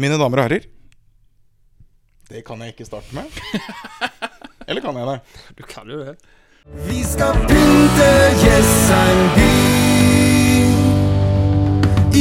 Mine 0.00 0.16
damer 0.20 0.40
og 0.40 0.46
herrer. 0.48 0.64
Det 2.30 2.40
kan 2.46 2.60
jeg 2.64 2.72
ikke 2.72 2.86
starte 2.88 3.12
med. 3.16 3.24
Eller 4.68 4.80
kan 4.80 4.96
jeg 4.96 5.06
det? 5.10 5.18
Du 5.58 5.62
kan 5.68 5.90
jo 5.90 5.98
det. 6.00 6.14
Vi 6.88 7.02
skal 7.04 7.34
pynte 7.50 8.08
Jessheim 8.44 9.22
by 9.36 9.50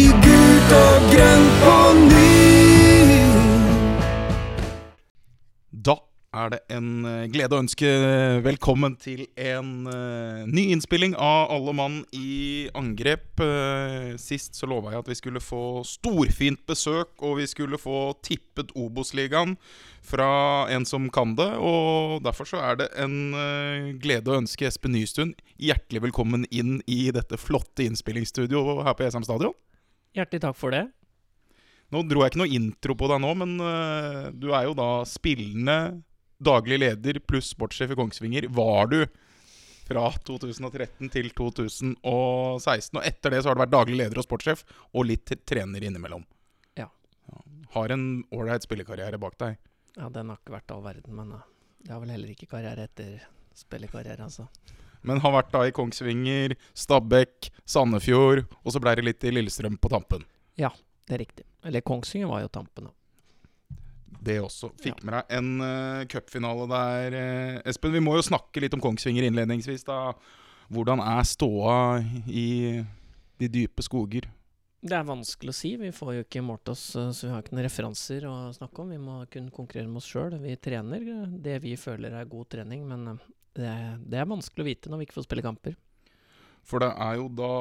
i 0.02 0.06
gult 0.26 0.76
og 0.82 1.10
grønt 1.14 1.56
på 1.64 1.78
ny. 2.10 2.31
Er 6.32 6.52
det 6.54 6.60
en 6.72 7.06
eh, 7.08 7.28
glede 7.32 7.56
å 7.56 7.62
ønske 7.62 7.88
velkommen 8.46 8.94
til 9.00 9.26
en 9.40 9.72
uh, 9.84 10.48
ny 10.48 10.70
innspilling 10.72 11.12
av 11.20 11.52
Alle 11.52 11.74
mann 11.76 11.98
i 12.16 12.70
angrep. 12.78 13.42
Uh, 13.42 14.16
sist 14.22 14.56
så 14.56 14.70
lova 14.70 14.94
jeg 14.94 15.04
at 15.04 15.10
vi 15.12 15.18
skulle 15.20 15.42
få 15.44 15.82
storfint 15.88 16.62
besøk, 16.70 17.18
og 17.20 17.42
vi 17.42 17.48
skulle 17.52 17.80
få 17.82 18.14
tippet 18.24 18.72
Obos-ligaen 18.80 19.58
fra 20.08 20.32
en 20.72 20.88
som 20.88 21.10
kan 21.12 21.36
det. 21.36 21.50
Og 21.60 22.22
derfor 22.24 22.48
så 22.48 22.62
er 22.64 22.80
det 22.80 22.88
en 23.02 23.18
uh, 23.36 23.92
glede 24.00 24.32
å 24.32 24.40
ønske 24.40 24.70
Espen 24.70 24.96
Nystuen 24.96 25.34
hjertelig 25.60 26.06
velkommen 26.08 26.48
inn 26.48 26.80
i 26.88 27.04
dette 27.12 27.40
flotte 27.40 27.84
innspillingsstudioet 27.90 28.86
her 28.88 28.96
på 28.96 29.08
Esheim 29.08 29.28
stadion. 29.28 29.58
Hjertelig 30.16 30.46
takk 30.48 30.56
for 30.60 30.72
det. 30.76 30.86
Nå 31.92 32.06
dro 32.08 32.24
jeg 32.24 32.32
ikke 32.32 32.40
noe 32.40 32.56
intro 32.56 32.96
på 32.96 33.12
deg 33.12 33.20
nå, 33.20 33.34
men 33.36 33.58
du 34.40 34.46
er 34.56 34.64
jo 34.64 34.76
da 34.80 35.02
spillende 35.04 35.76
daglig 36.42 36.80
leder 36.82 37.20
pluss 37.24 37.52
sportssjef 37.54 37.94
i 37.94 38.00
Kongsvinger. 38.00 38.48
Var 38.52 38.92
du 38.92 39.00
fra 39.92 40.08
2013 40.28 41.10
til 41.12 41.32
2016. 41.36 41.96
Og 42.98 43.06
etter 43.06 43.34
det 43.34 43.42
så 43.44 43.52
har 43.52 43.58
du 43.58 43.64
vært 43.66 43.74
daglig 43.74 43.98
leder 44.00 44.22
og 44.22 44.28
sportssjef, 44.28 44.64
og 44.96 45.08
litt 45.10 45.34
trener 45.48 45.84
innimellom. 45.88 46.24
Ja. 46.80 46.88
Har 47.76 47.94
en 47.96 48.06
ålreit 48.32 48.68
spillekarriere 48.68 49.20
bak 49.22 49.38
deg. 49.42 49.58
Ja, 49.98 50.08
den 50.10 50.32
har 50.32 50.40
ikke 50.40 50.56
vært 50.56 50.72
all 50.72 50.86
verden, 50.86 51.16
men 51.18 51.34
det 51.82 51.92
har 51.92 52.00
vel 52.04 52.14
heller 52.14 52.32
ikke 52.32 52.48
karriere 52.54 52.88
etter 52.88 53.18
spillekarriere, 53.58 54.24
altså. 54.24 54.48
Men 55.04 55.20
har 55.24 55.34
vært 55.34 55.52
da 55.52 55.66
i 55.66 55.74
Kongsvinger, 55.76 56.54
Stabekk, 56.78 57.50
Sandefjord, 57.66 58.46
og 58.62 58.74
så 58.74 58.80
ble 58.84 58.94
det 59.00 59.06
litt 59.08 59.26
i 59.26 59.34
Lillestrøm 59.34 59.80
på 59.82 59.92
tampen. 59.92 60.24
Ja, 60.62 60.72
Det 61.10 61.18
er 61.18 61.24
riktig. 61.26 61.44
Eller 61.66 61.82
Kongsvinger 61.84 62.30
var 62.30 62.44
jo 62.44 62.48
tampen, 62.54 62.86
da. 62.88 62.92
Det 64.22 64.36
også. 64.44 64.70
Fikk 64.82 65.00
med 65.08 65.16
deg 65.18 65.32
en 65.40 65.48
uh, 65.66 66.04
cupfinale 66.12 66.68
der. 66.70 67.16
uh, 67.18 67.62
Espen, 67.72 67.94
vi 67.96 68.04
må 68.06 68.14
jo 68.20 68.26
snakke 68.28 68.62
litt 68.62 68.76
om 68.78 68.84
Kongsvinger 68.84 69.26
innledningsvis. 69.26 69.84
da. 69.88 70.14
Hvordan 70.72 71.02
er 71.04 71.26
ståa 71.28 71.80
i 72.30 72.46
de 73.42 73.50
dype 73.50 73.82
skoger? 73.84 74.28
Det 74.82 74.94
er 74.98 75.06
vanskelig 75.06 75.52
å 75.54 75.58
si. 75.58 75.72
Vi 75.78 75.90
får 75.94 76.14
jo 76.16 76.22
ikke 76.26 76.42
målt 76.46 76.70
oss, 76.74 76.84
uh, 76.98 77.10
så 77.14 77.28
vi 77.28 77.34
har 77.34 77.42
ikke 77.44 77.58
noen 77.58 77.66
referanser 77.68 78.30
å 78.30 78.36
snakke 78.54 78.82
om. 78.86 78.94
Vi 78.94 79.02
må 79.02 79.18
kun 79.34 79.50
konkurrere 79.54 79.90
med 79.90 80.02
oss 80.04 80.10
sjøl. 80.14 80.38
Vi 80.42 80.54
trener 80.62 81.02
uh, 81.10 81.26
det 81.42 81.58
vi 81.66 81.74
føler 81.82 82.14
er 82.22 82.30
god 82.30 82.50
trening, 82.54 82.86
men 82.90 83.16
uh, 83.16 83.28
det, 83.58 83.66
er- 83.68 83.98
det 84.06 84.22
er 84.22 84.30
vanskelig 84.30 84.64
å 84.64 84.70
vite 84.70 84.94
når 84.94 85.02
vi 85.02 85.10
ikke 85.10 85.18
får 85.18 85.28
spille 85.28 85.46
kamper. 85.50 85.76
For 86.62 86.78
det 86.86 86.92
er 86.94 87.18
jo 87.18 87.26
da 87.34 87.54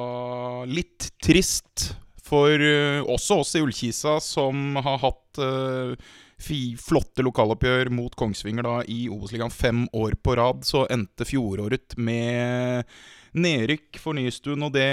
litt 0.69 1.09
trist 1.25 1.95
for 2.21 2.53
eh, 2.53 3.01
også 3.09 3.39
oss 3.41 3.55
i 3.57 3.61
Ullkisa, 3.65 4.19
som 4.23 4.75
har 4.77 4.99
hatt 5.01 5.39
eh, 5.41 5.95
fi, 5.97 6.30
flotte 6.41 7.23
lokaloppgjør 7.25 7.91
mot 7.93 8.15
Kongsvinger 8.17 8.65
da 8.65 8.75
i 8.89 9.05
Obos-ligaen 9.11 9.53
fem 9.53 9.85
år 9.93 10.17
på 10.23 10.35
rad. 10.39 10.65
Så 10.67 10.85
endte 10.91 11.27
fjoråret 11.27 11.95
med 11.97 12.89
nedrykk 13.31 13.99
for 14.01 14.17
Nystuen, 14.17 14.63
og 14.65 14.73
det 14.75 14.89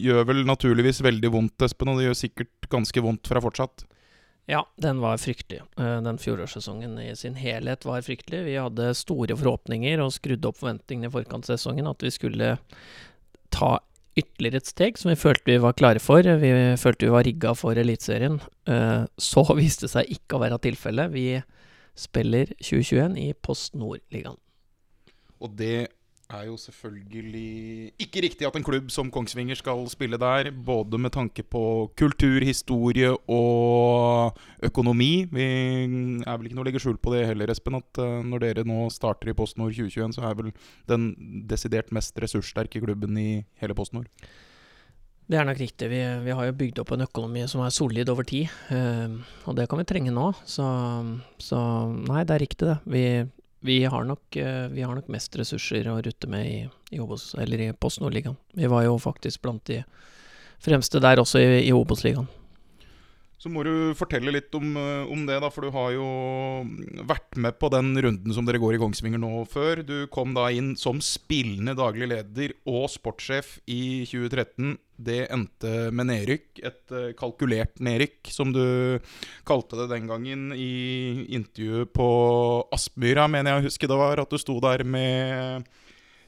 gjør 0.00 0.24
vel 0.30 0.46
naturligvis 0.48 1.02
veldig 1.04 1.32
vondt, 1.34 1.66
Espen. 1.66 1.92
Og 1.92 2.00
det 2.00 2.08
gjør 2.08 2.20
sikkert 2.22 2.70
ganske 2.72 3.04
vondt 3.04 3.28
fra 3.28 3.42
fortsatt. 3.44 3.84
Ja, 4.46 4.62
den 4.78 5.00
var 5.02 5.18
fryktelig. 5.18 5.62
Eh, 5.76 6.00
Den 6.02 6.18
fjorårssesongen 6.22 6.98
i 7.02 7.16
sin 7.16 7.34
helhet 7.34 7.84
var 7.84 8.04
fryktelig. 8.06 8.44
Vi 8.46 8.54
hadde 8.54 8.94
store 8.94 9.34
forhåpninger 9.36 9.98
og 10.04 10.14
skrudde 10.14 10.46
opp 10.46 10.60
forventningene 10.60 11.10
i 11.10 11.14
forkant 11.16 11.50
av 11.50 11.56
sesongen. 11.58 11.90
At 11.90 12.02
vi 12.02 12.14
skulle 12.14 12.58
ta 13.50 13.80
ytterligere 14.16 14.62
et 14.62 14.70
steg 14.70 14.98
som 15.00 15.10
vi 15.12 15.18
følte 15.20 15.50
vi 15.50 15.58
var 15.62 15.76
klare 15.76 16.00
for. 16.02 16.24
Vi 16.24 16.52
følte 16.80 17.06
vi 17.06 17.12
var 17.12 17.26
rigga 17.26 17.52
for 17.58 17.76
Eliteserien. 17.78 18.40
Eh, 18.68 19.04
Så 19.20 19.44
viste 19.60 19.86
det 19.86 19.92
seg 19.92 20.16
ikke 20.16 20.38
å 20.38 20.42
være 20.44 20.60
tilfellet. 20.64 21.12
Vi 21.12 21.26
spiller 21.96 22.52
2021 22.60 23.16
i 23.20 23.30
Post 23.44 23.76
Nord-ligaen. 23.76 24.38
Og 25.40 25.52
det 25.56 25.88
er 26.34 26.46
jo 26.48 26.56
selvfølgelig 26.58 27.92
ikke 28.02 28.22
riktig 28.24 28.46
at 28.48 28.56
en 28.58 28.64
klubb 28.66 28.90
som 28.90 29.10
Kongsvinger 29.14 29.58
skal 29.58 29.84
spille 29.90 30.18
der, 30.18 30.50
både 30.50 30.98
med 30.98 31.14
tanke 31.14 31.42
på 31.42 31.90
kultur, 31.98 32.44
historie 32.44 33.12
og 33.12 34.38
økonomi. 34.66 35.26
Vi 35.30 35.46
er 35.46 36.38
vel 36.38 36.48
ikke 36.48 36.58
noe 36.58 36.66
å 36.66 36.68
legge 36.70 36.82
skjul 36.82 36.98
på 36.98 37.14
det 37.14 37.26
heller, 37.30 37.52
Espen, 37.52 37.78
at 37.78 38.02
eh, 38.02 38.18
når 38.26 38.42
dere 38.42 38.66
nå 38.66 38.88
starter 38.94 39.30
i 39.30 39.36
PostNord 39.38 39.76
2021, 39.76 40.18
så 40.18 40.26
er 40.26 40.40
vel 40.40 40.50
den 40.90 41.12
desidert 41.48 41.94
mest 41.94 42.18
ressurssterke 42.22 42.82
klubben 42.82 43.16
i 43.20 43.30
hele 43.62 43.78
PostNord. 43.78 44.10
Det 45.26 45.38
er 45.40 45.46
nok 45.46 45.58
riktig. 45.58 45.88
Vi, 45.90 45.98
vi 46.22 46.34
har 46.38 46.46
jo 46.46 46.54
bygd 46.54 46.78
opp 46.82 46.92
en 46.94 47.02
økonomi 47.02 47.42
som 47.50 47.64
er 47.66 47.74
solid 47.74 48.10
over 48.12 48.26
tid, 48.26 48.50
eh, 48.74 49.16
og 49.46 49.56
det 49.58 49.66
kan 49.70 49.80
vi 49.82 49.86
trenge 49.88 50.14
nå. 50.14 50.28
Så, 50.46 50.66
så 51.42 51.58
nei, 51.96 52.22
det 52.26 52.36
er 52.36 52.44
riktig, 52.44 52.68
det. 52.70 52.76
Vi, 52.86 53.04
vi, 53.66 53.80
har 53.84 54.04
nok, 54.06 54.36
eh, 54.36 54.66
vi 54.72 54.84
har 54.86 54.94
nok 54.94 55.08
mest 55.12 55.36
ressurser 55.38 55.88
å 55.90 55.98
rutte 56.04 56.30
med 56.30 56.46
i, 56.46 56.58
i, 56.94 57.00
Obos, 57.02 57.32
eller 57.38 57.64
i 57.64 57.72
Post 57.74 58.00
Nord-ligaen. 58.02 58.38
Vi 58.56 58.70
var 58.70 58.86
jo 58.86 58.96
faktisk 59.02 59.42
blant 59.42 59.64
de 59.68 59.82
fremste 60.62 61.02
der 61.02 61.20
også 61.22 61.42
i, 61.42 61.48
i 61.66 61.72
Obos-ligaen. 61.74 62.28
Så 63.46 63.50
må 63.54 63.62
du 63.62 63.94
fortelle 63.94 64.32
litt 64.34 64.50
om, 64.58 64.72
eh, 64.74 65.06
om 65.06 65.20
det, 65.22 65.36
da, 65.38 65.46
for 65.54 65.62
du 65.62 65.70
har 65.70 65.92
jo 65.94 66.06
vært 67.06 67.36
med 67.38 67.54
på 67.60 67.68
den 67.70 67.92
runden 67.94 68.32
som 68.34 68.42
dere 68.42 68.58
går 68.58 68.74
i 68.74 68.80
Kongsvinger 68.82 69.20
nå 69.22 69.44
før. 69.46 69.84
Du 69.86 70.08
kom 70.10 70.32
da 70.34 70.48
inn 70.50 70.72
som 70.74 70.98
spillende 70.98 71.76
daglig 71.78 72.08
leder 72.10 72.56
og 72.66 72.88
sportssjef 72.90 73.60
i 73.70 74.02
2013. 74.10 74.72
Det 74.98 75.20
endte 75.30 75.92
med 75.94 76.08
nedrykk. 76.10 76.58
Et 76.58 76.90
eh, 76.98 77.12
kalkulert 77.14 77.78
nedrykk, 77.78 78.32
som 78.34 78.50
du 78.50 78.98
kalte 79.46 79.78
det 79.78 79.92
den 79.94 80.10
gangen 80.10 80.48
i 80.50 81.30
intervjuet 81.38 81.94
på 81.94 82.08
Aspmyra, 82.74 83.28
mener 83.30 83.52
jeg 83.52 83.62
å 83.62 83.66
huske 83.68 83.90
det 83.92 84.00
var. 84.00 84.24
At 84.24 84.34
du 84.34 84.42
sto 84.42 84.58
der 84.64 84.82
med 84.82 85.70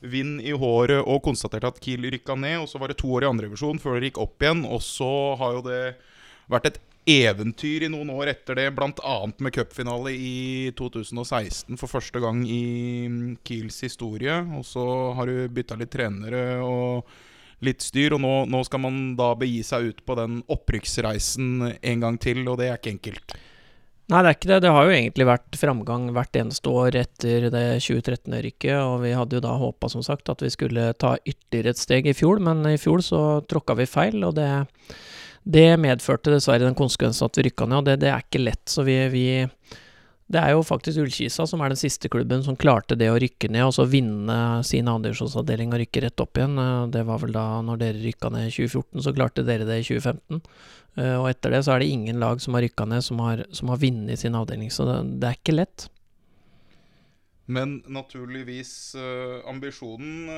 vind 0.07 0.39
i 0.47 0.55
håret 0.55 1.03
og 1.03 1.25
konstaterte 1.27 1.67
at 1.67 1.83
Kiel 1.83 2.07
rykka 2.15 2.39
ned. 2.39 2.61
Og 2.63 2.71
så 2.71 2.79
var 2.79 2.95
det 2.95 3.03
to 3.03 3.11
år 3.11 3.27
i 3.27 3.33
andrevisjon 3.33 3.83
før 3.83 3.99
det 3.99 4.13
gikk 4.13 4.23
opp 4.29 4.47
igjen. 4.47 4.63
Og 4.71 4.87
så 4.87 5.11
har 5.43 5.59
jo 5.59 5.67
det 5.67 5.83
vært 6.49 6.71
et 6.71 6.79
eventyr 7.09 7.87
i 7.87 7.91
noen 7.93 8.11
år 8.15 8.35
etter 8.35 8.59
det, 8.59 8.69
bl.a. 8.77 9.17
med 9.41 9.55
cupfinale 9.55 10.13
i 10.13 10.71
2016 10.79 11.79
for 11.81 11.91
første 11.91 12.21
gang 12.23 12.45
i 12.45 12.63
Kiels 13.47 13.81
historie. 13.87 14.37
Og 14.59 14.67
så 14.69 14.85
har 15.17 15.31
du 15.31 15.49
bytta 15.53 15.79
litt 15.81 15.93
trenere 15.95 16.61
og 16.65 17.09
litt 17.65 17.83
styr, 17.83 18.15
og 18.15 18.23
nå, 18.23 18.33
nå 18.53 18.63
skal 18.67 18.83
man 18.85 18.99
da 19.19 19.33
begi 19.39 19.65
seg 19.67 19.91
ut 19.91 20.03
på 20.07 20.15
den 20.19 20.41
opprykksreisen 20.47 21.73
en 21.75 22.05
gang 22.05 22.19
til, 22.23 22.45
og 22.47 22.61
det 22.61 22.69
er 22.71 22.79
ikke 22.79 22.95
enkelt. 22.95 23.39
Nei, 24.09 24.23
det 24.25 24.29
er 24.29 24.37
ikke 24.39 24.49
det. 24.49 24.59
Det 24.65 24.71
har 24.73 24.87
jo 24.87 24.93
egentlig 24.95 25.25
vært 25.29 25.57
framgang 25.61 26.07
hvert 26.17 26.37
eneste 26.41 26.71
år 26.73 26.97
etter 26.97 27.51
det 27.53 27.65
2013-rykket, 27.85 28.79
og 28.81 29.03
vi 29.03 29.13
hadde 29.13 29.37
jo 29.37 29.45
da 29.45 29.57
håpa, 29.61 29.91
som 29.93 30.05
sagt, 30.07 30.31
at 30.33 30.45
vi 30.45 30.49
skulle 30.55 30.87
ta 30.97 31.17
ytterligere 31.19 31.75
et 31.75 31.83
steg 31.83 32.09
i 32.09 32.17
fjor, 32.17 32.41
men 32.41 32.63
i 32.71 32.79
fjor 32.81 33.05
så 33.05 33.23
tråkka 33.45 33.77
vi 33.83 33.89
feil, 33.91 34.23
og 34.25 34.39
det, 34.39 34.49
det 35.49 35.69
medførte 35.81 36.33
dessverre 36.35 36.67
den 36.67 36.77
konsekvensen 36.77 37.25
at 37.29 37.39
vi 37.39 37.47
rykka 37.49 37.67
ned, 37.69 37.79
og 37.81 37.87
det, 37.89 37.99
det 38.05 38.11
er 38.13 38.25
ikke 38.25 38.43
lett. 38.43 38.65
Så 38.69 38.85
vi, 38.85 38.97
vi 39.13 39.25
Det 40.29 40.41
er 40.43 40.51
jo 40.53 40.61
faktisk 40.61 41.01
Ullkisa 41.01 41.47
som 41.49 41.63
er 41.65 41.73
den 41.73 41.81
siste 41.81 42.11
klubben 42.13 42.43
som 42.45 42.57
klarte 42.61 42.99
det 43.01 43.09
å 43.09 43.17
rykke 43.17 43.49
ned, 43.49 43.65
og 43.65 43.73
så 43.73 43.87
vinne 43.89 44.37
sin 44.69 44.91
andredivisjonsavdeling 44.93 45.73
og 45.73 45.81
rykke 45.81 46.03
rett 46.05 46.21
opp 46.21 46.37
igjen. 46.37 46.59
Eh, 46.61 46.87
Det 46.93 47.05
var 47.09 47.23
vel 47.23 47.33
da 47.33 47.47
når 47.65 47.81
dere 47.81 48.03
rykka 48.03 48.29
ned 48.35 48.51
i 48.51 48.53
2014, 48.53 49.01
så 49.07 49.15
klarte 49.17 49.47
dere 49.49 49.65
det 49.65 49.79
i 49.81 49.87
2015. 49.89 50.43
Eh, 51.01 51.15
Og 51.17 51.31
etter 51.31 51.57
det 51.57 51.63
så 51.65 51.73
er 51.73 51.81
det 51.81 51.89
ingen 51.95 52.21
lag 52.21 52.43
som 52.45 52.53
har 52.59 52.67
rykka 52.67 52.85
ned 52.85 53.07
som 53.09 53.19
har, 53.25 53.47
som 53.51 53.73
har 53.73 53.81
vunnet 53.81 54.21
sin 54.21 54.37
avdeling, 54.37 54.69
så 54.69 54.85
det, 54.85 54.99
det 55.23 55.31
er 55.31 55.41
ikke 55.41 55.57
lett. 55.57 55.89
Men 57.49 57.79
naturligvis 57.89 58.95
eh, 59.01 59.39
ambisjonen 59.49 60.29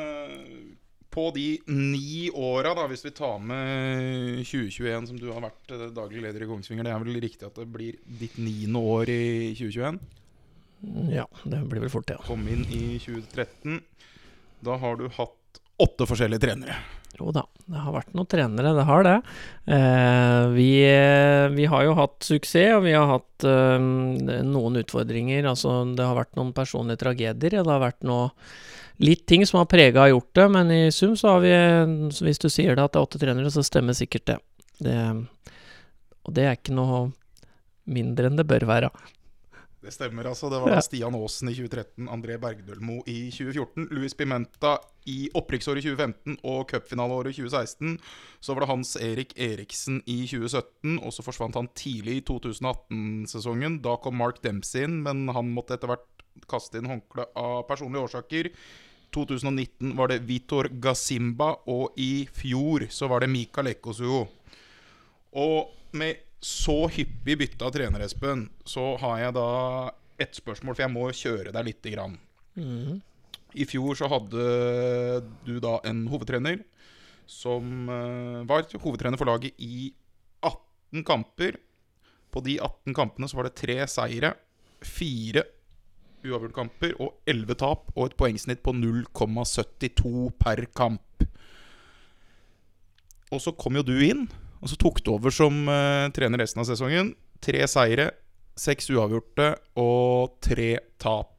på 1.11 1.27
de 1.35 1.47
ni 1.67 2.31
åra, 2.31 2.75
da, 2.79 2.87
hvis 2.91 3.05
vi 3.05 3.13
tar 3.17 3.41
med 3.43 4.45
2021, 4.47 5.11
som 5.11 5.19
du 5.19 5.29
har 5.33 5.43
vært 5.43 5.75
eh, 5.75 5.89
daglig 5.97 6.23
leder 6.25 6.47
i 6.47 6.49
Kongsvinger, 6.51 6.87
det 6.87 6.95
er 6.95 7.03
vel 7.03 7.21
riktig 7.23 7.49
at 7.49 7.59
det 7.59 7.67
blir 7.71 7.99
ditt 8.21 8.39
niende 8.39 8.83
år 8.95 9.11
i 9.11 9.51
2021? 9.59 10.01
Ja, 11.13 11.27
det 11.45 11.65
blir 11.69 11.85
vel 11.85 11.93
fort 11.93 12.09
det. 12.09 12.21
Ja. 12.21 12.29
Kom 12.29 12.47
inn 12.49 12.63
i 12.73 12.97
2013. 13.03 13.83
Da 14.65 14.79
har 14.81 14.97
du 15.01 15.11
hatt 15.19 15.61
åtte 15.81 16.07
forskjellige 16.09 16.45
trenere. 16.47 16.79
Jo 17.19 17.33
da, 17.35 17.43
det 17.67 17.83
har 17.83 17.93
vært 17.93 18.15
noen 18.17 18.29
trenere, 18.31 18.73
det 18.77 18.87
har 18.89 19.05
det. 19.05 19.17
Eh, 19.77 20.45
vi, 20.55 20.71
vi 21.57 21.67
har 21.69 21.85
jo 21.85 21.97
hatt 21.99 22.25
suksess, 22.25 22.77
og 22.79 22.87
vi 22.87 22.95
har 22.97 23.11
hatt 23.11 23.47
eh, 23.49 23.77
noen 24.47 24.81
utfordringer. 24.81 25.49
Altså, 25.51 25.83
det 25.97 26.07
har 26.07 26.17
vært 26.17 26.39
noen 26.39 26.55
personlige 26.57 27.03
tragedier, 27.03 27.61
det 27.61 27.67
har 27.67 27.83
vært 27.83 28.07
noe 28.07 28.31
litt 29.01 29.27
ting 29.29 29.47
som 29.49 29.61
har 29.63 29.69
prega 29.71 30.09
gjort 30.11 30.35
det, 30.37 30.49
men 30.53 30.73
i 30.75 30.81
sum 30.95 31.17
så 31.17 31.37
har 31.37 31.45
vi 31.45 31.53
Hvis 32.21 32.43
du 32.43 32.49
sier 32.53 32.77
det 32.77 32.85
at 32.85 32.95
det 32.95 33.01
er 33.01 33.09
åtte 33.09 33.21
trenere, 33.23 33.53
så 33.53 33.65
stemmer 33.67 33.97
sikkert 33.97 34.27
det. 34.33 34.39
det 34.85 34.99
og 36.21 36.37
det 36.37 36.45
er 36.45 36.59
ikke 36.59 36.77
noe 36.77 37.09
mindre 37.91 38.29
enn 38.29 38.39
det 38.39 38.47
bør 38.49 38.69
være. 38.69 38.91
Det 39.81 39.95
stemmer, 39.95 40.27
altså. 40.29 40.51
Det 40.53 40.59
var 40.61 40.75
ja. 40.75 40.81
Stian 40.85 41.15
Aasen 41.17 41.49
i 41.49 41.55
2013, 41.57 42.09
André 42.13 42.37
Bergdølmo 42.41 42.99
i 43.09 43.31
2014, 43.33 43.87
Luis 43.97 44.13
Pimenta 44.15 44.75
i 45.09 45.31
opprykksåret 45.33 45.87
2015 45.87 46.37
og 46.45 46.67
cupfinaleåret 46.69 47.39
2016. 47.39 47.97
Så 48.45 48.53
var 48.53 48.67
det 48.67 48.69
Hans 48.69 48.93
Erik 49.01 49.33
Eriksen 49.41 50.03
i 50.05 50.19
2017, 50.29 50.99
og 51.01 51.17
så 51.17 51.25
forsvant 51.25 51.57
han 51.57 51.71
tidlig 51.73 52.19
i 52.21 52.27
2018-sesongen. 52.29 53.81
Da 53.81 53.97
kom 54.05 54.21
Mark 54.21 54.43
Dempsey 54.45 54.85
inn, 54.85 55.01
men 55.07 55.25
han 55.33 55.49
måtte 55.57 55.79
etter 55.79 55.95
hvert 55.95 56.07
kaste 56.51 56.77
inn 56.81 56.91
håndkle 56.91 57.31
av 57.41 57.65
personlige 57.71 58.05
årsaker. 58.05 58.53
2019 59.15 59.95
var 59.99 60.11
det 60.13 60.23
Vitor 60.29 60.69
Gasimba, 60.83 61.53
og 61.71 61.99
i 62.01 62.27
fjor 62.33 62.87
så 62.93 63.09
var 63.11 63.25
det 63.25 63.31
Mika 63.33 63.65
Lekosuo. 63.65 64.25
Og 65.39 65.95
med 65.97 66.27
så 66.41 66.87
hyppig 66.89 67.37
bytte 67.43 67.67
av 67.67 67.75
trener, 67.75 68.05
Espen, 68.07 68.47
så 68.65 68.95
har 69.03 69.19
jeg 69.21 69.37
da 69.37 69.49
ett 70.21 70.37
spørsmål, 70.37 70.77
for 70.77 70.85
jeg 70.85 70.95
må 70.95 71.07
kjøre 71.13 71.53
deg 71.55 71.69
lite 71.69 71.93
grann. 71.95 72.17
I 73.55 73.67
fjor 73.67 73.99
så 73.99 74.09
hadde 74.11 74.45
du 75.47 75.57
da 75.63 75.79
en 75.89 76.05
hovedtrener 76.11 76.63
som 77.31 77.89
eh, 77.89 78.47
var 78.47 78.67
hovedtrener 78.83 79.19
for 79.19 79.31
laget 79.31 79.59
i 79.63 79.93
18 80.43 81.05
kamper. 81.07 81.59
På 82.31 82.43
de 82.43 82.59
18 82.61 82.95
kampene 82.95 83.29
så 83.31 83.39
var 83.39 83.49
det 83.49 83.59
tre 83.59 83.79
seire, 83.91 84.35
fire 84.83 85.45
uavgjortkamper 86.27 86.97
og 87.01 87.17
11 87.31 87.59
tap, 87.61 87.91
og 87.97 88.09
et 88.09 88.17
poengsnitt 88.21 88.63
på 88.65 88.75
0,72 88.77 90.31
per 90.41 90.65
kamp. 90.77 91.27
Og 93.31 93.43
så 93.43 93.55
kom 93.55 93.79
jo 93.79 93.87
du 93.87 93.97
inn, 94.03 94.27
og 94.61 94.73
så 94.73 94.79
tok 94.81 95.03
du 95.05 95.13
over 95.15 95.33
som 95.35 95.63
uh, 95.71 96.11
trener 96.15 96.43
resten 96.43 96.63
av 96.63 96.69
sesongen. 96.69 97.15
Tre 97.41 97.63
seire, 97.71 98.11
seks 98.59 98.91
uavgjorte 98.93 99.55
og 99.81 100.37
tre 100.45 100.75
tap. 101.01 101.37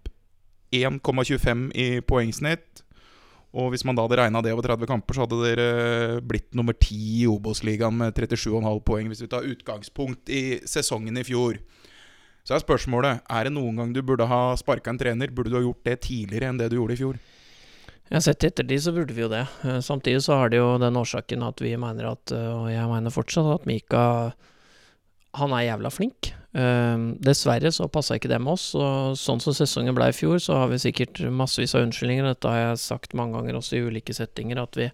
1,25 0.72 1.68
i 1.76 1.90
poengsnitt. 2.08 2.86
Og 3.52 3.74
hvis 3.74 3.84
man 3.84 3.98
da 3.98 4.06
hadde 4.06 4.16
regna 4.22 4.40
det 4.44 4.54
over 4.56 4.64
30 4.64 4.88
kamper, 4.88 5.16
så 5.16 5.26
hadde 5.26 5.40
dere 5.44 6.22
blitt 6.24 6.54
nummer 6.56 6.76
10 6.78 6.96
i 6.96 7.28
Obos-ligaen 7.28 7.98
med 8.00 8.16
37,5 8.16 8.80
poeng, 8.88 9.10
hvis 9.12 9.26
vi 9.26 9.32
tar 9.32 9.48
utgangspunkt 9.48 10.32
i 10.32 10.62
sesongen 10.64 11.20
i 11.20 11.26
fjor. 11.28 11.60
Så 12.48 12.56
er 12.56 12.64
spørsmålet 12.64 13.22
Er 13.30 13.46
det 13.46 13.54
noen 13.54 13.78
gang 13.78 13.94
du 13.94 14.02
burde 14.06 14.26
ha 14.30 14.56
sparka 14.60 14.90
en 14.94 15.00
trener. 15.02 15.32
Burde 15.32 15.52
du 15.54 15.60
ha 15.60 15.64
gjort 15.66 15.86
det 15.86 16.00
tidligere 16.08 16.50
enn 16.50 16.62
det 16.62 16.72
du 16.72 16.80
gjorde 16.80 16.98
i 16.98 17.02
fjor? 17.02 17.20
Har 18.12 18.24
sett 18.26 18.44
i 18.44 18.50
ettertid 18.50 18.82
så 18.84 18.92
burde 18.92 19.16
vi 19.16 19.24
jo 19.24 19.30
det. 19.32 19.46
Eh, 19.64 19.80
Samtidig 19.80 20.24
så 20.26 20.36
har 20.36 20.52
det 20.52 20.60
jo 20.60 20.76
den 20.82 20.98
årsaken 21.00 21.46
at 21.48 21.62
vi 21.64 21.78
mener 21.80 22.10
at, 22.12 22.34
eh, 22.36 22.50
og 22.52 22.68
jeg 22.68 22.90
mener 22.92 23.14
fortsatt, 23.14 23.48
at 23.62 23.68
Mika 23.70 24.34
han 25.40 25.54
er 25.56 25.64
jævla 25.70 25.92
flink. 25.96 26.34
Eh, 26.52 27.06
dessverre 27.24 27.72
så 27.72 27.88
passa 27.88 28.18
ikke 28.20 28.28
det 28.34 28.42
med 28.44 28.58
oss, 28.58 28.74
og 28.76 29.16
sånn 29.16 29.40
som 29.40 29.56
sesongen 29.56 29.96
ble 29.96 30.10
i 30.12 30.16
fjor, 30.18 30.42
så 30.44 30.60
har 30.60 30.68
vi 30.74 30.82
sikkert 30.84 31.24
massevis 31.32 31.72
av 31.78 31.86
unnskyldninger. 31.86 32.28
Dette 32.28 32.52
har 32.52 32.60
jeg 32.66 32.84
sagt 32.84 33.16
mange 33.16 33.40
ganger 33.40 33.62
også 33.62 33.80
i 33.80 33.86
ulike 33.88 34.12
settinger, 34.18 34.60
at 34.60 34.76
vi 34.76 34.90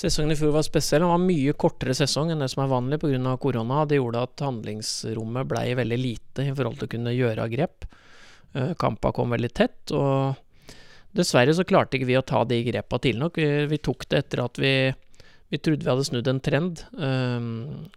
Sesongen 0.00 0.32
i 0.32 0.36
fjor 0.38 0.54
var 0.54 0.64
spesiell. 0.64 1.02
Den 1.02 1.10
var 1.12 1.20
mye 1.20 1.52
kortere 1.60 1.92
sesong 1.96 2.30
enn 2.32 2.40
det 2.40 2.48
som 2.48 2.62
er 2.64 2.70
vanlig 2.70 3.00
pga. 3.02 3.34
korona. 3.36 3.84
Det 3.84 3.98
gjorde 3.98 4.22
at 4.24 4.44
handlingsrommet 4.46 5.48
blei 5.48 5.74
veldig 5.76 5.98
lite 6.00 6.46
i 6.46 6.54
forhold 6.54 6.78
til 6.78 6.88
å 6.88 6.92
kunne 6.94 7.12
gjøre 7.12 7.48
grep. 7.52 7.84
Eh, 8.54 8.72
Kampa 8.80 9.12
kom 9.12 9.34
veldig 9.34 9.52
tett, 9.52 9.92
og 9.92 10.40
dessverre 11.12 11.52
så 11.52 11.66
klarte 11.68 11.98
ikke 11.98 12.08
vi 12.08 12.16
å 12.16 12.24
ta 12.24 12.44
de 12.48 12.62
grepa 12.64 12.98
tidlig 12.98 13.20
nok. 13.26 13.36
Vi, 13.36 13.66
vi 13.68 13.78
tok 13.78 14.06
det 14.08 14.22
etter 14.24 14.44
at 14.46 14.60
vi, 14.62 14.72
vi 15.52 15.60
trodde 15.60 15.84
vi 15.84 15.92
hadde 15.92 16.08
snudd 16.08 16.32
en 16.32 16.40
trend. 16.40 16.84
Um, 16.96 17.90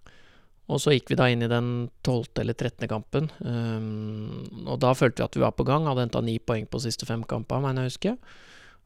og 0.68 0.82
så 0.84 0.92
gikk 0.96 1.14
vi 1.14 1.20
da 1.20 1.30
inn 1.32 1.46
i 1.46 1.52
den 1.52 1.72
12. 2.04 2.36
eller 2.44 2.58
13. 2.58 2.84
kampen. 2.92 3.32
Um, 3.40 4.68
og 4.68 4.82
da 4.84 4.92
følte 4.98 5.24
vi 5.24 5.30
at 5.30 5.40
vi 5.40 5.46
var 5.46 5.56
på 5.56 5.68
gang. 5.72 5.88
Hadde 5.88 6.04
henta 6.10 6.24
ni 6.26 6.36
poeng 6.44 6.68
på 6.68 6.84
siste 6.84 7.08
fem 7.08 7.24
kamper, 7.24 7.64
mener 7.64 7.88
jeg 7.88 7.94
å 7.94 7.94
huske. 7.94 8.16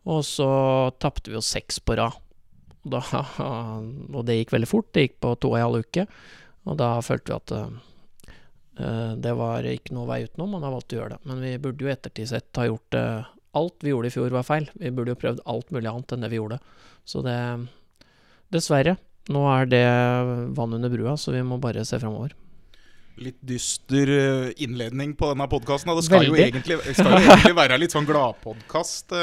Og 0.07 0.23
så 0.27 0.51
tapte 1.01 1.33
vi 1.33 1.39
jo 1.39 1.43
seks 1.43 1.81
på 1.81 1.97
rad. 1.97 2.21
Da, 2.83 3.01
og 4.15 4.21
det 4.27 4.39
gikk 4.41 4.53
veldig 4.57 4.69
fort. 4.69 4.91
Det 4.93 5.07
gikk 5.07 5.19
på 5.23 5.33
to 5.41 5.53
og 5.53 5.59
en 5.59 5.65
halv 5.67 5.87
uke. 5.87 6.07
Og 6.67 6.77
da 6.79 6.91
følte 7.05 7.31
vi 7.31 7.37
at 7.37 7.55
uh, 7.57 9.13
det 9.17 9.33
var 9.39 9.65
ikke 9.65 9.95
noe 9.95 10.09
vei 10.09 10.21
utenom, 10.27 10.57
og 10.57 10.63
da 10.63 10.71
valgte 10.73 10.93
vi 10.93 10.99
å 10.99 11.03
gjøre 11.03 11.15
det. 11.15 11.31
Men 11.31 11.41
vi 11.45 11.55
burde 11.63 11.83
jo 11.83 11.89
i 11.89 11.95
ettertid 11.95 12.31
sett 12.33 12.61
ha 12.61 12.67
gjort 12.69 12.99
uh, 12.99 13.33
Alt 13.57 13.81
vi 13.81 13.89
gjorde 13.89 14.11
i 14.11 14.13
fjor, 14.13 14.27
var 14.29 14.43
feil. 14.45 14.67
Vi 14.77 14.91
burde 14.93 15.15
jo 15.15 15.17
prøvd 15.17 15.39
alt 15.49 15.71
mulig 15.73 15.89
annet 15.89 16.11
enn 16.13 16.21
det 16.21 16.27
vi 16.29 16.37
gjorde. 16.37 16.59
Så 17.07 17.23
det 17.25 17.37
Dessverre. 18.53 18.97
Nå 19.33 19.41
er 19.51 19.65
det 19.67 19.85
vann 20.55 20.75
under 20.77 20.91
brua, 20.91 21.15
så 21.19 21.33
vi 21.33 21.41
må 21.43 21.57
bare 21.59 21.83
se 21.87 21.97
framover. 21.99 22.35
Litt 23.17 23.39
dyster 23.49 24.11
eh, 24.13 24.51
innledning 24.63 25.15
på 25.17 25.31
denne 25.31 25.47
podkasten. 25.49 25.91
Det 25.97 26.05
skal 26.05 26.27
jo, 26.27 26.35
egentlig, 26.37 26.77
skal 26.93 27.15
jo 27.17 27.23
egentlig 27.25 27.55
være 27.57 27.79
litt 27.81 27.95
sånn 27.95 28.07
gladpodkast, 28.07 29.15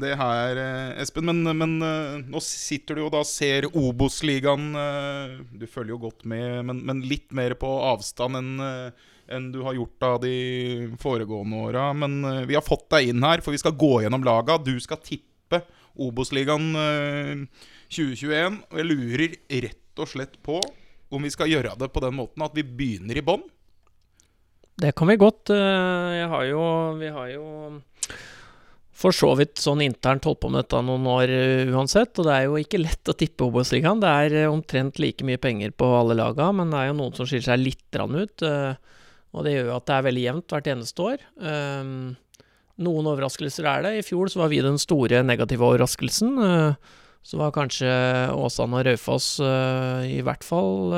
det 0.00 0.14
her, 0.20 0.58
eh, 0.60 1.02
Espen. 1.02 1.26
Men, 1.28 1.42
men 1.58 1.74
eh, 1.82 2.22
nå 2.28 2.40
sitter 2.44 2.96
du 2.98 3.04
jo 3.04 3.10
da 3.12 3.22
og 3.24 3.28
ser 3.28 3.68
Obos-ligaen. 3.72 4.70
eh, 4.76 5.36
Du 5.56 5.66
følger 5.66 5.94
jo 5.96 6.02
godt 6.06 6.24
med, 6.28 6.64
men, 6.68 6.82
men 6.86 7.04
litt 7.08 7.32
mer 7.36 7.54
på 7.58 7.70
avstand 7.92 8.42
enn 8.42 8.56
enn 9.26 9.48
du 9.50 9.56
har 9.66 9.74
gjort 9.74 10.04
av 10.06 10.20
de 10.22 10.34
foregående 11.02 11.58
åra. 11.66 11.88
Men 11.98 12.20
vi 12.46 12.54
har 12.54 12.62
fått 12.62 12.84
deg 12.94 13.08
inn 13.10 13.24
her, 13.26 13.40
for 13.42 13.50
vi 13.50 13.58
skal 13.58 13.74
gå 13.74 14.04
gjennom 14.04 14.22
laga. 14.22 14.54
Du 14.62 14.76
skal 14.78 15.00
tippe 15.02 15.64
Obos-ligaen 15.98 16.68
eh, 16.78 17.42
2021. 17.90 18.60
Og 18.70 18.78
jeg 18.78 18.86
lurer 18.86 19.34
rett 19.66 19.98
og 19.98 20.12
slett 20.12 20.38
på 20.46 20.60
om 21.10 21.26
vi 21.26 21.32
skal 21.34 21.50
gjøre 21.50 21.74
det 21.80 21.90
på 21.90 22.02
den 22.06 22.14
måten 22.20 22.46
at 22.46 22.54
vi 22.54 22.62
begynner 22.62 23.18
i 23.18 23.24
bånn. 23.26 23.42
Det 24.78 24.92
kan 24.94 25.08
vi 25.10 25.16
godt. 25.18 25.50
Jeg 25.50 26.30
har 26.30 26.46
jo 26.46 26.62
Vi 27.00 27.10
har 27.18 27.28
jo 27.32 27.44
for 28.96 29.12
så 29.12 29.28
vidt 29.36 29.60
sånn 29.60 29.82
internt 29.84 30.24
holdt 30.24 30.40
på 30.40 30.48
med 30.48 30.62
dette 30.64 30.78
noen 30.86 31.04
år 31.12 31.28
eh, 31.32 31.68
uansett, 31.68 32.16
og 32.16 32.28
det 32.28 32.32
er 32.32 32.46
jo 32.46 32.54
ikke 32.60 32.80
lett 32.80 33.10
å 33.12 33.14
tippe 33.18 33.44
Obos-ligaen. 33.44 34.00
Det 34.00 34.12
er 34.24 34.36
eh, 34.42 34.48
omtrent 34.48 34.96
like 35.02 35.26
mye 35.28 35.40
penger 35.42 35.74
på 35.76 35.88
alle 35.98 36.16
laga, 36.16 36.48
men 36.56 36.72
det 36.72 36.80
er 36.80 36.88
jo 36.90 36.98
noen 37.02 37.16
som 37.18 37.28
skiller 37.28 37.44
seg 37.50 37.60
litt 37.60 37.98
ut. 38.00 38.44
eh, 38.46 39.02
Og 39.36 39.44
det 39.44 39.52
gjør 39.52 39.68
jo 39.68 39.74
at 39.76 39.86
det 39.90 39.96
er 39.98 40.06
veldig 40.06 40.22
jevnt 40.24 40.54
hvert 40.54 40.70
eneste 40.72 41.04
år. 41.10 41.26
Eh, 41.42 41.90
Noen 42.76 43.06
overraskelser 43.08 43.64
er 43.68 43.84
det. 43.84 43.92
I 43.96 44.04
fjor 44.04 44.28
så 44.28 44.42
var 44.42 44.50
vi 44.52 44.58
den 44.64 44.76
store 44.76 45.22
negative 45.24 45.64
overraskelsen. 45.64 46.34
Så 47.24 47.38
var 47.40 47.54
kanskje 47.56 47.88
Åsane 48.36 48.76
og 48.76 48.84
Raufoss 48.84 49.38
i 49.40 50.18
hvert 50.20 50.44
fall 50.44 50.92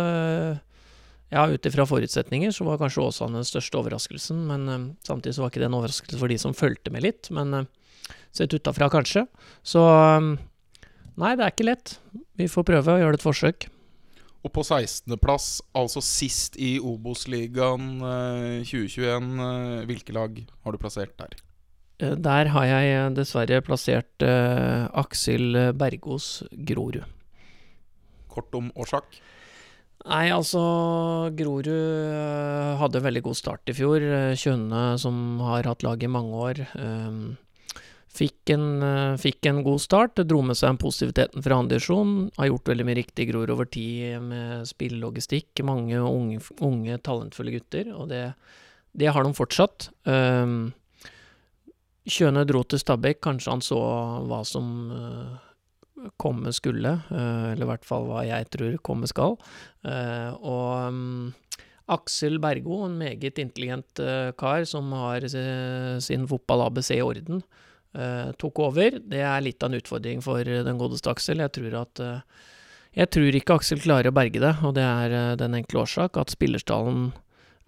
ja, 1.30 1.44
ut 1.46 1.68
ifra 1.70 1.86
forutsetninger 1.86 2.50
så 2.50 2.66
var 2.66 2.80
kanskje 2.82 3.04
Åsane 3.06 3.38
den 3.38 3.46
største 3.46 3.78
overraskelsen, 3.78 4.42
men 4.50 4.88
samtidig 5.06 5.36
så 5.36 5.44
var 5.44 5.52
ikke 5.54 5.62
det 5.62 5.68
en 5.70 5.78
overraskelse 5.78 6.18
for 6.18 6.34
de 6.34 6.40
som 6.42 6.56
fulgte 6.58 6.90
med 6.90 7.06
litt, 7.06 7.30
men 7.30 7.54
sett 8.34 8.54
utafra 8.54 8.88
kanskje. 8.92 9.24
Så 9.66 9.82
eh, 9.88 10.28
nei, 11.18 11.34
det 11.38 11.44
er 11.46 11.52
ikke 11.54 11.68
lett. 11.70 11.96
Vi 12.38 12.46
får 12.50 12.66
prøve 12.68 12.94
å 12.94 13.02
gjøre 13.02 13.16
det 13.16 13.22
et 13.22 13.26
forsøk. 13.26 13.68
Og 14.46 14.52
på 14.54 14.62
16.-plass, 14.62 15.48
altså 15.76 15.98
sist 16.04 16.54
i 16.62 16.76
Obos-ligaen 16.78 17.88
eh, 18.06 18.60
2021, 18.62 19.32
eh, 19.42 19.86
hvilke 19.90 20.14
lag 20.14 20.38
har 20.64 20.72
du 20.74 20.78
plassert 20.78 21.16
der? 21.18 21.34
Eh, 21.98 22.14
Der 22.14 22.52
har 22.54 22.68
jeg 22.70 22.92
eh, 22.94 23.08
dessverre 23.16 23.58
plassert 23.66 24.22
eh, 24.22 24.86
Aksel 24.94 25.58
Bergos 25.74 26.44
Grorud. 26.52 27.02
Kort 28.30 28.54
om 28.54 28.70
årsak. 28.78 29.18
Nei, 30.08 30.28
altså 30.30 30.60
Grorud 31.36 31.66
hadde 32.78 33.00
veldig 33.02 33.22
god 33.26 33.36
start 33.36 33.68
i 33.68 33.74
fjor. 33.76 34.04
Kjønne, 34.38 34.82
som 35.02 35.40
har 35.42 35.66
hatt 35.66 35.82
lag 35.84 36.00
i 36.06 36.08
mange 36.08 36.38
år, 36.38 36.60
øhm, 36.78 37.24
fikk, 38.18 38.52
en, 38.54 38.66
øh, 38.82 39.16
fikk 39.20 39.46
en 39.50 39.62
god 39.66 39.80
start. 39.82 40.20
Dro 40.26 40.40
med 40.44 40.58
seg 40.58 40.74
en 40.74 40.80
positiviteten 40.80 41.44
fra 41.44 41.58
andre 41.58 41.76
divisjon. 41.76 42.30
Har 42.38 42.50
gjort 42.50 42.72
veldig 42.72 42.86
mye 42.88 42.98
riktig 43.00 43.28
gror 43.30 43.50
over 43.54 43.68
tid 43.70 44.18
med 44.24 44.68
spillelogistikk. 44.68 45.62
Mange 45.66 46.00
unge, 46.02 46.42
unge 46.60 46.98
talentfulle 47.06 47.54
gutter, 47.56 47.92
og 47.94 48.10
det, 48.12 48.24
det 48.98 49.12
har 49.14 49.26
de 49.26 49.34
fortsatt. 49.36 49.90
Um, 50.08 50.74
Kjøne 52.08 52.46
dro 52.48 52.62
til 52.64 52.80
Stabæk. 52.80 53.20
Kanskje 53.24 53.52
han 53.52 53.64
så 53.64 53.80
hva 54.26 54.40
som 54.48 54.68
uh, 54.90 56.06
komme 56.20 56.54
skulle, 56.56 56.94
uh, 57.10 57.50
eller 57.52 57.66
i 57.66 57.72
hvert 57.74 57.84
fall 57.84 58.08
hva 58.08 58.24
jeg 58.26 58.48
tror 58.54 58.78
komme 58.86 59.10
skal. 59.10 59.36
Uh, 59.84 60.32
og 60.40 60.88
um, 60.88 61.34
Aksel 61.88 62.36
Bergo, 62.40 62.82
en 62.84 62.98
meget 63.00 63.38
intelligent 63.40 64.00
eh, 64.02 64.30
kar 64.38 64.66
som 64.68 64.92
har 64.92 65.24
eh, 65.24 65.96
sin 66.04 66.26
fotball-ABC 66.28 66.98
i 66.98 67.04
orden, 67.04 67.40
eh, 67.40 67.64
tok 68.38 68.60
over. 68.62 68.98
Det 69.02 69.22
er 69.26 69.42
litt 69.42 69.62
av 69.62 69.72
en 69.72 69.80
utfordring 69.80 70.20
for 70.24 70.46
den 70.46 70.78
godeste 70.80 71.10
Aksel. 71.10 71.42
Jeg 71.42 71.54
tror 71.56 71.78
at 71.80 72.02
eh, 72.04 72.44
jeg 72.98 73.10
tror 73.14 73.38
ikke 73.38 73.56
Aksel 73.58 73.82
klarer 73.82 74.10
å 74.10 74.16
berge 74.16 74.42
det, 74.42 74.54
og 74.66 74.76
det 74.78 74.84
er 74.86 75.16
eh, 75.16 75.32
den 75.40 75.56
enkle 75.58 75.82
årsak 75.84 76.20
at 76.20 76.32
spillerstallen 76.34 77.10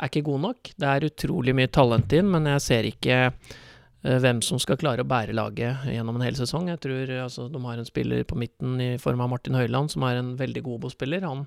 er 0.00 0.08
ikke 0.08 0.24
god 0.30 0.44
nok. 0.46 0.72
Det 0.80 0.88
er 0.88 1.10
utrolig 1.10 1.56
mye 1.56 1.72
talent 1.72 2.14
inn, 2.16 2.30
men 2.32 2.48
jeg 2.54 2.64
ser 2.64 2.88
ikke 2.88 3.18
eh, 3.26 4.18
hvem 4.24 4.40
som 4.46 4.62
skal 4.62 4.80
klare 4.80 5.04
å 5.04 5.10
bære 5.10 5.36
laget 5.36 5.84
gjennom 5.90 6.18
en 6.18 6.26
hel 6.28 6.38
sesong. 6.38 6.70
Jeg 6.72 6.82
tror 6.86 7.14
altså, 7.26 7.50
de 7.52 7.62
har 7.66 7.82
en 7.82 7.90
spiller 7.90 8.24
på 8.24 8.38
midten 8.40 8.80
i 8.80 8.90
form 9.02 9.22
av 9.26 9.30
Martin 9.34 9.58
Høiland, 9.58 9.92
som 9.92 10.08
er 10.08 10.22
en 10.22 10.34
veldig 10.40 10.64
god 10.66 10.80
Obos-spiller. 10.80 11.26
Han 11.28 11.46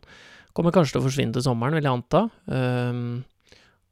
Kommer 0.54 0.74
kanskje 0.74 0.94
til 0.94 1.02
å 1.02 1.08
forsvinne 1.08 1.34
til 1.34 1.46
sommeren, 1.48 1.74
vil 1.74 1.88
jeg 1.88 1.98
anta. 1.98 2.28
Ehm, 2.54 3.24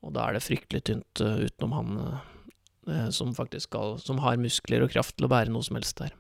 og 0.05 0.13
da 0.13 0.27
er 0.27 0.38
det 0.38 0.43
fryktelig 0.45 0.83
tynt 0.86 1.21
eh, 1.25 1.48
utenom 1.48 1.74
han 1.74 1.95
eh, 2.03 2.27
som 3.15 3.33
faktisk 3.38 3.69
skal 3.69 3.98
Som 4.01 4.21
har 4.24 4.39
muskler 4.41 4.86
og 4.86 4.91
kraft 4.93 5.17
til 5.17 5.27
å 5.27 5.31
bære 5.31 5.53
noe 5.53 5.65
som 5.65 5.77
helst 5.79 6.00
der. 6.01 6.15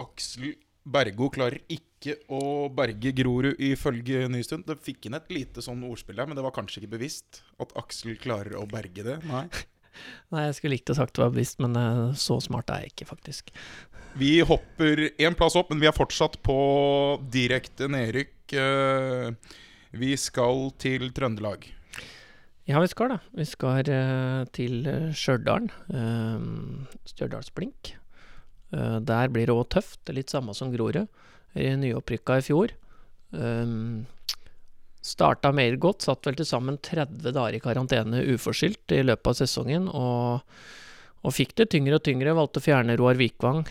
Aksel 0.00 0.54
Bergo 0.86 1.28
klarer 1.34 1.58
ikke 1.72 2.14
å 2.30 2.68
berge 2.70 3.10
Grorud, 3.16 3.56
ifølge 3.58 4.28
Nystund. 4.30 4.66
Det 4.68 4.76
fikk 4.84 5.08
inn 5.08 5.16
et 5.18 5.32
lite 5.34 5.64
sånn 5.64 5.82
ordspill 5.88 6.20
der, 6.20 6.28
men 6.30 6.38
det 6.38 6.44
var 6.46 6.54
kanskje 6.54 6.82
ikke 6.82 6.92
bevisst 6.94 7.40
at 7.62 7.72
Aksel 7.80 8.14
klarer 8.22 8.54
å 8.60 8.66
berge 8.70 9.02
det? 9.06 9.16
Nei. 9.26 9.48
Nei, 10.32 10.44
jeg 10.46 10.58
skulle 10.58 10.76
likt 10.76 10.92
å 10.92 10.98
sagt 10.98 11.16
det 11.16 11.24
var 11.24 11.32
bevisst, 11.34 11.58
men 11.64 11.74
eh, 11.80 12.02
så 12.20 12.36
smart 12.44 12.70
er 12.70 12.84
jeg 12.84 12.92
ikke, 12.92 13.08
faktisk. 13.08 13.50
Vi 14.16 14.38
hopper 14.46 15.08
én 15.10 15.34
plass 15.36 15.56
opp, 15.58 15.72
men 15.72 15.80
vi 15.82 15.88
er 15.90 15.96
fortsatt 15.96 16.38
på 16.46 16.58
direkte 17.32 17.88
nedrykk. 17.90 18.36
Eh, 18.54 19.56
Vi 19.96 20.12
skal 20.20 20.70
til 20.82 21.08
Trøndelag. 21.16 21.64
Ja, 22.66 22.80
vi 22.82 22.88
skal 22.90 23.12
da. 23.14 23.20
Vi 23.38 23.44
skal 23.46 23.86
eh, 23.94 24.42
til 24.56 24.88
eh, 24.90 25.12
Stjørdal. 25.14 25.68
Uh, 25.86 26.88
Stjørdalsblink. 27.06 27.92
Eh, 28.74 28.98
der 29.06 29.30
blir 29.30 29.46
det 29.46 29.54
òg 29.54 29.68
tøft. 29.70 30.00
Det 30.02 30.12
er 30.12 30.20
litt 30.20 30.34
samme 30.34 30.54
som 30.56 30.72
Grorud. 30.74 31.06
Eh, 31.54 31.76
Nyopprykka 31.78 32.40
i 32.40 32.46
fjor. 32.46 32.74
Starta 35.06 35.52
mer 35.54 35.76
godt. 35.78 36.06
Satt 36.06 36.26
vel 36.26 36.38
til 36.38 36.48
sammen 36.48 36.80
30 36.82 37.30
dager 37.30 37.54
i 37.54 37.62
karantene 37.62 38.24
uforskyldt 38.34 38.96
i 38.96 39.04
løpet 39.06 39.30
av 39.30 39.38
sesongen. 39.38 39.86
Og, 39.86 40.56
og 41.22 41.34
fikk 41.34 41.54
det 41.60 41.70
tyngre 41.74 42.00
og 42.00 42.06
tyngre. 42.06 42.34
Valgte 42.34 42.62
å 42.62 42.66
fjerne 42.66 42.98
Roar 42.98 43.20
Vikvang. 43.20 43.62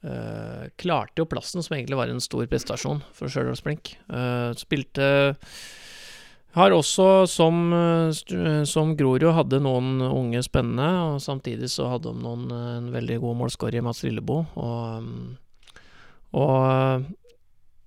Eh, 0.00 0.66
klarte 0.80 1.20
jo 1.20 1.28
plassen, 1.28 1.62
som 1.62 1.76
egentlig 1.76 1.98
var 2.00 2.10
en 2.10 2.24
stor 2.24 2.46
prestasjon 2.50 3.04
for 3.14 3.30
Stjørdalsblink. 3.30 3.94
Eh, 4.08 4.50
spilte 4.58 5.06
har 6.54 6.74
også, 6.74 7.28
som, 7.30 7.72
eh, 7.72 8.10
st- 8.10 8.66
som 8.66 8.96
Grorud, 8.96 9.32
hadde 9.34 9.60
noen 9.62 10.00
unge 10.02 10.42
spennende, 10.42 10.88
og 11.14 11.20
samtidig 11.22 11.70
så 11.70 11.88
hadde 11.92 12.12
de 12.12 12.22
noen, 12.22 12.50
eh, 12.50 12.76
en 12.78 12.90
veldig 12.92 13.20
god 13.20 13.36
målskårer 13.36 13.78
i 13.78 13.84
Mats 13.86 14.02
Lillebo. 14.02 14.46
Og, 14.56 15.02
mm, 15.02 15.36
og 16.34 17.06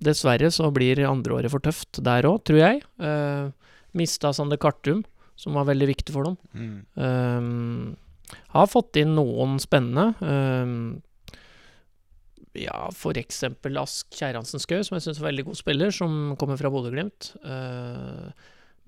dessverre 0.04 0.52
så 0.52 0.72
blir 0.72 0.96
andreåret 1.08 1.52
for 1.52 1.60
tøft 1.60 2.02
der 2.04 2.24
òg, 2.24 2.44
tror 2.44 2.58
jeg. 2.60 2.84
Eh, 3.00 3.52
mista 3.94 4.34
Sander 4.34 4.58
Kartum, 4.58 5.04
som 5.36 5.54
var 5.54 5.66
veldig 5.66 5.88
viktig 5.96 6.14
for 6.14 6.24
dem. 6.24 6.38
Mm. 6.56 6.86
Eh, 6.98 8.38
har 8.50 8.68
fått 8.68 8.96
inn 8.96 9.16
noen 9.16 9.60
spennende. 9.60 10.16
Eh, 10.22 11.02
ja, 12.54 12.90
eksempel 13.18 13.78
Ask 13.82 14.14
Kjerransen 14.14 14.62
Skau, 14.62 14.84
som 14.86 14.98
jeg 14.98 15.08
syns 15.08 15.20
er 15.20 15.24
en 15.24 15.30
veldig 15.32 15.46
god 15.50 15.58
spiller, 15.58 15.94
som 15.94 16.36
kommer 16.38 16.60
fra 16.60 16.70
Bodø-Glimt. 16.70 17.32
Uh, 17.44 18.30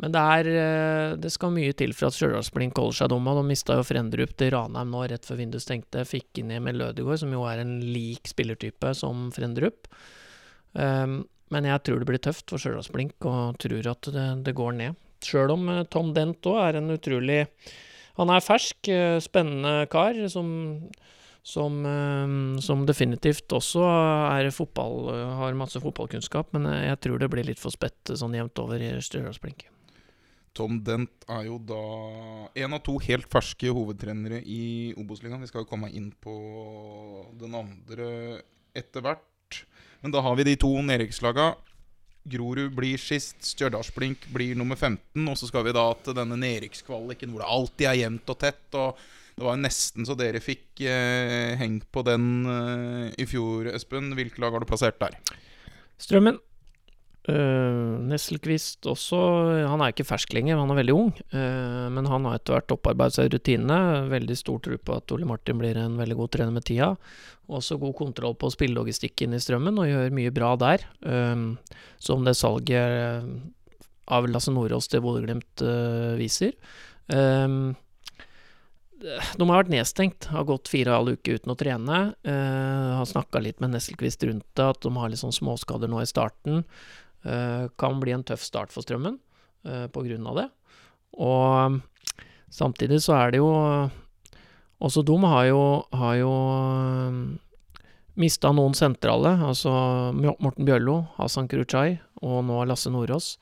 men 0.03 0.11
det 0.11 0.21
er 0.21 0.49
uh, 0.51 1.17
Det 1.19 1.31
skal 1.31 1.53
mye 1.55 1.75
til 1.77 1.93
for 1.95 2.09
at 2.09 2.17
Stjørdalsblink 2.17 2.75
holder 2.79 2.97
seg 2.99 3.11
dumme. 3.13 3.35
De 3.37 3.45
mista 3.47 3.77
jo 3.77 3.85
Frendrup 3.87 4.33
til 4.35 4.51
Ranheim 4.55 4.91
nå 4.91 5.05
rett 5.07 5.27
før 5.27 5.39
vinduet 5.39 5.63
stengte. 5.63 6.03
Fikk 6.07 6.41
inn 6.41 6.51
Emil 6.55 6.81
Lødegård, 6.81 7.21
som 7.21 7.31
jo 7.31 7.45
er 7.47 7.63
en 7.63 7.77
lik 7.79 8.27
spillertype 8.27 8.91
som 8.97 9.29
Frendrup. 9.35 9.87
Um, 10.73 11.23
men 11.53 11.67
jeg 11.69 11.83
tror 11.87 12.01
det 12.01 12.09
blir 12.09 12.19
tøft 12.19 12.51
for 12.51 12.59
Stjørdalsblink, 12.59 13.15
og 13.29 13.55
tror 13.63 13.87
at 13.93 14.09
det, 14.11 14.27
det 14.47 14.55
går 14.57 14.75
ned. 14.81 14.99
Sjøl 15.23 15.53
om 15.53 15.69
uh, 15.71 15.83
Tom 15.87 16.11
Dent 16.15 16.43
òg 16.51 16.59
er 16.59 16.79
en 16.81 16.91
utrolig 16.91 17.45
Han 18.19 18.33
er 18.33 18.43
fersk, 18.43 18.89
uh, 18.91 19.15
spennende 19.23 19.85
kar 19.91 20.19
som, 20.31 20.49
som, 21.39 21.77
som 22.63 22.83
definitivt 22.89 23.55
også 23.55 23.85
er 23.85 24.51
fotball, 24.51 25.07
har 25.39 25.55
masse 25.55 25.79
fotballkunnskap, 25.79 26.51
men 26.57 26.67
jeg 26.83 26.99
tror 27.05 27.23
det 27.23 27.31
blir 27.31 27.47
litt 27.47 27.63
for 27.63 27.71
spett 27.71 28.11
sånn 28.11 28.35
jevnt 28.35 28.59
over 28.65 28.83
i 28.83 28.91
Stjørdalsblink. 28.99 29.69
Tom 30.55 30.79
Dent 30.88 31.25
er 31.27 31.50
jo 31.50 31.57
da 31.59 31.83
en 32.63 32.75
av 32.77 32.81
to 32.85 32.95
helt 33.03 33.27
ferske 33.31 33.71
hovedtrenere 33.75 34.39
i 34.39 34.93
Obos-ligaen. 34.95 35.43
Vi 35.43 35.51
skal 35.51 35.65
jo 35.65 35.69
komme 35.69 35.91
inn 35.91 36.13
på 36.24 36.35
den 37.41 37.57
andre 37.59 38.09
etter 38.75 39.03
hvert. 39.03 39.65
Men 40.03 40.13
da 40.15 40.24
har 40.24 40.38
vi 40.39 40.47
de 40.47 40.55
to 40.59 40.71
nedrykkslaga. 40.85 41.53
Grorud 42.25 42.74
blir 42.74 42.97
sist, 42.97 43.38
Stjørdalsblink 43.51 44.25
blir 44.33 44.55
nummer 44.57 44.79
15. 44.79 45.27
Og 45.27 45.38
så 45.38 45.51
skal 45.51 45.67
vi 45.67 45.75
da 45.75 45.85
til 46.01 46.15
denne 46.17 46.39
nedrykkskvaliken 46.39 47.33
hvor 47.33 47.43
det 47.43 47.51
alltid 47.57 47.91
er 47.91 48.01
jevnt 48.05 48.33
og 48.33 48.41
tett. 48.41 48.65
Og 48.79 49.05
det 49.35 49.43
var 49.43 49.57
jo 49.57 49.65
nesten 49.65 50.07
så 50.07 50.15
dere 50.17 50.41
fikk 50.43 50.85
eh, 50.88 51.53
hengt 51.59 51.89
på 51.91 52.05
den 52.07 52.27
eh, 52.47 53.07
i 53.19 53.27
fjor, 53.29 53.67
Espen. 53.75 54.13
Hvilke 54.15 54.39
lag 54.41 54.55
har 54.55 54.63
du 54.63 54.71
plassert 54.71 55.01
der? 55.03 55.19
Strømmen. 56.01 56.39
Uh, 57.25 57.98
Nesselquist 58.05 58.86
også 58.86 59.17
Han 59.65 59.82
er 59.82 59.89
ikke 59.89 60.05
fersk 60.05 60.36
lenger, 60.36 60.60
han 60.62 60.70
er 60.70 60.77
veldig 60.77 60.96
ung. 60.96 61.13
Uh, 61.34 61.88
men 61.94 62.10
han 62.10 62.27
har 62.29 62.38
etter 62.38 62.58
hvert 62.58 62.75
opparbeidet 62.77 63.17
seg 63.17 63.32
rutinene. 63.34 64.10
Veldig 64.12 64.38
stor 64.38 64.60
tro 64.65 64.77
på 64.77 65.00
at 65.00 65.15
Ole 65.15 65.29
Martin 65.29 65.58
blir 65.62 65.79
en 65.82 65.98
veldig 65.98 66.20
god 66.22 66.36
trener 66.38 66.53
med 66.53 66.67
tida. 66.70 66.94
Også 67.46 67.77
god 67.82 67.94
kontroll 67.98 68.34
på 68.38 68.50
spillelogistikken 68.53 69.36
i 69.38 69.41
Strømmen, 69.41 69.77
og 69.77 69.89
gjør 69.89 70.13
mye 70.17 70.34
bra 70.34 70.55
der. 70.62 70.86
Uh, 71.05 71.58
som 72.05 72.25
det 72.25 72.36
salget 72.38 72.75
eh, 72.75 73.24
av 74.13 74.27
Lasse 74.29 74.53
Nordås 74.53 74.89
til 74.91 75.01
Bodø-Glimt 75.05 75.63
eh, 75.65 76.13
viser. 76.20 76.53
Um, 77.08 77.74
de 79.05 79.46
har 79.46 79.60
vært 79.60 79.74
nedstengt, 79.74 80.29
har 80.34 80.46
gått 80.48 80.70
fire 80.72 80.89
og 80.89 80.94
en 80.94 81.00
halv 81.01 81.20
uke 81.20 81.36
uten 81.38 81.53
å 81.53 81.58
trene. 81.60 82.01
Uh, 82.25 82.96
har 83.00 83.10
snakka 83.10 83.41
litt 83.44 83.60
med 83.62 83.74
Nesselquist 83.74 84.24
rundt 84.25 84.48
det, 84.58 84.65
at 84.65 84.82
de 84.86 84.94
har 84.96 85.12
litt 85.12 85.22
sånn 85.22 85.36
småskader 85.36 85.91
nå 85.91 86.01
i 86.01 86.10
starten. 86.10 86.63
Eh, 87.25 87.67
kan 87.82 88.00
bli 88.00 88.13
en 88.13 88.24
tøff 88.24 88.44
start 88.46 88.74
for 88.74 88.86
Strømmen 88.86 89.17
eh, 89.65 89.88
på 89.89 90.03
grunn 90.05 90.27
av 90.29 90.38
det. 90.38 90.46
Og 91.17 91.79
samtidig 92.53 93.01
så 93.01 93.15
er 93.17 93.34
det 93.34 93.39
jo 93.41 93.50
Også 94.84 95.01
de 95.08 95.15
har 95.24 95.46
jo, 95.48 95.62
har 95.96 96.15
jo 96.20 96.32
mista 98.20 98.51
noen 98.51 98.75
sentrale, 98.75 99.32
altså 99.48 99.72
Morten 100.13 100.67
Bjørlo, 100.67 100.98
Hasan 101.15 101.48
Kruchai 101.48 101.98
og 102.22 102.44
nå 102.46 102.60
Lasse 102.67 102.91
Nordås, 102.91 103.38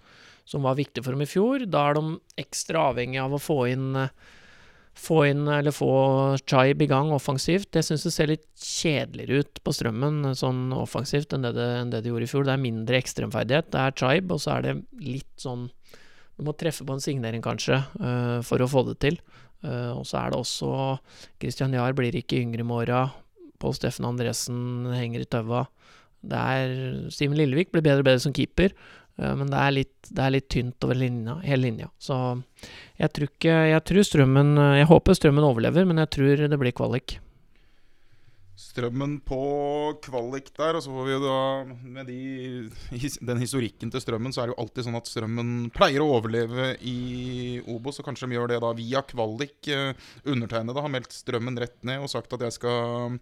som 0.46 0.63
var 0.63 0.78
viktig 0.78 1.04
for 1.04 1.18
dem 1.18 1.25
i 1.25 1.30
fjor. 1.30 1.66
Da 1.66 1.90
er 1.90 1.98
de 1.98 2.20
ekstra 2.38 2.92
avhengig 2.92 3.20
av 3.22 3.34
å 3.34 3.42
få 3.42 3.58
inn 3.74 3.98
få 4.94 5.24
inn, 5.28 5.48
eller 5.50 5.74
få 5.74 5.92
Chaib 6.50 6.82
i 6.82 6.88
gang 6.90 7.12
offensivt. 7.16 7.72
Det 7.74 7.84
syns 7.86 8.06
jeg 8.08 8.16
ser 8.16 8.30
litt 8.30 8.46
kjedeligere 8.60 9.44
ut 9.44 9.62
på 9.66 9.74
strømmen 9.76 10.34
sånn 10.38 10.68
offensivt 10.78 11.34
enn 11.34 11.46
det 11.48 11.54
det, 11.58 11.70
enn 11.82 11.94
det 11.94 12.04
de 12.04 12.12
gjorde 12.14 12.28
i 12.28 12.32
fjor. 12.32 12.46
Det 12.48 12.54
er 12.56 12.66
mindre 12.66 13.00
ekstremferdighet. 13.02 13.72
Det 13.74 13.82
er 13.82 13.98
Chaib, 14.00 14.34
og 14.34 14.44
så 14.44 14.58
er 14.58 14.68
det 14.68 14.76
litt 15.02 15.34
sånn 15.42 15.70
Du 16.34 16.42
må 16.48 16.56
treffe 16.58 16.82
på 16.82 16.96
en 16.96 17.04
signering, 17.04 17.44
kanskje, 17.46 17.78
uh, 18.02 18.40
for 18.42 18.58
å 18.58 18.70
få 18.70 18.82
det 18.88 18.96
til. 19.04 19.20
Uh, 19.62 19.94
og 19.94 20.08
så 20.10 20.18
er 20.18 20.32
det 20.34 20.40
også 20.40 20.70
Christian 21.38 21.76
Jahr 21.78 21.94
blir 21.94 22.16
ikke 22.18 22.40
yngre 22.42 22.66
med 22.66 22.88
åra. 22.88 23.04
Pål 23.62 23.76
Steffen 23.78 24.08
Andresen 24.10 24.90
henger 24.90 25.22
i 25.22 25.30
taua. 25.30 25.68
Det 26.24 26.40
er 26.40 26.74
Simen 27.14 27.38
Lillevik 27.38 27.70
blir 27.70 27.84
bedre 27.86 28.02
og 28.02 28.08
bedre 28.08 28.24
som 28.24 28.34
keeper, 28.34 28.74
men 29.17 29.50
det 29.51 29.60
er, 29.60 29.74
litt, 29.75 29.98
det 30.10 30.24
er 30.25 30.34
litt 30.34 30.48
tynt 30.50 30.86
over 30.88 30.98
linja, 30.98 31.36
hele 31.46 31.67
linja. 31.67 31.89
Så 32.01 32.15
jeg 32.98 33.13
tror 33.13 33.29
ikke 33.29 33.58
Jeg 33.70 33.84
tror 33.86 34.08
Strømmen 34.08 34.55
Jeg 34.79 34.88
håper 34.89 35.20
Strømmen 35.20 35.46
overlever, 35.46 35.86
men 35.86 36.01
jeg 36.01 36.10
tror 36.15 36.48
det 36.50 36.60
blir 36.62 36.74
kvalik. 36.74 37.20
Strømmen 38.53 39.15
på 39.25 39.38
kvalik 40.05 40.51
der, 40.53 40.77
og 40.77 40.84
så 40.86 40.91
får 40.93 41.08
vi 41.08 41.13
jo 41.15 41.22
da 41.24 41.38
Med 41.96 42.05
de, 42.05 42.17
den 43.29 43.41
historikken 43.41 43.89
til 43.93 44.03
Strømmen, 44.03 44.34
så 44.34 44.43
er 44.43 44.50
det 44.50 44.53
jo 44.53 44.62
alltid 44.62 44.88
sånn 44.88 45.00
at 45.00 45.10
Strømmen 45.10 45.53
pleier 45.74 46.03
å 46.03 46.12
overleve 46.20 46.72
i 46.86 46.98
Obos, 47.74 47.98
og 48.00 48.08
kanskje 48.08 48.29
de 48.29 48.38
gjør 48.38 48.53
det 48.53 48.62
da 48.62 48.70
via 48.77 49.01
kvalik. 49.10 49.58
Eh, 49.74 49.98
Undertegnede 50.29 50.86
har 50.86 50.93
meldt 50.93 51.15
Strømmen 51.17 51.58
rett 51.63 51.79
ned 51.86 52.05
og 52.05 52.13
sagt 52.13 52.34
at 52.38 52.46
jeg 52.46 52.58
skal 52.60 53.17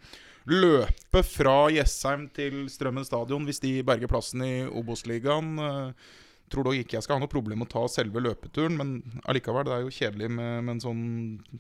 løpe 0.50 1.22
fra 1.28 1.70
Jessheim 1.74 2.26
til 2.34 2.66
Strømmen 2.72 3.06
stadion 3.06 3.46
hvis 3.46 3.62
de 3.62 3.76
berger 3.86 4.10
plassen 4.10 4.44
i 4.46 4.54
Obos-ligaen. 4.66 5.54
Eh, 5.62 6.12
Tror 6.52 6.68
dog 6.68 6.76
ikke 6.76 6.98
jeg 6.98 7.06
skal 7.06 7.16
ha 7.16 7.24
noe 7.24 7.32
problem 7.32 7.62
med 7.62 7.70
å 7.70 7.72
ta 7.72 7.82
selve 7.88 8.20
løpeturen, 8.20 8.74
men 8.76 9.22
allikevel, 9.32 9.64
det 9.64 9.72
er 9.72 9.86
jo 9.86 9.94
kjedelig 9.96 10.28
med, 10.36 10.66
med 10.68 10.74
en 10.74 10.82
sånn 10.84 11.04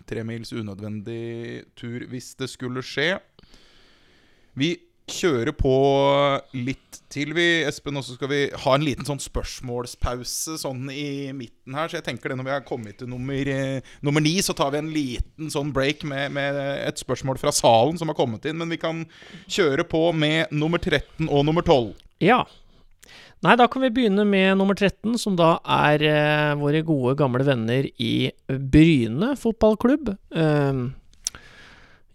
tremils 0.10 0.52
unødvendig 0.52 1.62
tur 1.80 2.04
hvis 2.12 2.34
det 2.42 2.50
skulle 2.52 2.84
skje. 2.84 3.14
Vi 4.60 4.74
kjører 5.14 5.54
på 5.56 5.74
litt 6.56 7.00
til, 7.12 7.34
vi, 7.36 7.48
Espen. 7.68 8.00
Og 8.00 8.06
så 8.08 8.16
skal 8.18 8.32
vi 8.32 8.42
ha 8.64 8.76
en 8.76 8.86
liten 8.86 9.08
sånn 9.08 9.22
spørsmålspause 9.22 10.58
sånn 10.62 10.88
i 10.94 11.32
midten 11.36 11.78
her. 11.78 11.92
Så 11.92 12.00
jeg 12.00 12.08
tenker 12.08 12.32
det 12.32 12.40
når 12.40 12.50
vi 12.50 12.56
har 12.56 12.66
kommet 12.68 13.00
til 13.02 13.12
nummer, 13.12 13.52
eh, 13.52 13.94
nummer 14.06 14.24
ni, 14.24 14.38
så 14.44 14.56
tar 14.58 14.74
vi 14.74 14.82
en 14.82 14.94
liten 14.94 15.52
sånn 15.54 15.74
break 15.76 16.06
med, 16.08 16.32
med 16.38 16.58
et 16.80 17.02
spørsmål 17.02 17.42
fra 17.42 17.54
salen 17.56 18.00
som 18.00 18.12
har 18.12 18.20
kommet 18.20 18.48
inn. 18.48 18.60
Men 18.62 18.72
vi 18.72 18.82
kan 18.82 19.06
kjøre 19.52 19.88
på 19.88 20.08
med 20.16 20.52
nummer 20.56 20.82
13 20.82 21.28
og 21.28 21.46
nummer 21.48 21.66
12. 21.66 21.94
Ja. 22.24 22.44
Nei, 23.42 23.56
da 23.58 23.66
kan 23.72 23.82
vi 23.82 23.90
begynne 23.90 24.22
med 24.30 24.60
nummer 24.60 24.78
13, 24.78 25.16
som 25.18 25.34
da 25.40 25.56
er 25.66 26.04
eh, 26.06 26.56
våre 26.62 26.84
gode, 26.86 27.16
gamle 27.18 27.46
venner 27.48 27.88
i 27.98 28.30
Bryne 28.46 29.34
fotballklubb. 29.42 30.12
Eh, 30.14 30.84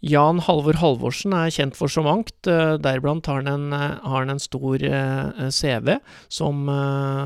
Jan 0.07 0.39
Halvor 0.45 0.77
Halvorsen 0.79 1.35
er 1.35 1.51
kjent 1.51 1.77
for 1.79 1.91
så 1.91 2.03
mangt. 2.05 2.47
eh, 2.47 2.77
Deriblant 2.79 3.27
har 3.27 3.41
han 3.43 3.49
en, 3.49 3.73
eh, 3.73 3.99
har 4.07 4.23
han 4.23 4.31
en 4.31 4.43
stor 4.43 4.83
eh, 4.83 5.51
CV 5.51 5.99
som, 6.29 6.67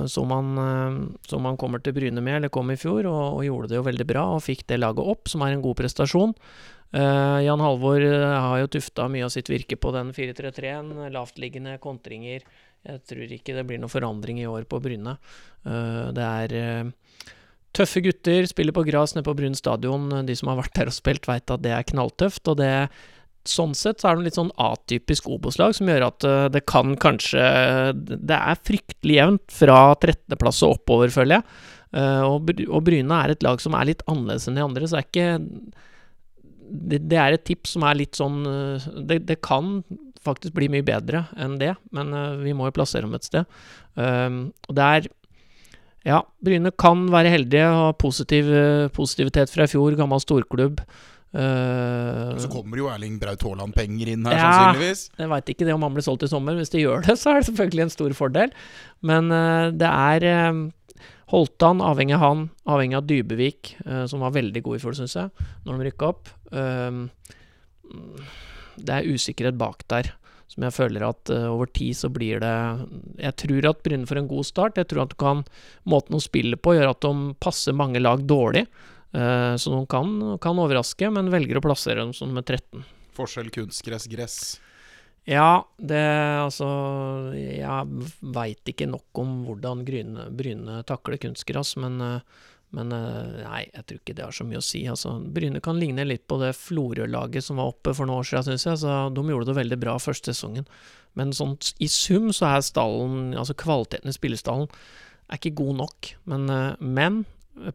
som, 0.07 0.31
han, 0.31 1.17
som 1.27 1.45
han 1.45 1.59
kommer 1.61 1.83
til 1.83 1.93
Bryne 1.93 2.23
med, 2.23 2.37
eller 2.39 2.49
kom 2.49 2.71
i 2.71 2.79
fjor, 2.81 3.05
og, 3.07 3.37
og 3.37 3.45
gjorde 3.45 3.69
det 3.69 3.81
jo 3.81 3.87
veldig 3.87 4.07
bra 4.07 4.25
og 4.37 4.45
fikk 4.45 4.67
det 4.71 4.81
laget 4.81 5.05
opp, 5.13 5.29
som 5.29 5.43
er 5.43 5.53
en 5.55 5.65
god 5.65 5.77
prestasjon. 5.77 6.35
Jan 6.91 7.61
Halvor 7.63 8.03
har 8.03 8.57
jo 8.59 8.71
tufta 8.75 9.05
mye 9.07 9.23
av 9.23 9.31
sitt 9.31 9.47
virke 9.47 9.77
på 9.79 9.93
den 9.95 10.09
4-3-3-en. 10.11 10.89
Lavtliggende 11.15 11.77
kontringer. 11.79 12.43
Jeg 12.83 13.03
tror 13.07 13.31
ikke 13.37 13.55
det 13.55 13.63
blir 13.69 13.79
noen 13.79 13.93
forandring 13.93 14.41
i 14.43 14.49
år 14.51 14.67
på 14.67 14.81
Bryne. 14.83 15.15
Det 15.63 16.27
er 16.27 16.83
tøffe 17.77 18.03
gutter, 18.05 18.49
spiller 18.51 18.75
på 18.77 18.85
gras 18.89 19.15
nede 19.15 19.27
på 19.29 19.37
Brun 19.39 19.57
stadion. 19.59 20.11
De 20.27 20.37
som 20.39 20.51
har 20.51 20.61
vært 20.61 20.77
der 20.79 20.91
og 20.91 20.97
spilt, 20.97 21.29
veit 21.31 21.51
at 21.51 21.65
det 21.65 21.75
er 21.77 21.89
knalltøft. 21.91 22.47
Og 22.51 22.61
det 22.61 22.75
Sånn 23.49 23.73
sett 23.73 24.03
så 24.03 24.11
er 24.11 24.17
det 24.17 24.21
en 24.21 24.27
litt 24.27 24.37
sånn 24.37 24.51
atypisk 24.61 25.29
Obos-lag 25.33 25.73
som 25.73 25.89
gjør 25.89 26.05
at 26.11 26.25
eh, 26.29 26.47
det 26.53 26.61
kan 26.69 26.93
kanskje 27.01 27.41
Det 27.97 28.37
er 28.37 28.59
fryktelig 28.69 29.17
jevnt 29.17 29.55
fra 29.57 29.79
13.-plass 29.95 30.61
og 30.67 30.75
oppover, 30.77 31.13
føler 31.15 31.39
jeg. 31.39 31.47
Eh, 31.97 32.27
og, 32.27 32.53
og 32.69 32.85
Bryne 32.85 33.23
er 33.25 33.33
et 33.33 33.47
lag 33.47 33.63
som 33.65 33.79
er 33.79 33.89
litt 33.89 34.05
annerledes 34.05 34.45
enn 34.51 34.61
de 34.61 34.67
andre, 34.67 34.85
så 34.85 34.99
det 34.99 35.01
er 35.01 35.09
ikke 35.09 35.31
det, 37.01 37.17
er 37.19 37.35
et 37.35 37.47
tips 37.49 37.73
som 37.75 37.89
er 37.89 37.97
litt 37.99 38.21
sånn 38.21 38.45
eh, 38.47 38.85
det, 39.09 39.23
det 39.33 39.41
kan 39.43 39.81
faktisk 40.21 40.53
bli 40.59 40.69
mye 40.71 40.85
bedre 40.85 41.25
enn 41.41 41.57
det, 41.63 41.73
men 41.97 42.13
vi 42.43 42.53
må 42.53 42.69
jo 42.69 42.75
plassere 42.77 43.07
dem 43.07 43.17
et 43.17 43.25
sted. 43.25 43.47
Og 43.97 44.75
det 44.77 44.85
er 44.85 45.07
Ja, 46.07 46.23
Bryne 46.41 46.71
kan 46.81 47.05
være 47.13 47.33
heldige, 47.35 47.67
ha 47.69 47.93
positiv, 47.93 48.49
eh, 48.49 48.89
positivitet 48.97 49.51
fra 49.53 49.67
i 49.67 49.71
fjor, 49.71 49.97
gammel 49.99 50.21
storklubb. 50.23 50.81
Uh, 51.31 52.35
Så 52.43 52.49
kommer 52.51 52.81
jo 52.81 52.89
Erling 52.91 53.21
Braut 53.21 53.39
Haaland-penger 53.47 54.09
inn 54.11 54.25
her, 54.27 54.33
Ja. 54.35 54.49
sannsynligvis. 54.75 55.11
jeg 55.17 55.29
veit 55.31 55.47
ikke 55.53 55.67
det 55.69 55.75
om 55.77 55.83
han 55.87 55.95
blir 55.95 56.03
solgt 56.03 56.25
i 56.25 56.27
sommer. 56.33 56.57
Hvis 56.59 56.73
de 56.73 56.81
gjør 56.83 57.05
det, 57.07 57.15
så 57.21 57.31
er 57.31 57.41
det 57.41 57.53
selvfølgelig 57.53 57.83
en 57.85 57.91
stor 57.95 58.11
fordel. 58.19 58.51
Men 59.07 59.31
uh, 59.31 59.71
det 59.71 59.87
er 59.87 60.51
uh, 60.51 60.71
Holtan, 61.31 61.79
avhengig 61.79 62.17
av 62.17 62.25
han, 62.25 62.51
avhengig 62.67 62.97
av 62.99 63.07
Dybevik, 63.07 63.77
som 64.11 64.19
var 64.19 64.33
veldig 64.35 64.65
god 64.67 64.75
i 64.75 64.81
fjor, 64.83 64.97
syns 64.99 65.15
jeg, 65.15 65.31
når 65.65 65.79
de 65.79 65.85
rykka 65.87 66.09
opp. 66.09 66.27
Det 68.81 68.97
er 68.97 69.07
usikkerhet 69.07 69.55
bak 69.61 69.85
der, 69.87 70.11
som 70.51 70.67
jeg 70.67 70.75
føler 70.75 71.05
at 71.07 71.31
uh, 71.31 71.49
over 71.53 71.71
tid 71.71 71.95
så 71.95 72.11
blir 72.11 72.43
det 72.43 72.55
Jeg 73.23 73.37
tror 73.45 73.69
at 73.71 73.83
Bryne 73.87 74.09
får 74.09 74.23
en 74.23 74.31
god 74.31 74.49
start. 74.49 74.81
Jeg 74.81 74.91
tror 74.91 75.05
at 75.05 75.13
du 75.13 75.19
kan 75.21 75.45
måten 75.89 76.17
de 76.17 76.25
spiller 76.25 76.59
på, 76.59 76.75
gjør 76.75 76.91
at 76.91 77.05
de 77.07 77.35
passer 77.43 77.77
mange 77.77 78.03
lag 78.03 78.25
dårlig. 78.27 78.65
Uh, 79.15 79.55
så 79.59 79.75
de 79.75 79.85
kan, 79.91 80.17
kan 80.43 80.59
overraske, 80.59 81.11
men 81.15 81.31
velger 81.31 81.61
å 81.61 81.65
plassere 81.65 82.03
dem 82.03 82.15
som 82.17 82.35
med 82.35 82.47
13. 82.47 82.83
Forskjell 83.15 83.51
kunstgress, 83.55 84.11
gress. 84.11 84.41
Ja, 85.29 85.63
det 85.77 86.01
altså 86.41 86.67
Jeg 87.37 88.07
veit 88.35 88.71
ikke 88.73 88.89
nok 88.89 89.21
om 89.21 89.43
hvordan 89.47 89.85
Bryne, 89.85 90.81
takler 90.89 91.21
kunstgress, 91.21 91.77
men, 91.77 92.01
eh, 92.01 92.49
men 92.77 92.93
eh, 92.95 93.41
nei, 93.43 93.65
jeg 93.67 93.87
tror 93.87 93.99
ikke 93.99 94.15
det 94.15 94.25
har 94.25 94.37
så 94.37 94.47
mye 94.47 94.61
å 94.61 94.65
si. 94.65 94.85
Altså, 94.91 95.17
Bryne 95.35 95.63
kan 95.65 95.79
ligne 95.81 96.07
litt 96.07 96.27
på 96.31 96.39
det 96.43 96.53
Florø-laget 96.59 97.47
som 97.47 97.59
var 97.59 97.73
oppe 97.73 97.95
for 97.97 98.07
noen 98.07 98.23
år 98.23 98.29
siden, 98.31 98.47
syns 98.47 98.67
jeg. 98.69 98.81
Så 98.85 98.97
de 99.17 99.25
gjorde 99.27 99.51
det 99.51 99.59
veldig 99.59 99.79
bra 99.83 99.97
første 100.03 100.35
sesongen. 100.35 100.69
Men 101.19 101.35
sånn 101.35 101.57
i 101.83 101.89
sum 101.91 102.31
så 102.37 102.53
er 102.53 102.63
stallen, 102.63 103.33
altså 103.35 103.57
kvaliteten 103.59 104.13
i 104.13 104.15
spillestallen, 104.15 104.71
er 105.31 105.41
ikke 105.41 105.57
god 105.59 105.81
nok. 105.83 106.13
Men, 106.31 106.47
eh, 106.55 106.79
men 106.79 107.25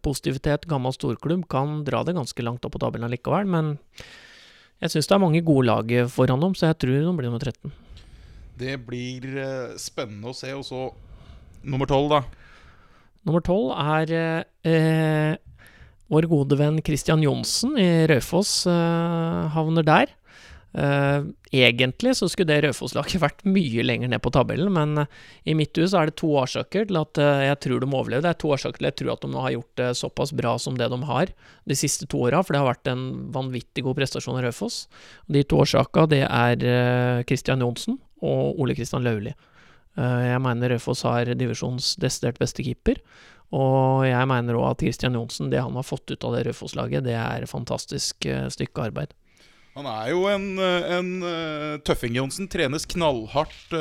positivitet, 0.05 0.69
gammel 0.71 0.95
storklubb, 0.95 1.43
kan 1.51 1.81
dra 1.87 2.05
det 2.07 2.15
ganske 2.15 2.47
langt 2.47 2.63
opp 2.65 2.77
på 2.77 2.83
tabellen 2.85 3.11
likevel. 3.11 3.51
Men 3.51 3.75
jeg 4.79 4.95
syns 4.95 5.11
det 5.11 5.17
er 5.17 5.25
mange 5.25 5.43
gode 5.43 5.67
lag 5.67 5.91
foran 6.13 6.39
dem, 6.39 6.55
så 6.55 6.71
jeg 6.71 6.79
tror 6.85 7.03
de 7.03 7.17
blir 7.19 7.29
nummer 7.29 7.43
13. 7.43 7.75
Det 8.55 8.79
blir 8.87 9.27
eh, 9.43 9.75
spennende 9.75 10.31
å 10.31 10.37
se. 10.37 10.55
Og 10.55 10.63
så 10.63 10.87
nummer 11.67 11.89
tolv, 11.89 12.15
da. 12.15 12.44
Nummer 13.25 13.41
tolv 13.45 13.73
er 13.73 14.11
eh, 14.15 15.33
vår 16.13 16.27
gode 16.29 16.59
venn 16.59 16.77
Christian 16.85 17.23
Johnsen 17.25 17.73
i 17.81 18.05
Raufoss 18.11 18.67
eh, 18.69 19.41
havner 19.55 19.85
der. 19.87 20.13
Eh, 20.75 21.23
egentlig 21.55 22.11
så 22.19 22.27
skulle 22.27 22.51
det 22.51 22.65
Raufoss-laget 22.65 23.21
vært 23.23 23.45
mye 23.47 23.83
lenger 23.85 24.09
ned 24.11 24.19
på 24.21 24.31
tabellen, 24.35 24.73
men 24.75 25.05
eh, 25.05 25.23
i 25.47 25.55
mitt 25.55 25.77
hus 25.79 25.95
er 25.95 26.11
det 26.11 26.17
to 26.19 26.33
årsaker 26.35 26.89
til 26.89 26.99
at 26.99 27.21
eh, 27.21 27.45
jeg 27.47 27.59
tror 27.63 27.81
de 27.81 27.89
overlever. 27.89 28.25
Det 28.25 28.33
er 28.33 28.41
to 28.43 28.51
årsaker 28.51 28.81
til 28.81 28.89
at 28.89 28.91
jeg 28.91 28.99
tror 29.01 29.13
at 29.15 29.25
de 29.25 29.43
har 29.45 29.55
gjort 29.55 29.81
det 29.81 29.89
såpass 30.01 30.35
bra 30.35 30.55
som 30.59 30.77
det 30.77 30.91
de 30.91 30.99
har 31.07 31.31
de 31.65 31.79
siste 31.79 32.09
to 32.11 32.25
åra, 32.27 32.43
for 32.43 32.53
det 32.53 32.61
har 32.61 32.69
vært 32.73 32.91
en 32.91 33.05
vanvittig 33.35 33.85
god 33.87 33.97
prestasjon 34.01 34.37
av 34.37 34.45
Raufoss. 34.49 34.83
De 35.31 35.45
to 35.47 35.63
årsakene, 35.63 36.11
det 36.11 36.23
er 36.27 36.69
eh, 36.75 37.25
Christian 37.29 37.63
Johnsen 37.63 37.97
og 38.25 38.59
Ole 38.59 38.75
Kristian 38.75 39.05
Lauli. 39.05 39.33
Eh, 39.95 40.25
Jeg 40.31 40.43
mener 40.43 40.75
Raufoss 40.75 41.05
har 41.07 41.31
divisjonens 41.37 41.95
desidert 42.01 42.39
beste 42.41 42.65
keeper. 42.65 43.01
Og 43.55 44.03
jeg 44.07 44.27
mener 44.27 44.57
òg 44.57 44.71
at 44.73 44.81
Christian 44.83 45.15
Johnsen, 45.15 45.51
det 45.51 45.61
han 45.61 45.75
har 45.77 45.85
fått 45.85 46.11
ut 46.11 46.23
av 46.25 46.33
det 46.35 46.47
Raufoss-laget, 46.47 47.05
det 47.05 47.15
er 47.15 47.45
fantastisk 47.47 48.25
eh, 48.27 48.49
stykke 48.51 48.89
arbeid. 48.89 49.13
Han 49.75 49.87
er 49.91 50.13
jo 50.13 50.21
en, 50.31 50.43
en 50.55 51.07
eh, 51.27 51.73
tøffing, 51.83 52.13
Johnsen. 52.15 52.47
Trenes 52.47 52.85
knallhardt 52.87 53.73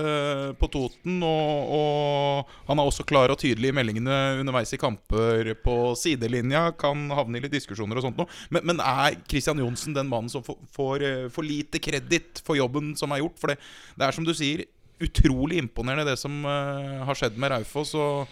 på 0.59 0.69
Toten. 0.75 1.21
Og, 1.23 1.71
og 1.71 2.55
han 2.67 2.83
er 2.83 2.91
også 2.91 3.07
klar 3.07 3.31
og 3.31 3.39
tydelig 3.39 3.71
i 3.71 3.77
meldingene 3.79 4.17
underveis 4.43 4.75
i 4.75 4.81
kamper 4.83 5.53
på 5.63 5.77
sidelinja. 5.99 6.67
Kan 6.75 7.07
havne 7.15 7.39
i 7.39 7.45
litt 7.47 7.55
diskusjoner 7.55 8.03
og 8.03 8.09
sånt 8.09 8.19
noe. 8.19 8.27
Men, 8.51 8.67
men 8.73 8.83
er 8.83 9.21
Christian 9.31 9.63
Johnsen 9.63 9.95
den 9.95 10.11
mannen 10.11 10.35
som 10.35 10.43
får, 10.43 11.07
for 11.31 11.47
lite 11.47 11.79
kreditt 11.83 12.43
for 12.43 12.59
jobben 12.59 12.97
som 12.99 13.15
er 13.15 13.23
gjort? 13.23 13.39
For 13.39 13.55
det, 13.55 13.61
det 13.95 14.09
er 14.09 14.19
som 14.19 14.27
du 14.27 14.35
sier, 14.35 14.67
utrolig 15.03 15.59
imponerende 15.63 16.07
det 16.11 16.19
som 16.21 16.45
eh, 16.47 17.05
har 17.07 17.19
skjedd 17.19 17.39
med 17.41 17.55
Raufoss. 17.55 17.95
og 17.99 18.27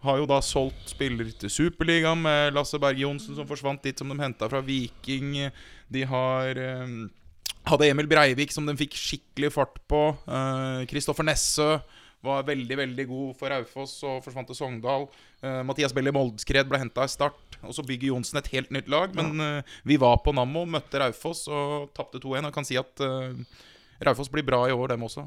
har 0.00 0.16
jo 0.16 0.24
da 0.24 0.38
solgt 0.40 0.88
spiller 0.88 1.28
til 1.36 1.50
Superligaen 1.52 2.22
med 2.24 2.54
Lasse 2.56 2.78
Berge 2.80 3.02
Johnsen, 3.02 3.34
som 3.36 3.44
forsvant 3.44 3.82
dit, 3.84 3.98
som 3.98 4.08
de 4.08 4.16
henta 4.16 4.48
fra 4.48 4.62
Viking. 4.64 5.34
De 5.92 6.04
har 6.08 6.56
eh, 6.56 6.94
hadde 7.68 7.88
Emil 7.90 8.08
Breivik, 8.08 8.54
som 8.54 8.64
de 8.64 8.78
fikk 8.80 8.96
skikkelig 8.96 9.52
fart 9.52 9.76
på. 9.90 10.00
Kristoffer 10.88 11.26
Nessø 11.28 11.74
var 12.24 12.44
veldig 12.44 12.76
veldig 12.76 13.06
god 13.08 13.36
for 13.38 13.52
Raufoss 13.52 13.94
og 14.04 14.20
forsvant 14.24 14.50
til 14.50 14.58
Sogndal. 14.58 15.06
Uh, 15.40 15.62
Mathias 15.66 15.94
Belli 15.96 16.12
Moldskred 16.12 16.68
ble 16.68 16.80
henta 16.82 17.06
i 17.06 17.12
start. 17.12 17.58
Og 17.64 17.72
så 17.76 17.84
bygger 17.86 18.12
Johnsen 18.12 18.40
et 18.40 18.50
helt 18.52 18.72
nytt 18.74 18.90
lag. 18.92 19.14
Men 19.16 19.40
uh, 19.40 19.78
vi 19.88 19.96
var 20.00 20.20
på 20.24 20.34
Nammo, 20.36 20.66
møtte 20.68 21.00
Raufoss 21.00 21.46
og 21.48 21.90
tapte 21.96 22.20
2-1. 22.20 22.50
Og 22.50 22.56
kan 22.56 22.68
si 22.68 22.76
at 22.80 23.04
uh, 23.04 23.32
Raufoss 24.04 24.32
blir 24.32 24.44
bra 24.46 24.66
i 24.68 24.76
år, 24.76 24.92
dem 24.92 25.08
også. 25.08 25.26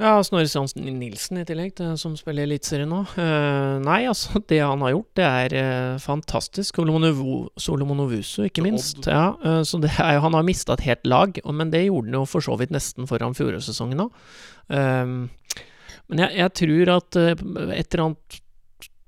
Ja, 0.00 0.14
Snorre 0.24 0.48
Strandsen 0.48 0.86
Nilsen 0.98 1.40
i 1.42 1.44
tillegg, 1.46 1.74
til, 1.78 1.92
som 2.00 2.14
spiller 2.18 2.46
Eliteserien 2.46 2.90
nå. 2.90 3.02
Uh, 3.12 3.76
nei, 3.84 4.00
altså, 4.10 4.40
det 4.50 4.62
han 4.62 4.82
har 4.84 4.94
gjort, 4.94 5.10
det 5.18 5.26
er 5.26 5.56
uh, 5.56 6.00
fantastisk. 6.02 6.80
Solomonovuso, 6.80 8.46
ikke 8.48 8.64
minst. 8.64 9.04
Ja, 9.06 9.34
uh, 9.44 9.60
så 9.68 9.82
det 9.82 9.92
er, 9.92 10.22
han 10.24 10.36
har 10.38 10.46
mista 10.46 10.76
et 10.78 10.86
helt 10.88 11.04
lag, 11.06 11.38
men 11.44 11.74
det 11.74 11.84
gjorde 11.86 12.08
han 12.08 12.22
jo 12.22 12.24
for 12.30 12.44
så 12.44 12.56
vidt 12.60 12.72
nesten 12.74 13.10
foran 13.10 13.36
fjorårssesongen 13.36 14.06
òg. 14.06 14.24
men 14.72 16.20
jeg, 16.22 16.30
jeg 16.38 16.52
tror 16.58 16.90
at 16.96 17.18
et 17.18 17.42
eller 17.42 18.04
annet 18.06 18.40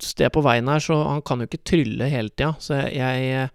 sted 0.05 0.31
på 0.35 0.43
veien 0.45 0.69
her, 0.69 0.83
så 0.83 0.99
han 1.09 1.23
kan 1.25 1.41
jo 1.41 1.49
ikke 1.49 1.65
trylle 1.65 2.11
hele 2.13 2.33
tida. 2.35 2.53
Så 2.61 2.77
jeg, 2.77 3.25
jeg 3.25 3.49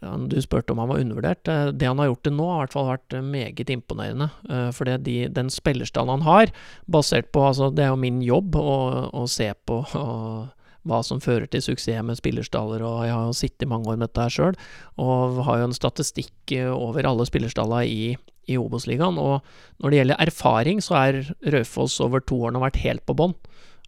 Du 0.00 0.36
spurte 0.42 0.72
om 0.72 0.78
han 0.78 0.88
var 0.88 0.98
undervurdert. 1.00 1.48
Eh, 1.48 1.72
Det 1.72 1.86
han 1.86 1.98
har 1.98 2.06
gjort 2.10 2.22
til 2.22 2.34
nå, 2.36 2.46
har 2.50 2.58
i 2.58 2.64
hvert 2.66 2.72
fall 2.72 2.90
vært 2.90 3.14
eh, 3.16 3.22
meget 3.22 3.70
imponerende. 3.72 4.30
Eh, 4.48 4.70
For 4.70 4.84
de, 4.84 5.28
den 5.28 5.48
spillerstallen 5.50 6.20
han 6.20 6.26
har, 6.26 6.52
basert 6.86 7.32
på 7.32 7.46
altså 7.46 7.70
Det 7.74 7.84
er 7.84 7.88
jo 7.94 7.96
min 7.96 8.20
jobb 8.22 8.56
å, 8.60 9.10
å 9.12 9.26
se 9.26 9.52
på 9.66 9.80
hva 10.86 11.02
som 11.02 11.18
fører 11.18 11.48
til 11.50 11.64
suksess 11.64 12.04
med 12.06 12.18
spillerstaller, 12.20 12.84
og 12.86 13.06
jeg 13.06 13.14
har 13.16 13.24
jo 13.26 13.34
sittet 13.34 13.66
mange 13.68 13.88
år 13.90 13.96
med 13.96 14.06
dette 14.06 14.22
her 14.22 14.30
sjøl, 14.30 14.58
og 15.02 15.40
har 15.48 15.58
jo 15.58 15.66
en 15.66 15.74
statistikk 15.74 16.52
over 16.70 17.08
alle 17.08 17.26
spillerstalla 17.26 17.80
i, 17.82 18.14
i 18.46 18.54
Obos-ligaen. 18.54 19.18
Og 19.18 19.40
når 19.82 19.90
det 19.90 19.98
gjelder 19.98 20.22
erfaring, 20.28 20.78
så 20.78 20.94
er 21.00 21.18
Raufoss 21.42 21.98
over 22.04 22.22
to 22.22 22.38
årene 22.38 22.62
vært 22.62 22.78
helt 22.84 23.02
på 23.02 23.16
bånn. 23.18 23.34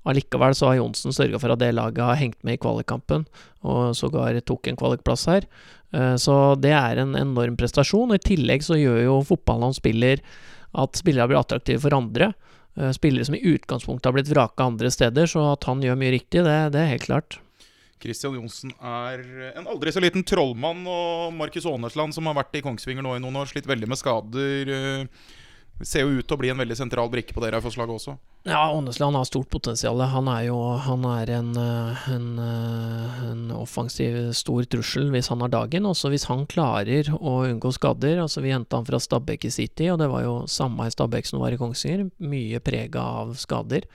Allikevel 0.09 0.55
så 0.57 0.71
har 0.71 0.79
Johnsen 0.79 1.15
sørga 1.15 1.39
for 1.39 1.53
at 1.53 1.61
det 1.61 1.73
laget 1.77 2.03
har 2.05 2.19
hengt 2.19 2.39
med 2.47 2.57
i 2.57 2.61
kvalikkampen, 2.63 3.27
og 3.67 3.97
sågar 3.99 4.39
tok 4.47 4.71
en 4.71 4.79
kvalikplass 4.79 5.27
her. 5.31 5.47
Eh, 5.95 6.17
Så 6.17 6.55
det 6.61 6.73
er 6.77 7.03
en 7.03 7.15
enorm 7.17 7.57
prestasjon. 7.57 8.15
I 8.15 8.19
tillegg 8.23 8.63
så 8.67 8.77
gjør 8.79 9.03
jo 9.05 9.17
fotballen 9.25 9.71
han 9.71 9.77
spiller, 9.77 10.21
at 10.75 10.97
spillere 11.01 11.29
blir 11.31 11.41
attraktive 11.41 11.81
for 11.81 11.97
andre. 11.97 12.33
Eh, 12.77 12.93
Spillere 12.93 13.25
som 13.25 13.35
i 13.39 13.43
utgangspunktet 13.55 14.07
har 14.07 14.17
blitt 14.17 14.33
vraka 14.33 14.69
andre 14.69 14.91
steder, 14.91 15.27
så 15.27 15.53
at 15.53 15.65
han 15.65 15.81
gjør 15.83 15.99
mye 15.99 16.15
riktig, 16.19 16.45
det, 16.45 16.59
det 16.73 16.83
er 16.83 16.93
helt 16.95 17.09
klart. 17.09 17.39
Christian 17.99 18.37
Johnsen 18.37 18.71
er 18.79 19.25
en 19.59 19.67
aldri 19.67 19.91
så 19.91 19.99
liten 20.01 20.23
trollmann. 20.23 20.85
Og 20.87 21.33
Markus 21.35 21.67
Aanesland, 21.67 22.15
som 22.15 22.29
har 22.31 22.37
vært 22.39 22.55
i 22.55 22.63
Kongsvinger 22.63 23.03
nå 23.03 23.17
i 23.17 23.23
noen 23.25 23.41
år, 23.41 23.51
slitt 23.51 23.67
veldig 23.67 23.89
med 23.91 23.99
skader. 23.99 25.09
Det 25.79 25.87
ser 25.87 26.03
jo 26.03 26.19
ut 26.19 26.27
til 26.27 26.35
å 26.35 26.41
bli 26.41 26.49
en 26.51 26.59
veldig 26.59 26.75
sentral 26.75 27.11
brikke 27.13 27.35
på 27.37 27.43
det 27.45 27.53
Raufoss-laget 27.55 27.95
også. 27.95 28.17
Ja, 28.49 28.65
Åndesland 28.75 29.15
har 29.15 29.27
stort 29.29 29.51
potensial. 29.53 30.01
Han 30.11 30.27
er 30.33 30.49
jo 30.49 30.57
han 30.83 31.05
er 31.07 31.31
en, 31.37 31.53
eh, 31.57 32.09
en, 32.11 32.39
eh, 32.39 33.31
en 33.31 33.51
offensiv 33.55 34.33
stor 34.35 34.65
trussel 34.65 35.11
hvis 35.15 35.29
han 35.29 35.41
har 35.41 35.49
dagen. 35.49 35.87
Også 35.87 36.11
hvis 36.11 36.27
han 36.27 36.47
klarer 36.47 37.13
å 37.15 37.47
unngå 37.47 37.71
skader. 37.73 38.19
Altså 38.19 38.43
Vi 38.43 38.51
henta 38.51 38.77
han 38.77 38.85
fra 38.85 38.99
Stabæk 38.99 39.45
i 39.45 39.51
City, 39.51 39.89
og 39.91 39.99
det 39.99 40.11
var 40.11 40.23
jo 40.23 40.47
samme 40.47 40.87
i 40.87 40.91
Stabæk 40.91 41.27
som 41.27 41.39
det 41.39 41.45
var 41.47 41.53
i 41.53 41.63
Kongsvinger. 41.63 42.11
Mye 42.19 42.59
prega 42.59 42.99
av 42.99 43.37
skader. 43.37 43.87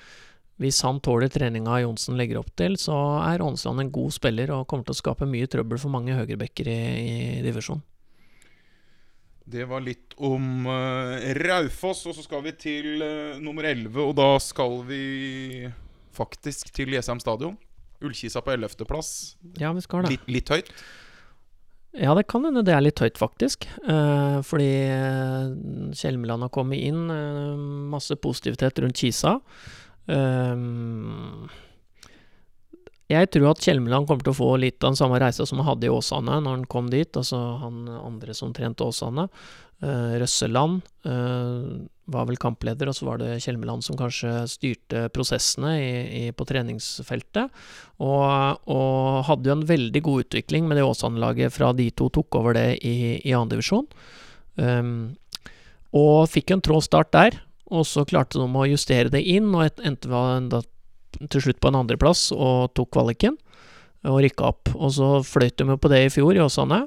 Hvis 0.61 0.81
han 0.83 1.01
tåler 1.01 1.27
treninga 1.27 1.81
Johnsen 1.83 2.15
legger 2.15 2.39
opp 2.39 2.55
til, 2.55 2.77
så 2.77 2.95
er 3.27 3.43
Åndesland 3.43 3.81
en 3.81 3.91
god 3.91 4.13
spiller 4.13 4.51
og 4.51 4.67
kommer 4.67 4.85
til 4.85 4.93
å 4.93 5.01
skape 5.01 5.27
mye 5.27 5.47
trøbbel 5.47 5.81
for 5.81 5.89
mange 5.89 6.15
høyrebacker 6.15 6.69
i, 6.69 6.79
i 7.39 7.41
divisjonen. 7.43 7.83
Det 9.43 9.65
var 9.67 9.83
litt 9.83 10.15
om 10.23 10.67
uh, 10.69 11.19
Raufoss, 11.43 12.05
og 12.07 12.15
så 12.15 12.23
skal 12.23 12.43
vi 12.45 12.53
til 12.55 13.03
uh, 13.03 13.39
nummer 13.43 13.67
11. 13.67 13.91
Og 13.99 14.13
da 14.17 14.29
skal 14.43 14.79
vi 14.87 15.03
faktisk 16.15 16.71
til 16.75 16.93
Jessheim 16.95 17.19
stadion. 17.23 17.57
Ullkisa 18.03 18.43
på 18.43 18.55
11.-plass. 18.55 19.09
Ja, 19.59 19.73
vi 19.75 19.83
skal 19.83 20.05
det. 20.05 20.15
Litt, 20.15 20.29
litt 20.31 20.53
høyt. 20.53 20.71
Ja, 21.93 22.15
det 22.17 22.25
kan 22.31 22.45
hende 22.47 22.63
det 22.65 22.73
er 22.73 22.81
litt 22.81 23.03
høyt, 23.03 23.19
faktisk. 23.21 23.67
Uh, 23.85 24.39
fordi 24.47 24.71
eh, 24.89 25.51
Kjelmeland 25.93 26.47
har 26.47 26.51
kommet 26.55 26.81
inn. 26.81 27.05
Masse 27.91 28.17
positivitet 28.17 28.81
rundt 28.81 28.97
Kisa. 28.97 29.37
Eh, 30.07 30.55
jeg 33.13 33.29
tror 33.33 33.51
at 33.51 33.63
Kjelmeland 33.63 34.07
kommer 34.09 34.25
til 34.25 34.33
å 34.33 34.37
få 34.37 34.49
litt 34.61 34.79
av 34.81 34.91
den 34.91 34.99
samme 34.99 35.19
reisa 35.21 35.45
som 35.49 35.61
han 35.61 35.71
hadde 35.71 35.89
i 35.89 35.93
Åsane 35.93 36.39
når 36.43 36.57
han 36.59 36.67
kom 36.71 36.89
dit. 36.91 37.09
Altså 37.19 37.39
han 37.61 37.85
andre 37.99 38.35
som 38.37 38.53
trente 38.55 38.85
Åsane. 38.85 39.27
Uh, 39.83 40.15
Røsseland 40.21 40.83
uh, 41.09 41.63
var 42.07 42.27
vel 42.29 42.37
kampleder, 42.39 42.87
og 42.87 42.95
så 42.95 43.07
var 43.07 43.19
det 43.19 43.41
Kjelmeland 43.43 43.83
som 43.83 43.97
kanskje 43.99 44.31
styrte 44.47 45.07
prosessene 45.11 45.73
i, 45.79 45.89
i, 46.21 46.23
på 46.35 46.47
treningsfeltet. 46.47 47.51
Og, 47.99 48.23
og, 48.71 49.23
hadde 49.27 49.49
jo 49.49 49.57
en 49.57 49.65
veldig 49.67 50.03
god 50.05 50.25
utvikling 50.25 50.69
med 50.69 50.79
det 50.79 50.85
Åsane-laget 50.87 51.55
fra 51.55 51.73
de 51.75 51.89
to 51.91 52.07
tok 52.15 52.39
over 52.39 52.55
det 52.55 52.67
i, 52.79 53.17
i 53.23 53.35
andredivisjon. 53.35 53.89
Um, 54.55 55.15
og 55.93 56.29
fikk 56.31 56.55
en 56.55 56.63
trå 56.63 56.79
start 56.83 57.11
der. 57.15 57.41
Og 57.73 57.87
så 57.89 58.05
klarte 58.07 58.39
de 58.39 58.47
å 58.47 58.69
justere 58.69 59.11
det 59.11 59.23
inn, 59.33 59.51
og 59.55 59.81
endte 59.83 60.11
da 60.11 60.63
til 61.29 61.47
slutt 61.47 61.61
på 61.63 61.71
en 61.71 61.81
andreplass 61.81 62.31
og 62.35 62.73
tok 62.77 62.93
kvaliken 62.95 63.37
og 64.09 64.21
rykka 64.23 64.47
opp. 64.49 64.71
Og 64.75 64.93
så 64.95 65.09
fløyt 65.25 65.57
de 65.59 65.67
jo 65.73 65.79
på 65.79 65.91
det 65.91 66.05
i 66.05 66.11
fjor, 66.13 66.33
i 66.35 66.43
Åsane. 66.43 66.83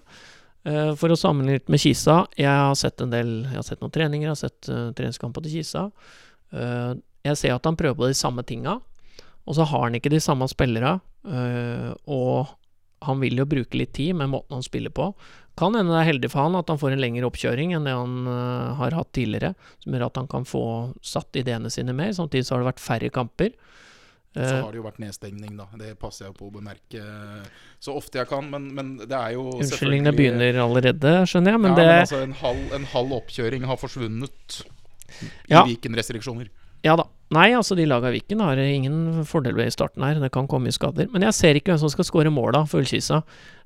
Uh, 0.67 0.93
for 0.99 1.13
å 1.13 1.19
sammenligne 1.19 1.61
litt 1.61 1.69
med 1.71 1.79
Kisa 1.79 2.25
Jeg 2.35 2.51
har 2.51 2.73
sett 2.75 2.99
en 2.99 3.13
del 3.13 3.29
Jeg 3.45 3.55
har 3.55 3.63
sett 3.63 3.83
noen 3.85 3.93
treninger, 3.95 4.25
jeg 4.25 4.33
har 4.33 4.41
sett 4.41 4.71
uh, 4.73 4.91
treningskamper 4.99 5.45
til 5.45 5.61
Kisa. 5.61 5.87
Uh, 6.51 6.99
jeg 7.27 7.39
ser 7.39 7.55
at 7.55 7.67
han 7.69 7.79
prøver 7.79 7.99
på 8.01 8.09
de 8.11 8.17
samme 8.19 8.43
tinga, 8.47 8.77
og 9.47 9.55
så 9.55 9.67
har 9.67 9.85
han 9.85 9.97
ikke 9.99 10.13
de 10.13 10.23
samme 10.23 10.47
spillere. 10.51 11.01
og 12.07 12.53
han 13.03 13.19
vil 13.19 13.41
jo 13.41 13.47
bruke 13.51 13.79
litt 13.79 13.97
tid 13.99 14.15
med 14.15 14.31
måten 14.31 14.55
han 14.55 14.63
spiller 14.63 14.95
på. 14.95 15.09
Kan 15.59 15.75
hende 15.75 15.91
det 15.91 16.05
er 16.05 16.09
heldig 16.13 16.31
for 16.31 16.47
han 16.47 16.55
at 16.55 16.71
han 16.71 16.79
får 16.79 16.95
en 16.95 17.03
lengre 17.03 17.27
oppkjøring 17.27 17.75
enn 17.75 17.89
det 17.89 17.97
han 17.99 18.31
har 18.79 18.95
hatt 18.95 19.11
tidligere, 19.11 19.57
som 19.83 19.97
gjør 19.97 20.07
at 20.07 20.21
han 20.23 20.31
kan 20.31 20.47
få 20.47 20.63
satt 21.03 21.35
ideene 21.35 21.71
sine 21.71 21.97
mer. 21.99 22.15
Samtidig 22.15 22.47
så 22.47 22.55
har 22.55 22.63
det 22.63 22.71
vært 22.71 22.85
færre 22.87 23.11
kamper. 23.11 23.51
Så 24.37 24.61
har 24.61 24.69
det 24.73 24.81
jo 24.81 24.85
vært 24.85 25.01
nedstengning, 25.01 25.57
da. 25.57 25.67
Det 25.81 25.95
passer 26.01 26.27
jeg 26.29 26.37
på 26.37 26.51
å 26.51 26.53
bemerke 26.53 27.03
så 27.81 27.97
ofte 27.97 28.21
jeg 28.21 28.29
kan. 28.31 28.51
Men, 28.53 28.69
men 28.77 28.93
det 29.01 29.17
er 29.17 29.35
jo 29.37 29.49
Unnskyldningene 29.57 30.13
begynner 30.17 30.61
allerede, 30.67 31.17
skjønner 31.31 31.57
jeg. 31.57 31.65
Men 31.65 31.73
ja, 31.73 31.79
det 31.79 31.89
men 31.89 32.05
altså, 32.05 32.23
en 32.27 32.37
halv, 32.43 32.77
en 32.81 32.89
halv 32.93 33.19
oppkjøring 33.23 33.67
har 33.71 33.81
forsvunnet 33.81 34.63
i 35.17 35.55
Ja. 35.55 35.65
Viken-restriksjoner. 35.65 36.53
Ja 36.85 36.95
da. 36.99 37.07
Nei, 37.35 37.49
altså 37.59 37.75
de 37.75 37.83
laga 37.89 38.13
Viken 38.15 38.39
har 38.45 38.59
ingen 38.63 39.25
fordel 39.27 39.57
ved 39.59 39.67
i 39.67 39.75
starten 39.75 40.05
her. 40.07 40.21
Det 40.23 40.31
kan 40.35 40.47
komme 40.47 40.71
i 40.71 40.75
skader. 40.75 41.09
Men 41.11 41.25
jeg 41.27 41.35
ser 41.35 41.59
ikke 41.59 41.73
hvem 41.73 41.81
som 41.83 41.91
skal 41.91 42.07
skåre 42.07 42.31
måla 42.31 42.61
for 42.71 42.85
Ullkisa. 42.85 43.23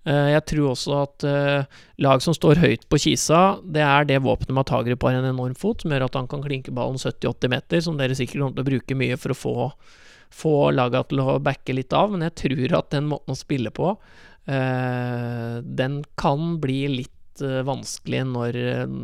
Eh, 0.09 0.31
jeg 0.33 0.45
tror 0.49 0.71
også 0.71 0.95
at 1.03 1.27
eh, 1.29 1.81
lag 2.01 2.23
som 2.25 2.37
står 2.37 2.63
høyt 2.63 2.87
på 2.89 3.01
Kisa, 3.03 3.59
det 3.61 3.83
er 3.85 4.09
det 4.09 4.23
våpenet 4.25 4.55
med 4.57 4.65
at 4.65 4.73
Hagerup 4.73 5.05
har 5.05 5.19
en 5.19 5.29
enorm 5.29 5.53
fot, 5.61 5.85
som 5.85 5.93
gjør 5.93 6.07
at 6.07 6.17
han 6.17 6.31
kan 6.31 6.45
klinke 6.47 6.73
ballen 6.73 6.97
70-80 6.97 7.53
meter, 7.53 7.83
som 7.85 8.01
dere 8.01 8.17
sikkert 8.17 8.41
kommer 8.41 8.57
til 8.57 8.65
å 8.65 8.71
bruke 8.71 8.97
mye 9.03 9.21
for 9.21 9.35
å 9.35 9.41
få 9.43 9.57
få 10.31 10.71
laga 10.75 11.03
til 11.11 11.23
å 11.23 11.39
backe 11.43 11.75
litt 11.75 11.95
av, 11.97 12.13
men 12.13 12.25
jeg 12.29 12.37
tror 12.45 12.77
at 12.81 12.91
den 12.95 13.09
måten 13.11 13.35
å 13.35 13.39
spille 13.39 13.73
på, 13.75 13.93
eh, 14.47 15.61
den 15.63 16.01
kan 16.21 16.59
bli 16.63 16.81
litt 17.03 17.45
eh, 17.45 17.61
vanskelig 17.67 18.25
når 18.31 18.59
eh, 18.63 18.97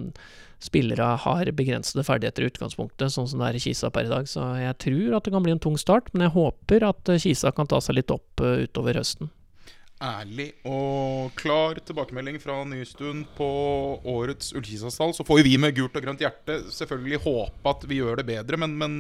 spillere 0.67 1.09
har 1.21 1.51
begrensede 1.53 2.07
ferdigheter 2.07 2.47
i 2.47 2.51
utgangspunktet, 2.51 3.13
sånn 3.13 3.29
som 3.29 3.43
det 3.43 3.51
er 3.51 3.59
i 3.59 3.65
Kisa 3.67 3.91
per 3.93 4.07
i 4.07 4.13
dag. 4.13 4.29
Så 4.31 4.45
jeg 4.61 4.79
tror 4.83 5.19
at 5.19 5.27
det 5.27 5.35
kan 5.35 5.45
bli 5.45 5.57
en 5.57 5.63
tung 5.63 5.77
start, 5.81 6.13
men 6.15 6.29
jeg 6.29 6.37
håper 6.39 6.87
at 6.89 7.17
Kisa 7.23 7.53
kan 7.55 7.69
ta 7.69 7.83
seg 7.85 7.99
litt 7.99 8.15
opp 8.15 8.41
utover 8.41 8.97
høsten. 9.03 9.33
Ærlig 9.97 10.51
og 10.69 11.33
klar 11.41 11.79
tilbakemelding 11.81 12.37
fra 12.41 12.59
Nystuen 12.69 13.23
på 13.37 13.47
årets 14.05 14.51
Ullkisa-stall. 14.53 15.15
Så 15.17 15.25
får 15.25 15.41
vi 15.47 15.55
med 15.61 15.73
gult 15.77 15.97
og 15.97 16.05
grønt 16.05 16.21
hjerte 16.21 16.59
selvfølgelig 16.73 17.23
håpe 17.25 17.73
at 17.73 17.87
vi 17.89 18.03
gjør 18.03 18.21
det 18.21 18.27
bedre, 18.29 18.61
men, 18.61 18.77
men 18.77 18.99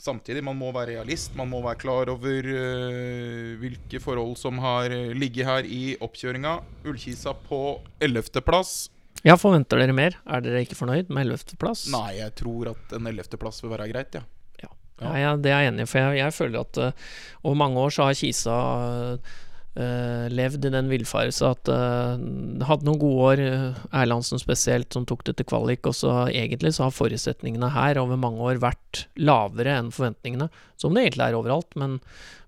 Samtidig, 0.00 0.42
man 0.44 0.58
må 0.58 0.72
være 0.74 0.96
realist. 0.98 1.32
Man 1.38 1.48
må 1.48 1.62
være 1.64 1.78
klar 1.80 2.10
over 2.12 2.48
uh, 2.50 3.54
hvilke 3.60 4.00
forhold 4.02 4.34
som 4.40 4.58
har 4.60 4.92
ligget 5.16 5.46
her 5.48 5.64
i 5.68 5.94
oppkjøringa. 6.02 6.58
Ullkisa 6.84 7.32
på 7.46 7.60
11.-plass. 8.04 8.74
Ja, 9.24 9.38
forventer 9.40 9.80
dere 9.80 9.94
mer? 9.96 10.18
Er 10.28 10.42
dere 10.44 10.60
ikke 10.66 10.76
fornøyd 10.76 11.08
med 11.14 11.30
11.-plass? 11.30 11.86
Nei, 11.94 12.18
jeg 12.18 12.34
tror 12.36 12.74
at 12.74 12.92
en 12.98 13.08
11.-plass 13.08 13.62
vil 13.64 13.72
være 13.72 13.88
greit, 13.94 14.18
ja. 14.18 14.24
Ja, 14.60 14.68
Ja. 15.00 15.14
ja 15.22 15.30
det 15.40 15.50
er 15.50 15.64
jeg 15.64 15.72
enig 15.72 15.86
i. 15.86 15.88
For 15.88 16.02
jeg, 16.02 16.18
jeg 16.20 16.34
føler 16.36 16.60
at 16.66 16.82
uh, 16.82 17.08
over 17.46 17.56
mange 17.62 17.80
år 17.80 17.94
så 17.96 18.10
har 18.10 18.18
Kisa 18.18 18.58
uh, 19.14 19.32
levd 19.74 20.68
i 20.68 20.70
den 20.70 20.86
villfarelse 20.86 21.48
at 21.50 21.70
uh, 21.72 22.14
hadde 22.68 22.86
noen 22.86 23.00
gode 23.00 23.24
år, 23.26 23.40
uh, 23.42 23.80
Erlandsen 23.98 24.38
spesielt, 24.38 24.92
som 24.94 25.06
tok 25.08 25.24
det 25.26 25.34
til 25.40 25.48
kvalik. 25.50 25.88
Og 25.90 25.96
så 25.98 26.12
egentlig 26.30 26.76
så 26.76 26.86
har 26.86 26.94
forutsetningene 26.94 27.72
her 27.74 27.98
over 27.98 28.20
mange 28.20 28.38
år 28.44 28.62
vært 28.62 29.04
lavere 29.18 29.74
enn 29.80 29.90
forventningene. 29.94 30.46
Som 30.78 30.94
det 30.94 31.08
egentlig 31.08 31.26
er 31.26 31.38
overalt. 31.40 31.74
Men, 31.80 31.98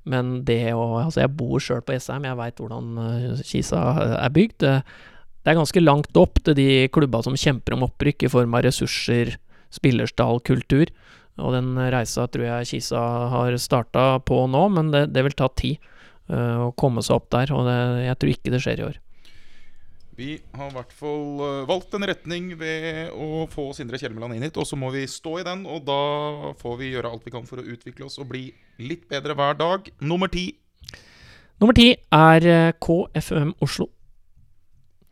men 0.07 0.39
det 0.47 0.61
å 0.75 0.87
Altså, 1.01 1.25
jeg 1.25 1.35
bor 1.41 1.63
sjøl 1.63 1.83
på 1.83 1.97
Jessheim, 1.97 2.29
jeg 2.29 2.39
veit 2.39 2.63
hvordan 2.63 2.95
uh, 3.03 3.43
Kisa 3.43 3.83
er 4.21 4.31
bygd. 4.37 4.63
Det, 4.63 5.51
er 5.51 5.59
ganske 5.59 5.83
langt 5.83 6.23
opp 6.23 6.39
til 6.47 6.59
de 6.59 6.87
klubba 6.95 7.25
som 7.27 7.39
kjemper 7.39 7.75
om 7.75 7.89
opprykk 7.89 8.27
i 8.27 8.31
form 8.31 8.55
av 8.55 8.69
ressurser, 8.69 9.35
spillerstall, 9.75 10.39
kultur. 10.47 10.95
Og 11.43 11.53
den 11.59 11.75
reisa 11.91 12.31
tror 12.31 12.47
jeg 12.47 12.71
Kisa 12.71 13.03
har 13.35 13.59
starta 13.61 14.09
på 14.23 14.45
nå, 14.47 14.65
men 14.79 14.95
det, 14.95 15.09
det 15.15 15.27
vil 15.27 15.37
ta 15.37 15.51
tid 15.59 15.83
uh, 15.83 15.93
å 16.35 16.71
komme 16.79 17.05
seg 17.07 17.21
opp 17.21 17.29
der. 17.35 17.53
Og 17.55 17.67
det, 17.69 17.81
jeg 18.07 18.19
tror 18.21 18.33
ikke 18.33 18.55
det 18.55 18.63
skjer 18.65 18.83
i 18.83 18.89
år. 18.89 19.01
Vi 20.17 20.39
har 20.57 20.71
i 20.71 20.73
hvert 20.73 20.93
fall 20.97 21.41
eh, 21.45 21.65
valgt 21.69 21.93
en 21.97 22.07
retning 22.09 22.49
ved 22.57 23.11
å 23.13 23.45
få 23.53 23.67
Sindre 23.77 23.99
Kjelmeland 24.01 24.39
inn 24.39 24.47
hit. 24.47 24.57
Og 24.57 24.65
så 24.65 24.79
må 24.81 24.89
vi 24.95 25.05
stå 25.11 25.35
i 25.43 25.45
den, 25.45 25.67
og 25.69 25.83
da 25.85 26.55
får 26.57 26.79
vi 26.81 26.93
gjøre 26.95 27.11
alt 27.13 27.27
vi 27.27 27.35
kan 27.35 27.45
for 27.49 27.61
å 27.61 27.67
utvikle 27.75 28.09
oss 28.09 28.17
og 28.23 28.31
bli 28.31 28.47
litt 28.81 29.05
bedre 29.11 29.37
hver 29.37 29.59
dag. 29.61 29.91
Nummer 30.01 30.33
ti. 30.33 30.49
Nummer 31.61 31.77
ti 31.77 31.91
er 31.93 32.49
eh, 32.49 32.73
KFUM 32.81 33.53
Oslo. 33.65 33.91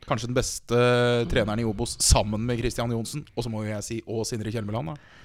Kanskje 0.09 0.29
den 0.29 0.37
beste 0.37 0.81
treneren 1.29 1.61
i 1.61 1.69
Obos 1.69 1.99
sammen 2.05 2.41
med 2.49 2.61
Christian 2.61 2.93
Johnsen. 2.93 3.27
Og 3.37 3.45
så 3.45 3.53
må 3.53 3.61
jo 3.65 3.75
jeg 3.75 3.85
si 3.85 4.01
og 4.09 4.25
Sindre 4.29 4.53
Kjelmeland. 4.53 4.95
da 4.95 5.24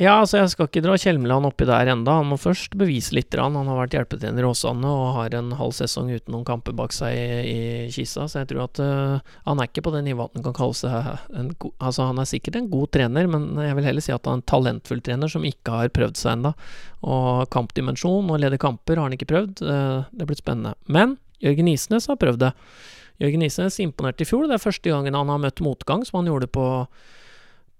Ja, 0.00 0.14
altså 0.22 0.38
jeg 0.38 0.48
skal 0.54 0.68
ikke 0.70 0.80
dra 0.80 0.94
Kjelmeland 0.96 1.44
oppi 1.44 1.66
der 1.68 1.90
enda. 1.92 2.14
Han 2.22 2.30
må 2.30 2.38
først 2.40 2.72
bevise 2.80 3.12
litt. 3.12 3.34
Han 3.36 3.58
har 3.58 3.76
vært 3.82 3.92
hjelpetrener 3.98 4.46
i 4.46 4.48
Åsane 4.48 4.88
og 4.88 5.10
har 5.18 5.34
en 5.36 5.50
halv 5.58 5.74
sesong 5.76 6.08
uten 6.08 6.32
noen 6.32 6.46
kamper 6.48 6.72
bak 6.78 6.94
seg 6.96 7.18
i, 7.18 7.26
i 7.50 7.58
Kisa, 7.92 8.24
så 8.24 8.40
jeg 8.40 8.48
tror 8.48 8.62
at 8.64 8.80
uh, 8.80 9.34
han 9.44 9.60
er 9.60 9.68
ikke 9.68 9.84
på 9.84 9.92
det 9.92 10.00
nivået 10.06 10.38
han 10.38 10.46
kan 10.46 10.56
kalle 10.56 10.78
seg 10.78 11.36
en 11.36 11.52
god 11.52 11.74
Altså, 11.84 12.08
han 12.08 12.22
er 12.22 12.30
sikkert 12.32 12.56
en 12.56 12.70
god 12.72 12.94
trener, 12.96 13.28
men 13.28 13.46
jeg 13.60 13.76
vil 13.76 13.90
heller 13.90 14.06
si 14.06 14.16
at 14.16 14.24
han 14.24 14.38
er 14.38 14.40
en 14.40 14.48
talentfull 14.54 15.04
trener 15.04 15.34
som 15.36 15.44
ikke 15.44 15.76
har 15.82 15.92
prøvd 15.92 16.16
seg 16.16 16.32
enda 16.38 16.54
Og 17.04 17.44
kampdimensjon 17.52 18.32
og 18.32 18.40
lede 18.40 18.60
kamper 18.62 18.96
har 18.96 19.10
han 19.10 19.20
ikke 19.20 19.28
prøvd. 19.34 19.60
Uh, 19.60 20.08
det 20.16 20.30
blir 20.30 20.40
spennende. 20.40 20.78
Men 20.88 21.18
Jørgen 21.44 21.68
Isnes 21.68 22.08
har 22.08 22.16
prøvd 22.20 22.46
det. 22.46 22.54
Jørgen 23.20 23.44
Isnes 23.44 23.76
imponerte 23.84 24.24
i 24.24 24.32
fjor. 24.32 24.48
Det 24.48 24.56
er 24.56 24.64
første 24.64 24.96
gangen 24.96 25.16
han 25.16 25.28
har 25.28 25.44
møtt 25.44 25.60
motgang, 25.60 26.08
som 26.08 26.22
han 26.22 26.32
gjorde 26.32 26.48
på 26.56 26.70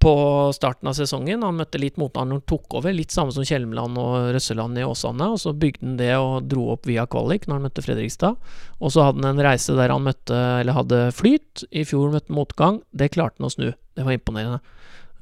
på 0.00 0.12
starten 0.56 0.88
av 0.88 0.94
sesongen. 0.96 1.42
Han 1.44 1.58
møtte 1.60 1.80
litt 1.80 1.98
motstand 2.00 2.32
når 2.32 2.40
han 2.40 2.48
tok 2.48 2.76
over, 2.78 2.94
litt 2.96 3.12
samme 3.12 3.34
som 3.36 3.44
Kjelmeland 3.44 3.98
og 4.00 4.30
Røsseland 4.34 4.80
i 4.80 4.86
Åsane. 4.86 5.28
Og 5.34 5.40
så 5.42 5.52
bygde 5.52 5.84
han 5.84 5.98
det 6.00 6.14
og 6.16 6.48
dro 6.48 6.70
opp 6.74 6.88
via 6.88 7.04
kvalik 7.10 7.44
når 7.46 7.58
han 7.58 7.66
møtte 7.68 7.84
Fredrikstad. 7.84 8.38
Og 8.80 8.94
så 8.94 9.04
hadde 9.04 9.20
han 9.20 9.34
en 9.34 9.44
reise 9.44 9.76
der 9.76 9.92
han 9.92 10.06
møtte, 10.06 10.38
eller 10.62 10.78
hadde 10.78 11.02
flyt. 11.16 11.66
I 11.68 11.84
fjor 11.88 12.14
møtte 12.14 12.32
han 12.32 12.40
motgang. 12.40 12.80
Det 12.96 13.12
klarte 13.12 13.40
han 13.40 13.50
å 13.50 13.52
snu. 13.52 13.68
Det 13.96 14.08
var 14.08 14.16
imponerende. 14.16 14.62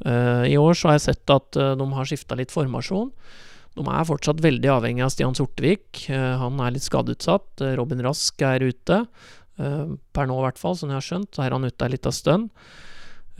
Uh, 0.07 0.47
I 0.47 0.55
år 0.63 0.79
så 0.79 0.93
har 0.93 0.99
jeg 1.01 1.09
sett 1.09 1.35
at 1.35 1.59
uh, 1.59 1.75
de 1.75 1.91
har 1.97 2.07
skifta 2.07 2.39
litt 2.39 2.55
formasjon. 2.55 3.11
De 3.79 3.83
er 3.83 4.07
fortsatt 4.07 4.43
veldig 4.43 4.71
avhengig 4.77 5.03
av 5.03 5.11
Stian 5.11 5.35
Sortevik. 5.35 6.05
Uh, 6.07 6.39
han 6.39 6.63
er 6.63 6.77
litt 6.77 6.87
skadeutsatt. 6.87 7.67
Robin 7.81 8.07
Rask 8.07 8.47
er 8.47 8.63
ute. 8.63 9.03
per 9.59 10.27
nå, 10.31 10.35
i 10.39 10.45
hvert 10.47 10.59
fall, 10.61 10.77
som 10.79 10.91
jeg 10.93 11.01
har 11.01 11.07
skjønt. 11.11 11.33
Så 11.35 11.43
er 11.43 11.51
han 11.51 11.67
ute 11.67 11.83
ei 11.83 11.97
lita 11.97 12.15
stund. 12.15 12.53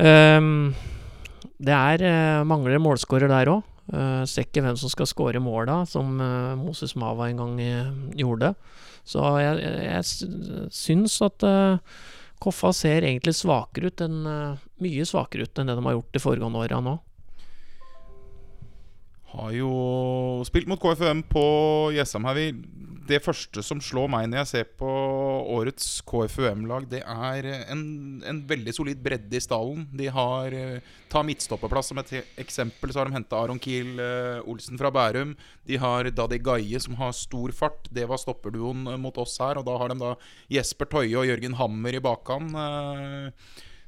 Um, 0.03 0.75
det 1.59 1.75
er 1.75 2.05
eh, 2.07 2.45
mangler 2.47 2.81
målskårer 2.83 3.31
der 3.31 3.53
òg. 3.57 3.75
Uh, 3.89 4.21
ser 4.29 4.45
ikke 4.45 4.61
hvem 4.61 4.77
som 4.77 4.91
skal 4.93 5.09
skåre 5.09 5.41
måla, 5.41 5.79
som 5.89 6.19
uh, 6.21 6.53
Moses 6.61 6.93
Mava 7.01 7.31
en 7.31 7.39
gang 7.41 7.55
uh, 7.57 7.95
gjorde. 8.21 8.53
Så 9.09 9.23
jeg, 9.41 9.63
jeg, 9.87 10.69
syns 10.77 11.15
at 11.25 11.47
uh, 11.49 11.81
Koffa 12.39 12.71
ser 12.77 13.03
egentlig 13.03 13.35
svakere 13.35 13.91
ut 13.91 14.03
enn 14.05 14.19
eh, 14.31 14.67
Mye 14.85 15.07
svakere 15.09 15.49
ut 15.49 15.59
enn 15.59 15.71
det 15.71 15.75
de 15.79 15.87
har 15.89 15.97
gjort 15.97 16.13
de 16.15 16.23
foregående 16.23 16.61
åra 16.63 16.79
nå. 16.85 16.95
Har 19.33 19.51
jo 19.53 19.71
spilt 20.47 20.71
mot 20.71 20.81
KFUM 20.81 21.25
på 21.29 21.43
Jessheim 21.97 22.29
her. 22.29 22.39
Vi- 22.39 22.53
Det 23.09 23.23
første 23.25 23.63
som 23.65 23.81
slår 23.81 24.11
meg 24.13 24.27
når 24.29 24.43
jeg 24.43 24.49
ser 24.51 24.67
på 24.77 24.89
årets 25.55 25.87
KFUM-lag, 26.09 26.85
det 26.91 27.01
er 27.01 27.47
en, 27.73 27.83
en 28.21 28.43
veldig 28.49 28.75
solid 28.77 29.01
bredde 29.05 29.39
i 29.39 29.41
stallen. 29.41 29.87
De 29.97 30.11
har 30.13 30.53
eh, 30.57 30.97
Ta 31.09 31.23
midtstopperplass 31.25 31.89
som 31.89 32.01
et 32.03 32.11
eksempel, 32.37 32.93
så 32.93 33.01
har 33.01 33.09
de 33.09 33.17
henta 33.17 33.39
Aron 33.41 33.61
Kiel 33.65 33.97
eh, 34.05 34.43
Olsen 34.45 34.77
fra 34.81 34.91
Bærum. 34.93 35.33
De 35.65 35.79
har 35.81 36.11
Daddy 36.13 36.37
Gaie, 36.45 36.81
som 36.85 36.99
har 37.01 37.17
stor 37.17 37.55
fart. 37.57 37.89
Det 37.89 38.05
var 38.11 38.21
stopperduoen 38.21 38.85
eh, 38.93 39.01
mot 39.01 39.17
oss 39.25 39.39
her. 39.41 39.57
Og 39.57 39.65
da 39.65 39.79
har 39.81 39.89
de 39.89 39.97
da 40.03 40.13
Jesper 40.53 40.91
Toie 40.93 41.17
og 41.17 41.25
Jørgen 41.31 41.57
Hammer 41.57 41.97
i 41.97 42.05
bakhånd. 42.05 42.53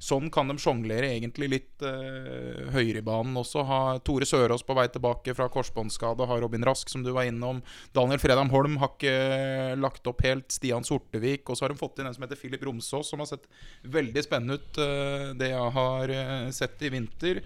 Eh, 0.01 0.07
Sånn 0.11 0.31
kan 0.33 0.49
de 0.49 0.57
sjonglere 0.59 1.11
egentlig 1.13 1.49
litt 1.53 1.83
eh, 1.85 2.71
høyere 2.73 3.03
i 3.03 3.05
banen 3.05 3.37
også. 3.37 3.65
Ha 3.69 3.81
Tore 4.01 4.25
Sørås 4.25 4.65
på 4.65 4.75
vei 4.75 4.87
tilbake 4.89 5.35
fra 5.37 5.49
korsbåndskade. 5.53 6.27
Har 6.27 6.41
Robin 6.41 6.65
Rask, 6.65 6.89
som 6.89 7.05
du 7.05 7.13
var 7.13 7.29
innom. 7.29 7.61
Daniel 7.93 8.19
Fredheim 8.19 8.51
Holm 8.51 8.79
har 8.81 8.95
ikke 8.95 9.77
lagt 9.77 10.07
opp 10.09 10.25
helt. 10.25 10.49
Stian 10.51 10.87
Sortevik. 10.87 11.45
Og 11.51 11.59
så 11.59 11.67
har 11.67 11.75
de 11.75 11.81
fått 11.81 12.01
inn 12.01 12.09
en 12.09 12.17
som 12.17 12.25
heter 12.25 12.41
Filip 12.41 12.65
Romsås, 12.65 13.11
som 13.13 13.21
har 13.21 13.29
sett 13.29 13.45
veldig 13.85 14.25
spennende 14.25 14.57
ut, 14.57 14.81
eh, 14.81 15.27
det 15.37 15.53
jeg 15.53 15.77
har 15.77 16.15
eh, 16.17 16.49
sett 16.57 16.81
i 16.81 16.93
vinter. 16.97 17.43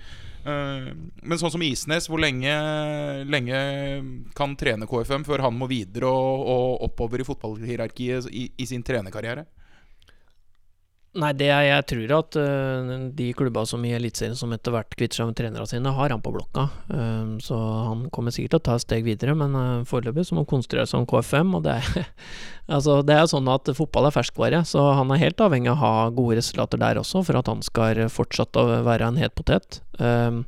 Eh, 0.46 0.88
men 0.94 1.40
sånn 1.40 1.56
som 1.56 1.66
Isnes, 1.66 2.06
hvor 2.06 2.22
lenge, 2.22 2.54
lenge 3.26 3.58
kan 4.38 4.54
trene 4.60 4.86
KFM 4.86 5.26
før 5.26 5.42
han 5.48 5.58
må 5.58 5.66
videre 5.70 6.06
og, 6.06 6.46
og 6.54 6.86
oppover 6.86 7.24
i 7.24 7.26
fotballhierarkiet 7.26 8.30
i, 8.30 8.46
i 8.54 8.70
sin 8.70 8.86
trenerkarriere? 8.86 9.48
Nei, 11.14 11.30
det 11.38 11.46
er, 11.46 11.62
jeg 11.68 11.84
tror 11.92 12.12
at 12.16 12.36
uh, 12.42 12.92
de 13.14 13.28
klubba 13.38 13.62
som 13.70 13.82
i 13.86 13.92
Eliteserien 13.94 14.34
som 14.38 14.50
etter 14.54 14.74
hvert 14.74 14.96
kvitter 14.98 15.20
seg 15.20 15.28
med 15.28 15.36
trenerne 15.38 15.66
sine, 15.70 15.92
har 15.94 16.10
han 16.10 16.22
på 16.24 16.32
blokka. 16.34 16.64
Um, 16.88 17.36
så 17.42 17.54
han 17.54 18.08
kommer 18.14 18.34
sikkert 18.34 18.56
til 18.56 18.62
å 18.62 18.64
ta 18.66 18.78
et 18.78 18.84
steg 18.86 19.06
videre, 19.06 19.36
men 19.38 19.54
uh, 19.54 19.84
foreløpig 19.86 20.24
så 20.26 20.34
må 20.34 20.42
han 20.42 20.50
konsentrere 20.50 20.88
seg 20.90 21.04
om 21.04 21.06
KFM. 21.10 21.52
Og 21.54 21.62
det 21.68 21.76
er, 21.78 22.08
altså, 22.78 22.98
det 23.06 23.14
er 23.14 23.30
sånn 23.30 23.52
at 23.52 23.70
fotball 23.78 24.10
er 24.10 24.16
ferskvare, 24.16 24.64
så 24.66 24.88
han 24.98 25.14
er 25.14 25.22
helt 25.22 25.44
avhengig 25.46 25.70
av 25.70 25.78
å 25.78 25.84
ha 25.84 26.08
gode 26.16 26.40
resultater 26.40 26.82
der 26.82 26.98
også, 26.98 27.22
for 27.28 27.38
at 27.38 27.52
han 27.52 27.62
skal 27.62 28.02
fortsatt 28.10 28.58
å 28.58 28.66
være 28.82 29.12
en 29.12 29.22
het 29.22 29.38
potet. 29.38 29.78
Um, 30.02 30.42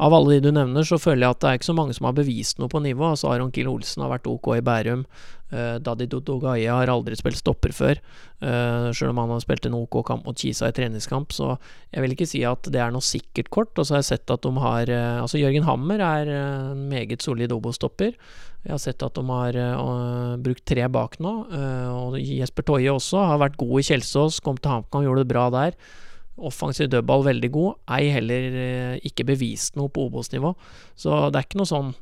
av 0.00 0.14
alle 0.16 0.38
de 0.38 0.48
du 0.48 0.54
nevner, 0.56 0.86
så 0.86 0.96
føler 1.00 1.26
jeg 1.26 1.34
at 1.34 1.42
det 1.42 1.50
er 1.50 1.58
ikke 1.58 1.68
så 1.68 1.76
mange 1.76 1.94
som 1.96 2.06
har 2.08 2.16
bevist 2.16 2.60
noe 2.60 2.72
på 2.72 2.80
nivå. 2.80 3.12
Altså 3.12 3.28
Aron 3.28 3.52
Kiel 3.52 3.68
Olsen 3.68 4.00
har 4.04 4.12
vært 4.14 4.30
ok 4.30 4.54
i 4.56 4.64
Bærum. 4.64 5.04
Uh, 5.50 5.76
Dadi 5.82 6.06
Dodogaye 6.08 6.70
har 6.70 6.92
aldri 6.92 7.18
spilt 7.18 7.40
stopper 7.40 7.74
før. 7.76 8.00
Uh, 8.40 8.88
Sjøl 8.96 9.10
om 9.12 9.20
han 9.20 9.34
har 9.34 9.42
spilt 9.44 9.66
en 9.68 9.76
OK 9.76 9.98
kamp 10.08 10.24
mot 10.24 10.38
Kisa 10.38 10.70
i 10.70 10.76
treningskamp, 10.76 11.34
så 11.36 11.56
jeg 11.90 12.04
vil 12.04 12.14
ikke 12.14 12.28
si 12.30 12.44
at 12.48 12.70
det 12.72 12.80
er 12.80 12.94
noe 12.94 13.04
sikkert 13.04 13.50
kort. 13.52 13.74
Og 13.76 13.84
så 13.84 13.98
har 13.98 14.04
jeg 14.04 14.12
sett 14.14 14.32
at 14.32 14.46
de 14.46 14.64
har 14.64 14.94
uh, 14.94 15.20
Altså, 15.20 15.42
Jørgen 15.42 15.68
Hammer 15.68 16.00
er 16.06 16.32
en 16.38 16.86
meget 16.88 17.20
solid 17.26 17.52
Obo-stopper. 17.52 18.14
Jeg 18.64 18.72
har 18.72 18.80
sett 18.80 19.04
at 19.04 19.16
de 19.16 19.24
har 19.26 19.56
uh, 19.60 20.36
brukt 20.40 20.64
tre 20.68 20.86
bak 20.92 21.20
nå. 21.20 21.34
Og 21.92 22.20
Jesper 22.20 22.64
Toje 22.64 22.92
også 22.94 23.26
har 23.34 23.42
vært 23.42 23.60
god 23.60 23.82
i 23.82 23.90
Kjelsås, 23.90 24.40
kom 24.44 24.56
til 24.56 24.78
HamKam, 24.78 25.04
gjorde 25.04 25.26
det 25.26 25.34
bra 25.34 25.50
der. 25.52 25.76
Offensiv 26.46 26.88
dødball 26.92 27.26
veldig 27.26 27.50
god. 27.54 27.80
Ei 27.96 28.12
heller 28.14 28.46
uh, 28.54 28.94
ikke 29.06 29.26
bevist 29.28 29.76
noe 29.76 29.92
på 29.92 30.06
Obos-nivå. 30.08 30.54
Så 30.98 31.26
det 31.28 31.40
er 31.40 31.48
ikke 31.48 31.60
noe 31.60 31.70
sånn 31.70 31.92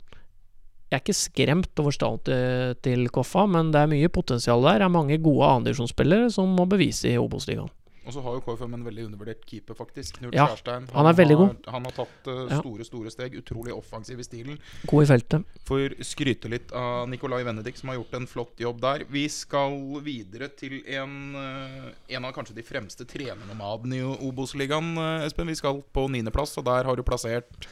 jeg 0.89 0.97
er 0.97 1.03
ikke 1.03 1.17
skremt 1.17 1.81
over 1.83 1.93
stallen 1.93 2.21
til, 2.25 2.77
til 2.81 3.03
Koffa, 3.13 3.43
men 3.45 3.75
det 3.75 3.83
er 3.83 3.91
mye 3.91 4.09
potensial 4.09 4.63
der. 4.65 4.79
Det 4.81 4.87
er 4.87 4.95
mange 4.95 5.19
gode 5.21 5.51
andredivisjonsspillere 5.59 6.31
som 6.33 6.55
må 6.57 6.65
bevise 6.71 7.11
i 7.11 7.19
Obos-ligaen. 7.21 7.69
Og 8.09 8.15
så 8.17 8.23
har 8.25 8.39
jo 8.39 8.41
KFM 8.47 8.73
en 8.79 8.85
veldig 8.87 9.05
undervurdert 9.11 9.43
keeper, 9.45 9.77
faktisk. 9.77 10.17
Knut 10.23 10.33
Ja, 10.33 10.47
Skjærstein. 10.49 10.89
han 10.95 11.07
er 11.11 11.17
veldig 11.19 11.37
har, 11.37 11.47
god. 11.47 11.67
Han 11.75 11.85
har 11.85 11.93
tatt 11.93 12.29
Ja. 12.33 12.61
store, 12.63 12.85
store 12.89 13.11
steg. 13.13 13.37
Utrolig 13.37 13.75
offensiv 13.77 14.19
i 14.19 14.25
stilen. 14.25 14.59
God 14.87 15.05
i 15.05 15.11
feltet. 15.13 15.45
Får 15.69 15.99
skryte 16.01 16.49
litt 16.49 16.73
av 16.73 17.07
Nicolai 17.09 17.43
Venedik, 17.45 17.77
som 17.77 17.91
har 17.91 17.99
gjort 17.99 18.15
en 18.15 18.27
flott 18.27 18.57
jobb 18.57 18.81
der. 18.81 19.05
Vi 19.11 19.27
skal 19.29 20.01
videre 20.01 20.49
til 20.57 20.81
en, 20.89 21.35
uh, 21.37 21.91
en 22.09 22.25
av 22.25 22.33
kanskje 22.33 22.57
de 22.57 22.65
fremste 22.65 23.05
trenernomadene 23.05 24.01
i 24.01 24.17
Obos-ligaen, 24.25 24.97
uh, 24.97 25.27
Espen. 25.27 25.47
Vi 25.53 25.59
skal 25.61 25.83
på 25.93 26.09
niendeplass, 26.09 26.57
og 26.57 26.65
der 26.65 26.85
har 26.89 26.97
du 26.97 27.03
plassert 27.03 27.69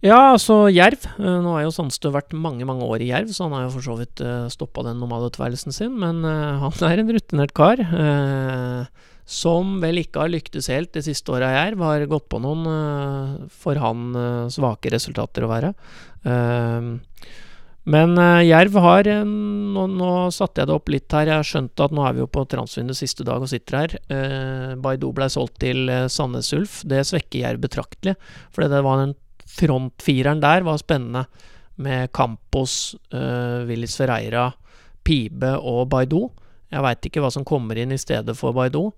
Ja, 0.00 0.32
altså 0.32 0.68
Jerv. 0.70 1.02
Nå 1.18 1.56
har 1.56 1.64
jo 1.64 1.72
Sandstø 1.74 2.12
vært 2.14 2.30
mange 2.32 2.64
mange 2.64 2.86
år 2.86 3.02
i 3.02 3.08
Jerv, 3.10 3.32
så 3.34 3.48
han 3.48 3.52
har 3.56 3.64
jo 3.66 3.72
for 3.74 3.82
så 3.82 3.96
vidt 3.98 4.20
uh, 4.22 4.46
stoppa 4.48 4.84
den 4.86 5.00
nomadetilværelsen 5.02 5.74
sin. 5.74 5.98
Men 5.98 6.22
han 6.22 6.72
er 6.86 7.02
en 7.02 7.10
rutinert 7.10 7.52
kar. 7.52 7.82
Eh, 9.28 9.34
som 9.38 9.76
vel 9.82 10.00
ikke 10.00 10.24
har 10.24 10.32
lyktes 10.32 10.70
helt 10.72 10.94
de 10.96 11.04
siste 11.04 11.34
åra 11.34 11.52
i 11.52 11.58
Jerv. 11.58 11.84
Har 11.84 12.06
gått 12.08 12.30
på 12.32 12.40
noen 12.40 12.64
uh, 12.64 13.34
for 13.52 13.76
han 13.76 14.16
uh, 14.16 14.48
svake 14.52 14.90
resultater 14.94 15.44
å 15.44 15.52
være. 15.52 15.74
Uh, 16.24 16.96
men 17.88 18.18
eh, 18.20 18.44
Jerv 18.50 18.76
har 18.84 19.08
eh, 19.08 19.24
nå, 19.24 19.86
nå 19.96 20.10
satte 20.34 20.60
jeg 20.60 20.68
det 20.68 20.76
opp 20.76 20.90
litt 20.92 21.14
her. 21.14 21.30
Jeg 21.30 21.40
har 21.40 21.48
skjønt 21.48 21.84
at 21.84 21.94
nå 21.96 22.04
er 22.04 22.16
vi 22.16 22.22
jo 22.22 22.30
på 22.30 22.44
transvinduet 22.50 23.00
siste 23.00 23.24
dag 23.26 23.44
og 23.44 23.48
sitter 23.50 23.78
her. 23.78 23.94
Uh, 24.12 24.72
Baidu 24.82 25.08
ble 25.16 25.28
solgt 25.32 25.56
til 25.64 25.88
Sandnes 26.12 26.52
Ulf. 26.56 26.82
Det 26.88 27.00
svekker 27.08 27.46
Jerv 27.46 27.62
betraktelig. 27.64 28.18
For 28.52 28.68
det 28.68 28.82
var 28.84 29.00
den 29.00 29.16
frontfireren 29.48 30.44
der 30.44 30.66
var 30.68 30.80
spennende. 30.82 31.24
Med 31.78 32.10
Campos, 32.12 32.96
uh, 33.14 33.64
Willis 33.68 33.94
Ferreira, 33.96 34.48
Pibe 35.06 35.54
og 35.56 35.86
Baidu. 35.92 36.26
Jeg 36.68 36.84
veit 36.84 37.06
ikke 37.08 37.22
hva 37.24 37.30
som 37.32 37.46
kommer 37.48 37.78
inn 37.80 37.94
i 37.94 38.00
stedet 38.00 38.34
for 38.36 38.56
Baidu. 38.56 38.90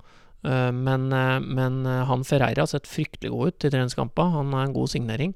Uh, 0.44 0.70
men, 0.72 1.08
uh, 1.12 1.38
men 1.40 1.82
uh, 1.86 2.04
han 2.08 2.24
Ferreira 2.26 2.64
har 2.64 2.70
sett 2.70 2.88
fryktelig 2.88 3.32
god 3.32 3.52
ut 3.52 3.66
i 3.66 3.72
treningskamper. 3.72 4.34
Han 4.36 4.54
er 4.54 4.68
en 4.68 4.76
god 4.76 4.92
signering. 4.92 5.34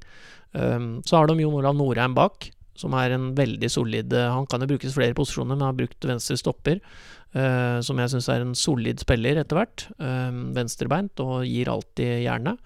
Um, 0.52 1.02
så 1.04 1.18
har 1.18 1.28
de 1.28 1.40
Jon 1.42 1.58
Olav 1.58 1.76
Norheim 1.76 2.14
bak, 2.16 2.48
som 2.78 2.94
er 2.98 3.14
en 3.14 3.32
veldig 3.38 3.68
solid 3.70 4.14
Han 4.14 4.46
kan 4.50 4.62
jo 4.62 4.70
brukes 4.70 4.94
flere 4.94 5.14
posisjoner, 5.14 5.54
men 5.54 5.66
har 5.66 5.76
brukt 5.78 6.08
venstre 6.08 6.36
stopper. 6.38 6.80
som 7.34 7.98
jeg 7.98 8.10
syns 8.10 8.28
er 8.30 8.42
en 8.42 8.54
solid 8.54 9.00
spiller 9.02 9.38
etter 9.38 9.58
hvert. 9.58 9.86
Um, 9.98 10.52
venstrebeint 10.54 11.18
og 11.22 11.46
gir 11.46 11.70
alltid 11.70 12.22
jernet. 12.22 12.58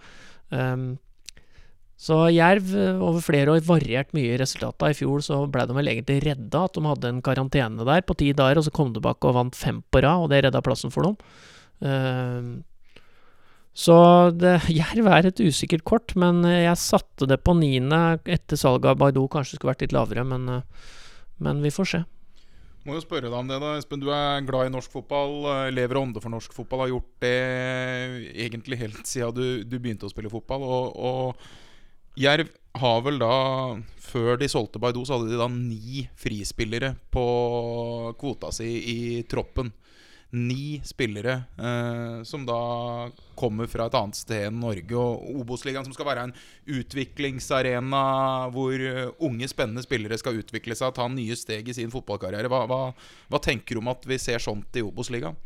Um, 0.53 0.99
så 1.99 2.17
Jerv 2.31 2.71
eh, 2.79 3.01
over 3.03 3.23
flere 3.25 3.57
år 3.57 3.65
variert 3.67 4.13
mye 4.15 4.37
i 4.37 4.39
resultatene. 4.39 4.93
I 4.95 4.97
fjor 4.97 5.23
så 5.27 5.41
ble 5.51 5.65
de 5.67 5.75
vel 5.75 5.91
egentlig 5.91 6.21
redda 6.29 6.63
at 6.69 6.79
de 6.79 6.85
hadde 6.87 7.11
en 7.11 7.23
karantene 7.27 7.87
der 7.89 8.05
på 8.07 8.15
ti 8.21 8.31
dager, 8.31 8.61
og 8.61 8.69
så 8.69 8.73
kom 8.75 8.93
de 8.93 9.01
tilbake 9.01 9.27
og 9.27 9.35
vant 9.35 9.59
fem 9.59 9.81
på 9.83 10.05
rad, 10.05 10.23
og 10.23 10.31
det 10.31 10.45
redda 10.47 10.63
plassen 10.63 10.95
for 10.95 11.09
dem. 11.09 11.19
Ehm, 11.85 12.53
så 13.79 13.97
det, 14.35 14.57
Jerv 14.81 15.09
er 15.15 15.31
et 15.31 15.43
usikkert 15.43 15.85
kort, 15.87 16.15
men 16.19 16.43
eh, 16.49 16.65
jeg 16.67 16.83
satte 16.83 17.29
det 17.31 17.41
på 17.47 17.55
niende 17.59 18.19
etter 18.27 18.59
salget 18.59 18.93
av 18.95 19.01
Baidu. 19.03 19.25
Kanskje 19.31 19.59
skulle 19.59 19.75
vært 19.75 19.87
litt 19.87 19.97
lavere, 19.97 20.25
men, 20.27 20.49
eh, 20.59 20.95
men 21.45 21.63
vi 21.63 21.75
får 21.75 21.93
se. 21.93 22.05
Må 22.87 22.97
jo 22.97 23.03
spørre 23.05 23.29
deg 23.29 23.37
om 23.37 23.49
det, 23.51 23.59
da. 23.61 23.75
Espen, 23.77 24.01
du 24.01 24.09
er 24.15 24.45
glad 24.49 24.71
i 24.71 24.73
norsk 24.73 24.93
fotball. 24.95 25.35
eh, 25.53 25.71
Lever 25.77 25.99
og 26.01 26.09
ånde 26.09 26.23
for 26.25 26.33
norsk 26.33 26.55
fotball. 26.57 26.87
Har 26.87 26.93
gjort 26.95 27.11
det 27.21 27.37
egentlig 28.47 28.79
helt 28.81 29.03
siden 29.07 29.35
du, 29.37 29.65
du 29.69 29.77
begynte 29.79 30.09
å 30.09 30.13
spille 30.13 30.33
fotball. 30.33 30.65
Og, 30.65 30.97
og 30.97 32.19
Jerv 32.19 32.49
har 32.79 33.03
vel 33.07 33.19
da 33.21 33.35
Før 34.09 34.39
de 34.41 34.49
solgte 34.49 34.81
Baidu, 34.81 35.03
så 35.05 35.19
hadde 35.19 35.29
de 35.35 35.37
da 35.39 35.47
ni 35.53 36.07
frispillere 36.17 36.95
på 37.13 37.25
kvota 38.19 38.49
si 38.57 38.71
i 38.89 38.99
troppen. 39.29 39.69
Ni 40.31 40.81
spillere 40.85 41.33
eh, 41.57 42.23
som 42.29 42.43
da 42.45 42.59
kommer 43.39 43.67
fra 43.71 43.87
et 43.89 43.95
annet 43.97 44.19
sted 44.19 44.49
enn 44.51 44.59
Norge. 44.61 44.93
Og 44.93 45.41
Obos-ligaen, 45.41 45.87
som 45.87 45.95
skal 45.97 46.09
være 46.11 46.27
en 46.29 46.35
utviklingsarena 46.79 48.03
hvor 48.53 48.75
eh, 48.77 49.07
unge, 49.25 49.49
spennende 49.49 49.85
spillere 49.87 50.19
skal 50.21 50.43
utvikle 50.43 50.77
seg 50.77 50.91
og 50.91 50.99
ta 50.99 51.09
nye 51.09 51.37
steg 51.39 51.71
i 51.71 51.77
sin 51.79 51.93
fotballkarriere. 51.95 52.51
Hva, 52.53 52.67
hva, 52.69 52.83
hva 53.33 53.41
tenker 53.41 53.79
du 53.79 53.81
om 53.81 53.89
at 53.95 54.05
vi 54.09 54.21
ser 54.21 54.45
sånt 54.45 54.77
i 54.77 54.85
Obos-ligaen? 54.85 55.39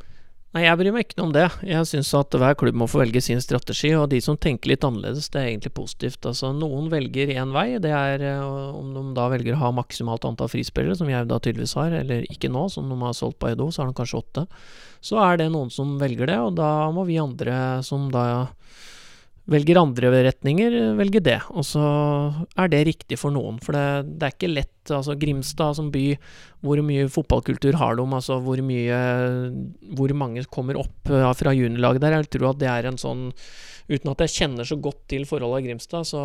Nei, 0.53 0.67
jeg 0.67 0.77
bryr 0.77 0.93
meg 0.93 1.07
ikke 1.07 1.17
noe 1.17 1.31
om 1.31 1.33
det. 1.33 1.47
Jeg 1.65 1.89
syns 1.89 2.11
at 2.19 2.35
hver 2.37 2.57
klubb 2.61 2.77
må 2.77 2.85
få 2.91 3.01
velge 3.01 3.23
sin 3.25 3.41
strategi, 3.41 3.95
og 3.97 4.11
de 4.13 4.19
som 4.21 4.37
tenker 4.37 4.69
litt 4.69 4.85
annerledes, 4.85 5.31
det 5.33 5.41
er 5.41 5.47
egentlig 5.49 5.73
positivt. 5.79 6.29
Altså, 6.29 6.51
noen 6.53 6.91
velger 6.93 7.33
én 7.33 7.55
vei, 7.55 7.79
det 7.81 7.93
er 7.97 8.25
eh, 8.35 8.43
om 8.77 8.91
de 8.93 9.05
da 9.17 9.31
velger 9.33 9.57
å 9.57 9.63
ha 9.63 9.71
maksimalt 9.73 10.27
antall 10.29 10.51
frispillere, 10.53 10.99
som 10.99 11.09
jeg 11.09 11.31
da 11.31 11.39
tydeligvis 11.41 11.73
har, 11.81 11.97
eller 12.03 12.29
ikke 12.29 12.53
nå, 12.53 12.67
som 12.75 12.93
de 12.93 12.99
har 13.01 13.17
solgt 13.17 13.41
på 13.41 13.49
Edo, 13.49 13.71
så 13.73 13.81
har 13.81 13.89
de 13.89 13.97
kanskje 13.97 14.21
åtte. 14.21 14.45
Så 15.01 15.17
er 15.25 15.41
det 15.41 15.49
noen 15.55 15.73
som 15.73 15.97
velger 16.03 16.29
det, 16.29 16.37
og 16.45 16.53
da 16.61 16.69
må 16.93 17.07
vi 17.09 17.17
andre 17.23 17.81
som 17.89 18.11
da 18.13 18.27
velger 19.51 19.81
andre 19.81 20.11
retninger, 20.29 20.75
velger 20.99 21.25
det. 21.25 21.39
Og 21.51 21.67
så 21.67 21.83
er 22.55 22.71
det 22.71 22.85
riktig 22.87 23.19
for 23.19 23.35
noen. 23.35 23.59
For 23.63 23.75
det, 23.75 24.15
det 24.21 24.29
er 24.29 24.37
ikke 24.37 24.53
lett. 24.53 24.71
Altså 24.91 25.17
Grimstad 25.19 25.79
som 25.79 25.91
by, 25.95 26.05
hvor 26.63 26.81
mye 26.83 27.09
fotballkultur 27.11 27.79
har 27.79 27.99
de? 27.99 28.07
Altså 28.19 28.41
hvor 28.43 28.59
mye 28.67 28.97
Hvor 29.95 30.15
mange 30.19 30.43
kommer 30.51 30.79
opp 30.81 31.13
fra 31.39 31.53
juniorlaget 31.55 32.03
der? 32.03 32.17
Jeg 32.19 32.33
tror 32.35 32.51
at 32.51 32.63
det 32.63 32.71
er 32.71 32.91
en 32.91 32.99
sånn 32.99 33.29
Uten 33.91 34.13
at 34.13 34.23
jeg 34.25 34.33
kjenner 34.37 34.67
så 34.67 34.79
godt 34.81 35.01
til 35.11 35.25
forholdet 35.27 35.65
i 35.65 35.67
Grimstad, 35.67 36.07
så, 36.07 36.21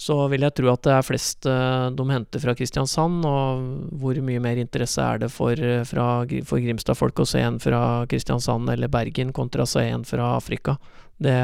så 0.00 0.16
vil 0.32 0.46
jeg 0.46 0.54
tro 0.56 0.70
at 0.72 0.86
det 0.86 0.94
er 0.96 1.04
flest 1.04 1.46
eh, 1.46 1.88
de 1.94 2.06
henter 2.08 2.42
fra 2.42 2.54
Kristiansand. 2.56 3.26
Og 3.28 3.98
hvor 4.00 4.18
mye 4.24 4.42
mer 4.42 4.58
interesse 4.58 5.04
er 5.04 5.20
det 5.22 5.28
for, 5.30 5.52
eh, 5.52 5.84
fra, 5.86 6.08
for 6.48 6.64
Grimstad-folk 6.64 7.20
å 7.22 7.28
se 7.28 7.44
en 7.44 7.60
fra 7.62 7.82
Kristiansand 8.10 8.72
eller 8.72 8.90
Bergen 8.90 9.34
kontra 9.36 9.66
å 9.66 9.70
se 9.70 9.84
en 9.84 10.06
fra 10.08 10.32
Afrika? 10.38 10.78
Det, 11.20 11.36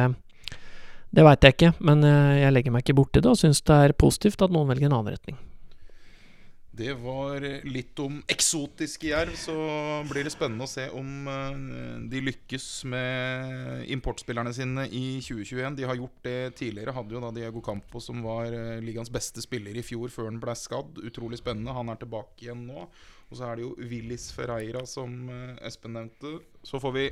det 1.14 1.24
veit 1.26 1.46
jeg 1.46 1.56
ikke, 1.56 1.72
men 1.86 2.04
eh, 2.06 2.42
jeg 2.42 2.54
legger 2.54 2.74
meg 2.74 2.84
ikke 2.84 2.98
borti 3.00 3.22
det 3.22 3.30
og 3.30 3.40
syns 3.40 3.62
det 3.66 3.80
er 3.86 3.98
positivt 3.98 4.42
at 4.44 4.54
noen 4.54 4.70
velger 4.70 4.90
en 4.90 4.98
annen 4.98 5.14
retning. 5.14 5.38
Det 6.74 6.90
var 6.98 7.44
litt 7.70 8.00
om 8.02 8.16
eksotiske 8.26 9.06
jerv. 9.12 9.36
Så 9.38 9.54
blir 10.08 10.26
det 10.26 10.32
spennende 10.34 10.66
å 10.66 10.70
se 10.70 10.88
om 10.96 11.28
eh, 11.30 11.58
de 12.10 12.22
lykkes 12.28 12.66
med 12.90 13.84
importspillerne 13.94 14.50
sine 14.56 14.88
i 14.88 15.20
2021. 15.22 15.76
De 15.78 15.86
har 15.86 16.00
gjort 16.00 16.26
det 16.26 16.38
tidligere. 16.58 16.96
Hadde 16.96 17.14
jo 17.14 17.22
da 17.22 17.30
Diego 17.36 17.62
Campo, 17.62 18.02
som 18.02 18.24
var 18.26 18.50
eh, 18.50 18.82
ligaens 18.82 19.12
beste 19.14 19.44
spiller 19.44 19.78
i 19.78 19.86
fjor 19.86 20.10
før 20.10 20.32
han 20.32 20.42
ble 20.42 20.56
skadd. 20.58 20.98
Utrolig 21.06 21.38
spennende. 21.38 21.76
Han 21.76 21.94
er 21.94 22.00
tilbake 22.02 22.48
igjen 22.48 22.66
nå. 22.66 22.88
Og 23.30 23.38
så 23.38 23.46
er 23.46 23.60
det 23.60 23.68
jo 23.68 23.76
Willis 23.92 24.32
Ferreira, 24.34 24.82
som 24.90 25.28
eh, 25.30 25.54
Espen 25.70 25.94
nevnte. 25.94 26.40
Så 26.66 26.82
får 26.82 26.98
vi 26.98 27.06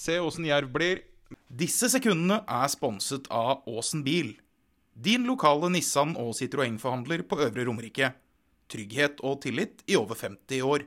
se 0.00 0.16
åssen 0.22 0.48
Jerv 0.48 0.72
blir. 0.72 1.04
Disse 1.48 1.90
sekundene 1.92 2.42
er 2.48 2.70
sponset 2.72 3.28
av 3.30 3.62
Åsen 3.70 4.02
bil. 4.06 4.34
Din 4.94 5.26
lokale 5.26 5.70
Nissan 5.74 6.14
og 6.20 6.34
Citroën-forhandler 6.38 7.24
på 7.28 7.40
Øvre 7.42 7.66
Romerike 7.66 8.12
trygghet 8.70 9.22
og 9.24 9.40
tillit 9.44 9.82
i 9.90 9.96
over 9.98 10.18
50 10.18 10.62
år. 10.64 10.84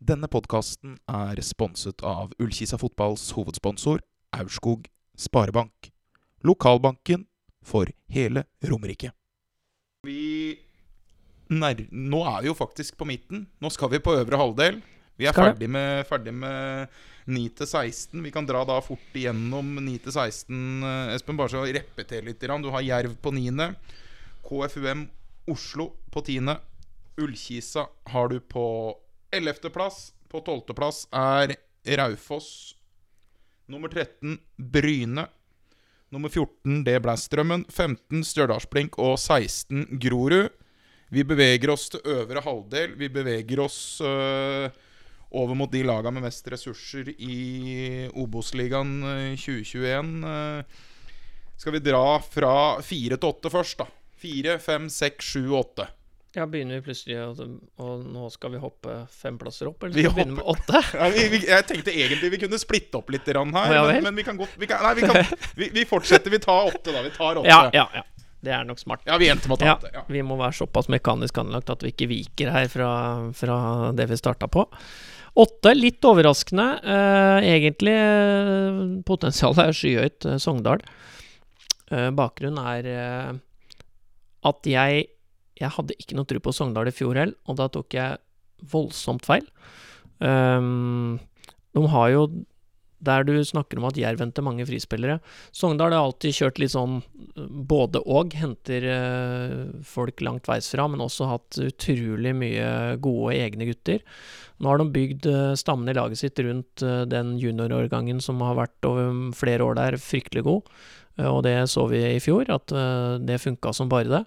Denne 0.00 0.30
podkasten 0.32 0.96
er 1.10 1.40
sponset 1.44 2.00
av 2.06 2.32
Ullkisa 2.40 2.78
fotballs 2.80 3.26
hovedsponsor 3.36 4.00
Aurskog 4.38 4.86
Sparebank. 5.18 5.90
Lokalbanken 6.46 7.26
for 7.62 7.90
hele 8.08 8.46
Romerike. 8.64 9.12
Vi 10.06 10.56
nær... 11.52 11.84
Nå 11.90 12.22
er 12.24 12.40
vi 12.40 12.48
jo 12.48 12.56
faktisk 12.56 12.96
på 12.96 13.08
midten. 13.08 13.44
Nå 13.60 13.68
skal 13.74 13.92
vi 13.92 14.00
på 14.00 14.16
øvre 14.16 14.40
halvdel. 14.40 14.80
Vi 15.20 15.28
er 15.28 15.36
ferdig 15.36 15.68
med, 15.68 16.06
ferdig 16.08 16.32
med 16.32 16.88
9 17.30 17.44
til 17.60 17.68
16. 17.68 18.22
Vi 18.24 18.32
kan 18.34 18.46
dra 18.48 18.64
da 18.68 18.80
fort 18.84 19.16
igjennom 19.16 19.78
9 19.78 19.96
til 20.04 20.14
16, 20.14 20.82
eh, 20.84 21.14
Espen. 21.14 21.38
Bare 21.38 21.52
så 21.52 21.62
repetere 21.64 22.26
litt. 22.26 22.40
Du 22.40 22.70
har 22.74 22.82
Jerv 22.84 23.16
på 23.22 23.32
9. 23.32 23.70
KFUM 24.46 25.06
Oslo 25.50 25.92
på 26.10 26.22
10. 26.26 26.58
Ullkisa 27.20 27.86
har 28.12 28.28
du 28.28 28.40
på 28.40 28.96
11. 29.32 29.70
plass. 29.70 30.12
På 30.30 30.40
12. 30.40 30.74
plass 30.74 31.06
er 31.12 31.56
Raufoss. 31.86 32.74
Nummer 33.70 33.88
13 33.88 34.38
Bryne. 34.56 35.26
Nummer 36.10 36.28
14 36.28 36.82
det 36.84 36.98
ble 37.02 37.14
Strømmen. 37.18 37.64
15 37.70 38.24
Stjørdalsblink 38.26 38.98
og 38.98 39.18
16 39.18 39.98
Grorud. 40.02 40.50
Vi 41.10 41.24
beveger 41.26 41.70
oss 41.72 41.88
til 41.90 42.02
øvre 42.06 42.42
halvdel. 42.42 42.94
Vi 42.98 43.08
beveger 43.10 43.62
oss 43.64 44.00
øh, 44.02 44.70
over 45.30 45.54
mot 45.54 45.70
de 45.72 45.82
lagene 45.86 46.16
med 46.16 46.26
mest 46.26 46.48
ressurser 46.50 47.12
i 47.16 48.08
Obos-ligaen 48.18 48.96
øh, 49.04 49.36
2021. 49.38 50.12
Øh, 50.26 50.90
skal 51.60 51.76
vi 51.76 51.84
dra 51.84 52.04
fra 52.24 52.52
fire 52.82 53.18
til 53.20 53.30
åtte 53.30 53.52
først, 53.52 53.82
da? 53.82 53.88
4, 54.20 54.58
5, 54.60 54.88
6, 54.90 55.32
7, 55.32 55.54
8. 55.60 55.86
Ja, 56.36 56.44
begynner 56.46 56.78
vi 56.78 56.84
plutselig 56.86 57.16
og, 57.24 57.40
og 57.82 58.04
nå 58.06 58.28
skal 58.30 58.52
vi 58.54 58.60
hoppe 58.62 59.00
fem 59.10 59.38
plasser 59.40 59.66
opp, 59.66 59.82
eller 59.82 59.96
skal 59.96 60.12
vi 60.12 60.14
begynne 60.14 60.36
med 60.36 60.46
åtte? 60.52 60.82
Ja, 61.00 61.08
vi, 61.10 61.24
vi, 61.32 61.40
jeg 61.48 61.66
tenkte 61.66 61.94
egentlig 61.94 62.30
vi 62.36 62.40
kunne 62.44 62.60
splitte 62.62 63.00
opp 63.00 63.10
litt 63.10 63.26
her, 63.26 63.40
ja 63.40 63.82
men, 63.88 64.04
men 64.06 64.20
vi 64.20 64.26
kan 64.28 64.38
godt 64.38 64.54
vi 64.60 64.68
kan, 64.70 64.84
Nei, 64.86 64.94
vi, 65.00 65.08
kan, 65.08 65.18
vi, 65.58 65.70
vi 65.74 65.84
fortsetter. 65.90 66.30
Vi 66.30 66.38
tar 66.42 66.70
åtte, 66.70 66.94
da. 66.94 67.02
Vi 67.02 67.10
tar 67.16 67.40
åtte. 67.42 67.50
Ja, 67.50 67.64
ja, 67.74 67.88
ja. 67.98 68.04
Det 68.40 68.52
er 68.56 68.64
nok 68.64 68.78
smart. 68.80 69.02
Ja, 69.04 69.18
vi 69.20 69.28
endte 69.28 69.50
med 69.50 69.58
å 69.58 69.60
ta 69.60 69.66
Ja, 69.68 69.74
åtte. 69.76 69.90
Ja. 69.92 70.04
vi 70.08 70.22
må 70.24 70.38
være 70.40 70.56
såpass 70.62 70.88
mekanisk 70.92 71.42
anlagt 71.42 71.72
at 71.72 71.82
vi 71.84 71.90
ikke 71.92 72.08
viker 72.08 72.52
her 72.54 72.70
fra, 72.72 72.90
fra 73.36 73.56
det 73.96 74.06
vi 74.08 74.16
starta 74.20 74.48
på. 74.48 74.64
Åtte, 75.38 75.74
litt 75.76 76.04
overraskende. 76.04 76.66
Eh, 76.82 77.48
egentlig 77.52 77.94
eh, 77.94 78.80
potensialet 79.06 79.62
er 79.62 79.76
skyhøyt. 79.76 80.26
Eh, 80.26 80.40
Sogndal. 80.42 80.82
Eh, 81.90 82.10
bakgrunnen 82.16 82.60
er 82.72 82.90
eh, 82.90 83.32
at 84.50 84.66
jeg 84.66 85.08
Jeg 85.60 85.74
hadde 85.76 85.92
ikke 86.00 86.16
noe 86.16 86.24
tro 86.24 86.40
på 86.40 86.52
Sogndal 86.56 86.88
i 86.88 86.92
fjor 86.96 87.18
heller, 87.20 87.36
og 87.44 87.58
da 87.58 87.66
tok 87.68 87.92
jeg 87.92 88.16
voldsomt 88.72 89.26
feil. 89.28 89.44
Um, 90.24 91.18
de 91.76 91.82
har 91.92 92.06
jo 92.14 92.22
der 93.00 93.24
du 93.24 93.32
snakker 93.44 93.80
om 93.80 93.86
at 93.88 93.98
Jerv 93.98 94.20
henter 94.20 94.44
mange 94.44 94.66
frispillere. 94.68 95.18
Sogndal 95.56 95.94
har 95.96 96.04
alltid 96.04 96.36
kjørt 96.36 96.60
litt 96.60 96.74
sånn 96.74 97.00
eh, 97.00 97.48
både 97.48 98.02
og. 98.04 98.36
Henter 98.36 98.86
eh, 98.92 99.56
folk 99.86 100.20
langt 100.24 100.48
veisfra, 100.50 100.86
men 100.90 101.04
også 101.04 101.30
hatt 101.30 101.60
utrolig 101.64 102.34
mye 102.36 102.70
gode 103.02 103.34
egne 103.38 103.68
gutter. 103.70 104.04
Nå 104.60 104.70
har 104.70 104.80
de 104.80 104.88
bygd 104.92 105.28
eh, 105.30 105.56
stammen 105.58 105.90
i 105.90 105.96
laget 105.96 106.20
sitt 106.20 106.40
rundt 106.44 106.84
den 107.10 107.34
juniorårgangen 107.40 108.20
som 108.24 108.40
har 108.44 108.58
vært 108.60 108.88
over 108.88 109.12
flere 109.36 109.66
år 109.66 109.80
der, 109.80 110.00
fryktelig 110.00 110.44
god. 110.46 110.72
Og 111.20 111.42
det 111.44 111.56
så 111.68 111.84
vi 111.90 112.00
i 112.06 112.22
fjor, 112.22 112.48
at 112.48 112.72
det 113.26 113.42
funka 113.42 113.74
som 113.76 113.90
bare 113.90 114.08
det. 114.08 114.20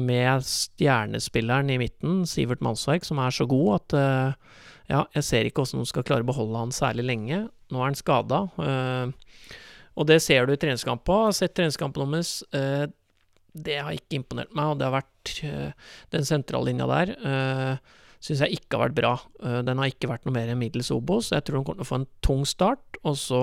Med 0.00 0.46
stjernespilleren 0.46 1.68
i 1.74 1.76
midten, 1.82 2.22
Sivert 2.24 2.62
Mannsverk, 2.64 3.04
som 3.04 3.20
er 3.20 3.34
så 3.34 3.44
god 3.50 3.74
at 3.74 3.96
ja, 4.88 5.04
jeg 5.14 5.26
ser 5.26 5.48
ikke 5.48 5.64
hvordan 5.64 5.84
de 5.84 5.90
skal 5.90 6.06
klare 6.08 6.24
å 6.24 6.30
beholde 6.30 6.62
han 6.62 6.74
særlig 6.74 7.06
lenge. 7.08 7.42
Nå 7.72 7.80
er 7.80 7.90
han 7.90 7.98
skada. 7.98 8.46
og 9.98 10.08
det 10.08 10.20
ser 10.24 10.46
du 10.46 10.54
i 10.54 10.60
treningskampen. 10.60 11.22
Jeg 11.22 11.32
har 11.32 11.38
sett 11.38 11.56
treningskampen 11.58 12.16
deres. 12.16 12.42
eh, 12.52 12.86
det 13.58 13.78
har 13.82 13.92
ikke 13.92 14.20
imponert 14.20 14.52
meg, 14.54 14.70
og 14.70 14.78
det 14.78 14.86
har 14.86 15.00
vært 15.00 15.38
eh, 15.42 15.72
Den 16.12 16.24
sentrallinja 16.28 16.86
der 16.86 17.16
syns 18.22 18.42
jeg 18.42 18.58
ikke 18.58 18.76
har 18.76 18.88
vært 18.88 18.98
bra. 18.98 19.12
Eh, 19.44 19.60
den 19.66 19.80
har 19.80 19.90
ikke 19.90 20.10
vært 20.10 20.26
noe 20.26 20.34
mer 20.34 20.50
enn 20.50 20.60
middels 20.60 20.90
Obos. 20.94 21.30
Jeg 21.34 21.46
tror 21.46 21.60
de 21.60 21.66
kommer 21.66 21.80
til 21.80 21.86
å 21.86 21.90
få 21.92 22.00
en 22.00 22.08
tung 22.24 22.44
start, 22.48 23.00
og 23.06 23.18
så 23.18 23.42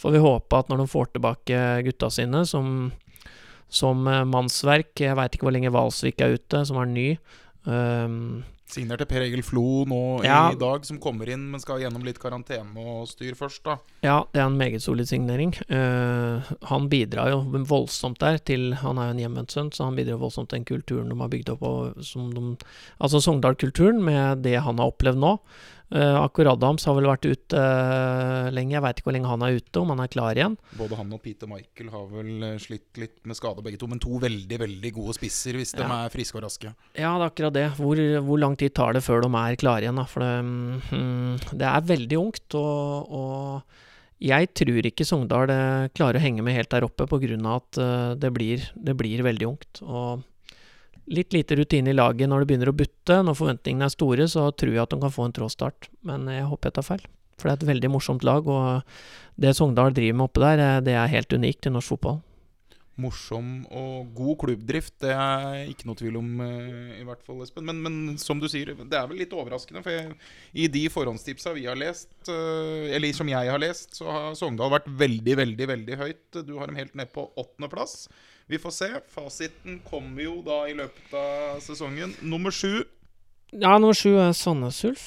får 0.00 0.16
vi 0.16 0.24
håpe 0.24 0.60
at 0.60 0.72
når 0.72 0.82
de 0.82 0.88
får 0.92 1.12
tilbake 1.14 1.62
gutta 1.88 2.10
sine, 2.12 2.44
som, 2.48 2.90
som 3.72 4.06
eh, 4.10 4.26
mannsverk 4.28 4.92
Jeg 5.00 5.16
veit 5.18 5.36
ikke 5.36 5.48
hvor 5.48 5.56
lenge 5.56 5.72
Valsvik 5.74 6.20
er 6.24 6.36
ute, 6.36 6.64
som 6.68 6.80
er 6.80 6.90
ny. 6.90 7.08
Signerte 8.70 9.06
Per 9.10 9.24
Egil 9.24 9.42
Flo 9.46 9.84
nå 9.90 10.00
Ja. 10.24 10.50
i 10.52 10.58
dag, 10.58 10.84
som 10.86 10.98
kommer 11.02 11.28
inn, 11.28 11.48
men 11.50 11.60
skal 11.60 11.80
gjennom 11.82 12.04
litt 12.06 12.18
karantene 12.22 12.70
og 12.78 13.08
styr 13.10 13.34
først, 13.38 13.62
da. 13.66 13.78
Ja, 14.02 14.24
det 14.32 14.40
er 14.40 14.46
en 14.46 14.58
meget 14.58 14.82
solid 14.82 15.08
signering. 15.10 15.54
Uh, 15.70 16.40
han 16.70 16.88
bidrar 16.88 17.30
jo 17.32 17.40
voldsomt 17.70 18.18
der 18.22 18.38
til 18.38 18.74
Han 18.80 18.98
er 18.98 19.10
jo 19.10 19.16
en 19.16 19.24
hjemvendt 19.24 19.50
sønn, 19.52 19.72
så 19.72 19.84
han 19.88 19.96
bidrar 19.98 20.18
voldsomt 20.22 20.48
til 20.50 20.60
den 20.60 20.68
kulturen 20.70 21.08
de 21.10 21.18
har 21.20 21.28
bygd 21.28 21.50
opp. 21.56 21.62
Og 21.62 22.04
som 22.04 22.30
de, 22.32 22.56
altså 23.00 23.20
Sogndal-kulturen, 23.20 24.02
med 24.02 24.42
det 24.42 24.56
han 24.62 24.78
har 24.78 24.90
opplevd 24.92 25.18
nå. 25.18 25.36
Uh, 25.90 26.20
Akkur 26.20 26.46
Adams 26.46 26.84
har 26.86 26.94
vel 26.94 27.08
vært 27.10 27.26
ute 27.26 27.58
uh, 27.58 28.46
lenge. 28.54 28.76
Jeg 28.76 28.84
veit 28.84 29.00
ikke 29.00 29.08
hvor 29.10 29.16
lenge 29.16 29.32
han 29.32 29.44
er 29.46 29.58
ute, 29.58 29.82
om 29.82 29.90
han 29.90 30.02
er 30.04 30.12
klar 30.12 30.38
igjen. 30.38 30.56
Både 30.78 30.98
han 31.00 31.10
og 31.16 31.22
Peter 31.24 31.50
Michael 31.50 31.90
har 31.90 32.06
vel 32.12 32.46
eh, 32.46 32.56
slitt 32.62 33.00
litt 33.00 33.18
med 33.26 33.38
skade, 33.38 33.64
begge 33.66 33.80
to. 33.80 33.90
Men 33.90 34.02
to 34.02 34.20
veldig, 34.22 34.60
veldig 34.62 34.94
gode 34.96 35.16
spisser, 35.18 35.58
hvis 35.58 35.74
de 35.74 35.84
er 35.84 36.14
friske 36.14 36.38
og 36.38 36.46
raske. 36.46 36.72
Ja, 36.94 37.16
det 37.18 37.26
er 37.26 37.26
akkurat 37.26 37.56
det. 37.56 37.66
Hvor, 37.80 38.00
hvor 38.26 38.42
lang 38.42 38.54
tid 38.60 38.74
tar 38.78 38.94
det 38.94 39.04
før 39.06 39.26
de 39.26 39.32
er 39.34 39.58
klare 39.60 39.86
igjen? 39.86 39.98
Da? 39.98 40.06
For 40.10 40.24
det, 40.24 40.32
mm, 40.46 41.54
det 41.58 41.70
er 41.70 41.88
veldig 41.90 42.20
ungt, 42.20 42.58
og, 42.60 43.10
og 43.10 43.78
jeg 44.20 44.50
tror 44.52 44.84
ikke 44.84 45.06
Sogndal 45.08 45.50
eh, 45.54 45.90
klarer 45.96 46.20
å 46.20 46.22
henge 46.22 46.44
med 46.44 46.56
helt 46.58 46.70
der 46.72 46.84
oppe 46.84 47.06
pga. 47.08 47.36
at 47.54 47.78
uh, 47.80 48.12
det 48.20 48.30
blir, 48.36 48.66
det 48.76 48.94
blir 48.96 49.24
veldig 49.24 49.46
ungt. 49.48 49.80
Og 49.80 50.20
litt 51.10 51.34
lite 51.34 51.58
rutine 51.58 51.90
i 51.90 51.96
laget 51.96 52.30
når 52.30 52.42
det 52.42 52.50
begynner 52.50 52.70
å 52.72 52.76
butte. 52.76 53.20
Når 53.26 53.38
forventningene 53.38 53.88
er 53.88 53.94
store, 53.94 54.28
så 54.30 54.48
tror 54.54 54.74
jeg 54.74 54.84
at 54.84 54.94
de 54.94 55.00
kan 55.02 55.14
få 55.14 55.26
en 55.28 55.36
trådstart. 55.36 55.90
Men 56.06 56.30
jeg 56.30 56.48
håper 56.50 56.70
jeg 56.70 56.78
tar 56.78 56.88
feil. 56.92 57.06
For 57.40 57.48
det 57.48 57.52
er 57.52 57.60
et 57.60 57.70
veldig 57.74 57.92
morsomt 57.94 58.26
lag, 58.26 58.48
og 58.48 59.40
det 59.40 59.54
Sogndal 59.56 59.94
driver 59.96 60.18
med 60.18 60.28
oppe 60.28 60.42
der, 60.44 60.64
eh, 60.64 60.82
det 60.84 60.96
er 60.96 61.14
helt 61.14 61.32
unikt 61.32 61.66
i 61.66 61.72
norsk 61.72 61.94
fotball. 61.94 62.20
Morsom 63.00 63.62
og 63.72 64.10
god 64.12 64.34
klubbdrift, 64.42 64.92
det 65.00 65.14
er 65.14 65.70
ikke 65.70 65.86
noe 65.88 65.96
tvil 65.96 66.18
om, 66.20 66.28
eh, 66.44 66.98
i 67.00 67.06
hvert 67.08 67.22
fall, 67.24 67.40
Espen. 67.40 67.64
Men, 67.64 67.80
men 67.80 68.18
som 68.20 68.42
du 68.42 68.44
sier, 68.50 68.74
det 68.76 68.98
er 68.98 69.08
vel 69.08 69.22
litt 69.22 69.32
overraskende. 69.32 69.82
For 69.86 69.94
jeg, 69.94 70.18
i 70.52 70.68
de 70.68 70.84
forhåndstipsa 70.92 71.54
vi 71.56 71.64
har 71.64 71.80
lest, 71.80 72.12
eh, 72.28 72.92
eller 72.96 73.16
som 73.16 73.30
jeg 73.30 73.48
har 73.48 73.62
lest, 73.62 73.96
så 73.96 74.10
har 74.10 74.36
Sogndal 74.36 74.74
vært 74.76 74.90
veldig, 75.00 75.38
veldig 75.44 75.70
veldig 75.74 76.00
høyt. 76.02 76.42
Du 76.44 76.58
har 76.58 76.68
dem 76.68 76.76
helt 76.82 76.98
ned 76.98 77.08
på 77.14 77.24
åttendeplass. 77.40 78.04
Vi 78.50 78.58
får 78.58 78.74
se. 78.74 78.88
Fasiten 79.14 79.78
kommer 79.86 80.24
jo 80.26 80.40
da 80.46 80.64
i 80.66 80.74
løpet 80.74 81.12
av 81.14 81.60
sesongen. 81.62 82.16
Nummer 82.26 82.50
sju. 82.54 82.82
Ja, 83.54 83.76
nummer 83.78 83.94
sju 83.94 84.16
er 84.18 84.34
Sandnes 84.36 84.82
Ulf. 84.88 85.04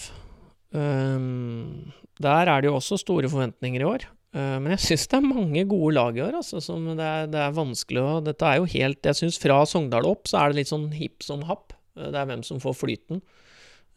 Um, 0.73 1.91
der 2.23 2.49
er 2.49 2.63
det 2.63 2.69
jo 2.71 2.77
også 2.79 2.97
store 3.01 3.29
forventninger 3.31 3.83
i 3.83 3.87
år. 3.87 4.07
Eh, 4.33 4.55
men 4.63 4.73
jeg 4.73 4.81
syns 4.87 5.05
det 5.11 5.17
er 5.19 5.27
mange 5.27 5.63
gode 5.69 5.93
lag 5.97 6.17
i 6.17 6.23
år, 6.25 6.39
altså. 6.39 6.61
Som 6.63 6.87
det 6.97 7.05
er, 7.05 7.27
det 7.29 7.41
er 7.43 7.53
vanskelig 7.53 8.01
å 8.01 8.13
Dette 8.25 8.47
er 8.49 8.57
jo 8.61 8.69
helt 8.71 9.05
Jeg 9.05 9.19
syns 9.19 9.37
fra 9.41 9.59
Sogndal 9.69 10.07
opp 10.09 10.25
så 10.29 10.39
er 10.41 10.49
det 10.53 10.63
litt 10.63 10.71
sånn 10.71 10.87
hipp 10.97 11.25
som 11.25 11.43
happ. 11.49 11.75
Eh, 11.97 12.09
Det 12.09 12.17
er 12.21 12.29
hvem 12.31 12.41
som 12.47 12.61
får 12.63 12.77
flyten. 12.79 13.21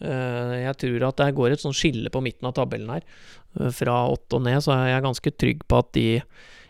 Eh, 0.03 0.55
Jeg 0.67 0.77
tror 0.83 1.07
at 1.09 1.23
det 1.23 1.31
går 1.39 1.55
et 1.55 1.65
sånn 1.65 1.77
skille 1.77 2.13
på 2.13 2.21
midten 2.25 2.49
av 2.51 2.57
tabellen 2.59 2.93
her. 2.99 3.07
Eh, 3.61 3.71
Fra 3.73 3.97
åtte 4.13 4.37
og 4.37 4.45
ned 4.45 4.61
så 4.65 4.75
er 4.77 4.93
jeg 4.93 5.07
ganske 5.09 5.33
trygg 5.41 5.65
på 5.67 5.79
at 5.81 5.93
de 5.97 6.09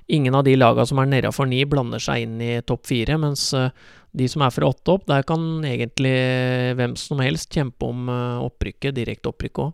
Ingen 0.06 0.36
av 0.38 0.44
de 0.46 0.54
lagene 0.54 0.86
som 0.86 1.00
er 1.02 1.08
nedafor 1.10 1.48
ni, 1.50 1.64
blander 1.66 2.02
seg 2.02 2.26
inn 2.26 2.40
i 2.42 2.52
topp 2.66 2.86
fire, 2.86 3.16
mens 3.18 3.48
eh, 3.58 3.72
de 4.16 4.28
som 4.30 4.44
er 4.46 4.52
fra 4.54 4.68
åtte 4.70 4.94
opp, 4.94 5.06
der 5.10 5.26
kan 5.26 5.64
egentlig 5.66 6.14
hvem 6.78 6.94
som 7.00 7.22
helst 7.24 7.50
kjempe 7.52 7.88
om 7.90 8.10
eh, 8.12 8.44
opprykket, 8.46 8.94
direkte 8.96 9.32
opprykk 9.32 9.64
òg. 9.66 9.72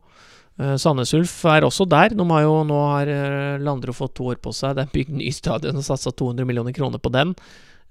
Sandnes 0.79 1.11
Ulf 1.17 1.33
er 1.49 1.65
også 1.65 1.87
der. 1.89 2.13
De 2.15 2.25
har 2.29 2.43
jo, 2.45 2.57
nå 2.69 2.79
har 2.93 3.09
eh, 3.11 3.61
Landro 3.63 3.95
fått 3.97 4.19
to 4.19 4.29
år 4.31 4.39
på 4.43 4.53
seg. 4.55 4.77
Det 4.77 4.85
er 4.85 4.93
bygd 4.95 5.15
ny 5.17 5.31
stadion 5.35 5.81
og 5.81 5.87
satsa 5.87 6.13
200 6.13 6.47
millioner 6.49 6.77
kroner 6.77 7.01
på 7.03 7.13
den. 7.13 7.33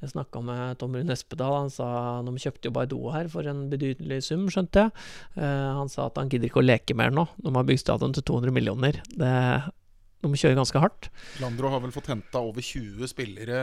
Jeg 0.01 0.13
snakka 0.15 0.41
med 0.41 0.79
Tom 0.81 0.95
Rune 0.97 1.13
Espedal. 1.13 1.57
Han 1.59 1.73
sa 1.73 1.87
de 2.25 2.31
kjøpte 2.41 2.69
jo 2.69 2.73
Bardot 2.73 3.11
her 3.13 3.27
for 3.29 3.45
en 3.49 3.67
betydelig 3.69 4.23
sum, 4.25 4.47
skjønte 4.49 4.87
jeg. 4.87 4.93
Uh, 5.35 5.77
han 5.77 5.91
sa 5.93 6.07
at 6.07 6.17
han 6.17 6.31
gidder 6.31 6.49
ikke 6.49 6.63
å 6.63 6.65
leke 6.65 6.95
mer 6.97 7.13
nå. 7.13 7.27
De 7.37 7.53
har 7.53 7.67
bygd 7.67 7.83
stadion 7.83 8.15
til 8.17 8.25
200 8.25 8.55
millioner. 8.55 8.97
Det, 9.13 9.35
de 10.21 10.31
kjører 10.37 10.59
ganske 10.61 10.83
hardt. 10.83 11.11
Landro 11.41 11.73
har 11.73 11.83
vel 11.83 11.93
fått 11.95 12.11
henta 12.13 12.43
over 12.43 12.63
20 12.65 13.09
spillere. 13.11 13.59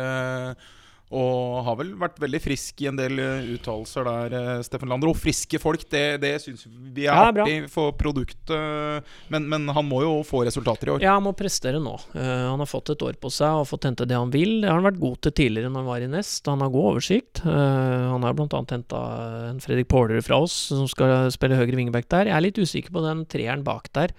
Og 1.09 1.63
har 1.65 1.77
vel 1.79 1.95
vært 1.97 2.19
veldig 2.21 2.39
frisk 2.45 2.83
i 2.85 2.89
en 2.91 2.99
del 2.99 3.17
eh, 3.23 3.47
uttalelser 3.55 4.05
der, 4.05 4.35
eh, 4.37 4.49
Steffen 4.67 4.91
Landro. 4.93 5.15
Friske 5.17 5.57
folk, 5.61 5.87
det, 5.89 6.19
det 6.21 6.35
syns 6.43 6.67
vi 6.69 7.07
er 7.07 7.09
Ja, 7.09 7.31
artig 7.31 7.71
for 7.73 7.95
produktet. 7.97 9.07
Men, 9.33 9.47
men 9.49 9.71
han 9.73 9.87
må 9.89 10.03
jo 10.05 10.19
få 10.27 10.43
resultater 10.45 10.91
i 10.91 10.95
år. 10.97 11.05
Ja, 11.07 11.15
han 11.17 11.25
må 11.25 11.33
prestere 11.37 11.81
nå. 11.81 11.95
Uh, 12.13 12.51
han 12.51 12.61
har 12.61 12.69
fått 12.69 12.93
et 12.93 13.05
år 13.05 13.17
på 13.21 13.31
seg 13.33 13.63
og 13.63 13.71
fått 13.71 13.89
hente 13.89 14.05
det 14.09 14.19
han 14.19 14.33
vil. 14.35 14.59
Det 14.61 14.69
har 14.69 14.77
han 14.81 14.89
vært 14.91 15.01
god 15.01 15.17
til 15.25 15.37
tidligere 15.41 15.73
når 15.73 15.85
han 15.85 15.91
var 15.95 16.05
i 16.05 16.11
Nest. 16.13 16.51
Han 16.51 16.65
har 16.65 16.75
god 16.75 16.91
oversikt. 16.93 17.41
Uh, 17.47 18.13
han 18.13 18.27
har 18.29 18.37
bl.a. 18.37 18.61
henta 18.75 19.05
en 19.49 19.63
Fredrik 19.65 19.89
Pålerud 19.89 20.27
fra 20.29 20.43
oss 20.45 20.59
som 20.75 20.85
skal 20.91 21.33
spille 21.33 21.57
høyre 21.57 21.79
vingeback 21.79 22.11
der. 22.13 22.29
Jeg 22.29 22.37
er 22.37 22.45
litt 22.45 22.61
usikker 22.61 22.93
på 22.93 23.07
den 23.07 23.25
treeren 23.33 23.65
bak 23.65 23.89
der. 23.97 24.13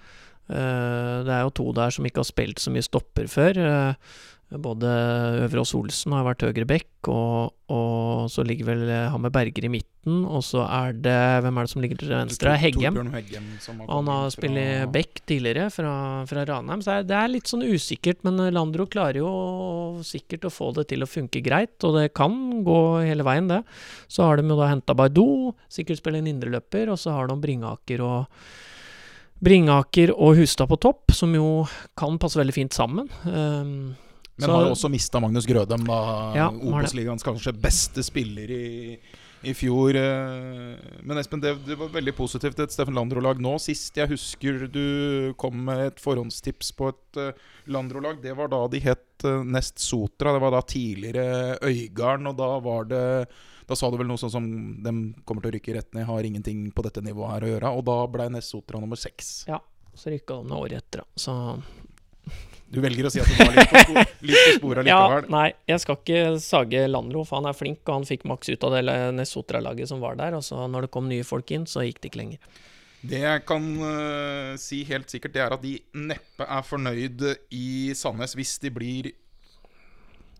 Eh, 0.50 1.14
det 1.26 1.32
er 1.36 1.46
jo 1.46 1.54
to 1.60 1.70
der 1.76 1.94
som 1.94 2.06
ikke 2.08 2.24
har 2.24 2.28
spilt 2.30 2.62
så 2.62 2.72
mye 2.74 2.86
stopper 2.86 3.30
før. 3.30 3.60
Eh, 3.60 3.94
både 4.58 4.90
Øverås 5.44 5.76
Olsen 5.78 6.10
har 6.16 6.24
vært 6.26 6.42
høyre 6.42 6.64
back, 6.66 6.88
og, 7.06 7.52
og 7.70 8.24
så 8.32 8.42
ligger 8.42 8.66
vel 8.66 8.80
Han 8.90 9.12
Hammer 9.14 9.30
Berger 9.30 9.68
i 9.68 9.70
midten. 9.70 10.24
Og 10.26 10.42
så 10.42 10.64
er 10.66 10.96
det 10.96 11.14
Hvem 11.44 11.58
er 11.60 11.66
det 11.68 11.70
som 11.70 11.82
ligger 11.84 12.00
til 12.00 12.10
venstre? 12.10 12.54
Heggem. 12.58 12.96
Heggem 13.14 13.46
har 13.62 13.92
Han 13.92 14.10
har 14.10 14.32
spilt 14.34 14.58
fra- 14.58 14.88
back 14.90 15.20
tidligere 15.30 15.68
fra, 15.70 15.92
fra 16.26 16.44
Ranheim, 16.48 16.82
så 16.82 16.98
det 17.06 17.14
er 17.14 17.30
litt 17.30 17.46
sånn 17.52 17.62
usikkert. 17.62 18.24
Men 18.26 18.42
Landro 18.56 18.88
klarer 18.90 19.20
jo 19.22 19.30
sikkert 20.02 20.48
å 20.48 20.52
få 20.54 20.72
det 20.80 20.88
til 20.90 21.06
å 21.06 21.10
funke 21.10 21.44
greit, 21.46 21.76
og 21.86 22.00
det 22.00 22.08
kan 22.18 22.64
gå 22.66 22.80
hele 23.06 23.26
veien, 23.26 23.46
det. 23.52 23.62
Så 24.10 24.26
har 24.26 24.40
de 24.40 24.48
jo 24.50 24.58
da 24.58 24.72
henta 24.72 24.98
Baidu, 24.98 25.54
sikkert 25.70 26.02
spiller 26.02 26.24
en 26.24 26.32
indreløper, 26.32 26.90
og 26.90 26.98
så 26.98 27.14
har 27.14 27.30
de 27.30 27.38
Bringaker 27.38 28.02
og 28.02 28.42
Bringaker 29.40 30.12
og 30.16 30.36
Hustad 30.36 30.68
på 30.68 30.76
topp, 30.80 31.14
som 31.16 31.32
jo 31.34 31.64
kan 31.98 32.18
passe 32.20 32.36
veldig 32.40 32.54
fint 32.54 32.76
sammen. 32.76 33.08
Um, 33.24 33.96
Men 34.40 34.46
så- 34.48 34.52
har 34.52 34.66
jo 34.68 34.74
også 34.74 34.90
mista 34.90 35.20
Magnus 35.20 35.46
Grødem, 35.46 35.84
da. 35.84 35.98
Ja. 36.36 36.50
Obos-ligaens 36.50 37.22
kanskje 37.24 37.52
beste 37.60 38.02
spiller 38.04 38.48
i, 38.50 38.98
i 39.44 39.52
fjor. 39.56 39.96
eh. 39.96 40.76
Men 41.02 41.18
Espen, 41.18 41.40
det, 41.40 41.54
det 41.66 41.76
var 41.78 41.88
veldig 41.88 42.14
positivt 42.16 42.58
et 42.60 42.72
Steffen 42.72 42.94
Landro-lag 42.96 43.40
nå. 43.40 43.58
Sist 43.60 43.96
jeg 43.96 44.08
husker 44.08 44.66
du 44.72 45.32
kom 45.40 45.64
med 45.64 45.86
et 45.86 46.00
forhåndstips 46.00 46.72
på 46.76 46.88
et 46.92 47.20
uh, 47.20 47.32
Landro-lag, 47.68 48.20
det 48.22 48.36
var 48.36 48.48
da 48.48 48.66
de 48.68 48.80
het 48.80 49.24
eh, 49.24 49.42
Nest 49.44 49.78
Sotra. 49.78 50.32
Det 50.36 50.40
var 50.40 50.50
da 50.56 50.60
tidligere 50.62 51.58
Øygarden, 51.64 52.26
og 52.32 52.36
da 52.36 52.58
var 52.60 52.84
det 52.84 53.28
da 53.70 53.78
sa 53.78 53.90
du 53.90 53.98
vel 54.00 54.08
noe 54.10 54.18
sånn 54.18 54.32
som 54.32 54.46
De 54.82 54.92
kommer 55.26 55.44
til 55.44 55.52
å 55.52 55.56
rykke 55.56 55.76
rett 55.76 55.92
ned, 55.94 56.08
har 56.08 56.26
ingenting 56.26 56.64
på 56.74 56.82
dette 56.86 57.02
nivået 57.06 57.36
her 57.36 57.46
å 57.46 57.52
gjøre. 57.52 57.70
Og 57.78 57.84
da 57.86 57.98
ble 58.10 58.26
Nessotra 58.34 58.80
nummer 58.82 58.98
seks. 58.98 59.44
Ja, 59.50 59.60
så 59.94 60.10
rykka 60.10 60.40
de 60.40 60.50
ned 60.50 60.58
året 60.58 60.82
etter, 60.82 61.04
da. 61.04 61.20
Så 61.20 61.36
Du 62.70 62.80
velger 62.82 63.06
å 63.06 63.10
si 63.10 63.22
at 63.22 63.30
du 63.30 63.38
var 63.38 63.54
litt 63.54 63.70
på, 63.70 63.84
spo 63.84 64.04
litt 64.30 64.42
på 64.46 64.56
sporet 64.58 64.90
Ja, 64.90 65.02
nei, 65.32 65.46
jeg 65.70 65.82
skal 65.82 65.98
ikke 65.98 66.24
sage 66.42 66.82
Landro, 66.90 67.24
for 67.26 67.40
han 67.40 67.50
er 67.50 67.56
flink, 67.58 67.82
og 67.86 68.00
han 68.00 68.08
fikk 68.08 68.26
maks 68.30 68.50
ut 68.50 68.66
av 68.66 68.76
det 68.76 68.98
Nesotra-laget 69.16 69.90
som 69.90 70.02
var 70.02 70.18
der. 70.18 70.36
Og 70.38 70.44
så 70.46 70.66
når 70.70 70.86
det 70.86 70.92
kom 70.94 71.08
nye 71.10 71.26
folk 71.26 71.50
inn, 71.54 71.66
så 71.70 71.86
gikk 71.86 72.02
det 72.02 72.12
ikke 72.12 72.22
lenger. 72.24 72.60
Det 73.00 73.22
jeg 73.22 73.46
kan 73.48 73.66
uh, 73.80 74.58
si 74.60 74.82
helt 74.84 75.08
sikkert, 75.08 75.32
det 75.32 75.42
er 75.46 75.54
at 75.56 75.62
de 75.64 75.78
neppe 75.96 76.44
er 76.44 76.66
fornøyd 76.66 77.24
i 77.56 77.94
Sandnes 77.96 78.36
hvis 78.36 78.58
de 78.60 78.72
blir 78.74 79.14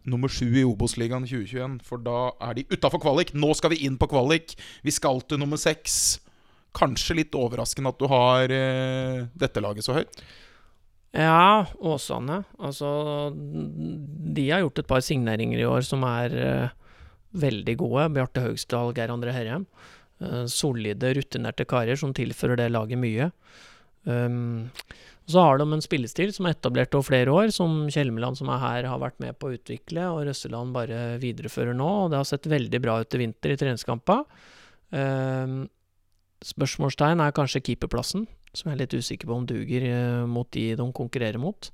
nummer 0.08 0.32
sju 0.32 0.48
i 0.56 0.64
Obos-ligaen 0.64 1.26
2021. 1.28 1.78
For 1.86 2.02
da 2.02 2.32
er 2.48 2.58
de 2.58 2.66
utafor 2.72 3.02
kvalik. 3.02 3.34
Nå 3.34 3.52
skal 3.58 3.74
vi 3.74 3.82
inn 3.86 3.98
på 4.00 4.08
kvalik. 4.10 4.56
Vi 4.86 4.94
skal 4.94 5.22
til 5.26 5.40
nummer 5.42 5.60
seks. 5.60 6.20
Kanskje 6.76 7.18
litt 7.18 7.36
overraskende 7.36 7.90
at 7.90 8.00
du 8.00 8.06
har 8.10 8.54
eh, 8.54 9.26
dette 9.38 9.62
laget 9.62 9.86
så 9.86 9.98
høyt. 9.98 10.22
Ja, 11.16 11.66
Åsane. 11.82 12.44
Altså, 12.62 12.88
de 13.34 14.44
har 14.50 14.62
gjort 14.62 14.78
et 14.78 14.90
par 14.90 15.02
signeringer 15.02 15.58
i 15.58 15.66
år 15.66 15.82
som 15.86 16.06
er 16.06 16.36
eh, 16.38 16.76
veldig 17.34 17.76
gode. 17.80 18.10
Bjarte 18.14 18.44
Haugsdal, 18.44 18.94
Geir 18.94 19.12
André 19.12 19.34
Herrem. 19.34 19.66
Eh, 20.22 20.44
solide, 20.50 21.14
rutinerte 21.16 21.66
karer 21.68 21.98
som 21.98 22.14
tilfører 22.14 22.62
det 22.62 22.70
laget 22.70 23.00
mye. 23.02 23.30
Um, 24.04 24.70
så 25.32 25.44
har 25.44 25.60
de 25.60 25.66
en 25.72 25.84
spillestil 25.84 26.32
som 26.36 26.48
er 26.48 26.56
etablert 26.56 26.94
over 26.96 27.08
flere 27.08 27.34
år, 27.34 27.52
som 27.54 27.84
Kjelmeland, 27.92 28.38
som 28.38 28.50
er 28.52 28.62
her, 28.62 28.88
har 28.90 29.02
vært 29.02 29.20
med 29.22 29.38
på 29.38 29.48
å 29.50 29.56
utvikle, 29.56 30.08
og 30.12 30.24
Røsseland 30.28 30.74
bare 30.76 31.02
viderefører 31.22 31.76
nå. 31.76 31.90
og 32.04 32.10
Det 32.12 32.20
har 32.20 32.28
sett 32.28 32.50
veldig 32.50 32.80
bra 32.82 33.00
ut 33.00 33.16
i 33.16 33.22
vinter 33.24 33.54
i 33.54 33.58
treningskampa. 33.60 34.22
Uh, 34.90 35.60
spørsmålstegn 36.44 37.22
er 37.22 37.36
kanskje 37.36 37.62
keeperplassen 37.68 38.24
som 38.50 38.66
jeg 38.66 38.74
er 38.74 38.80
litt 38.80 38.96
usikker 38.98 39.28
på 39.30 39.36
om 39.36 39.44
duger 39.46 39.84
uh, 39.86 40.24
mot 40.26 40.48
de 40.56 40.72
de 40.74 40.88
konkurrerer 40.96 41.38
mot. 41.38 41.70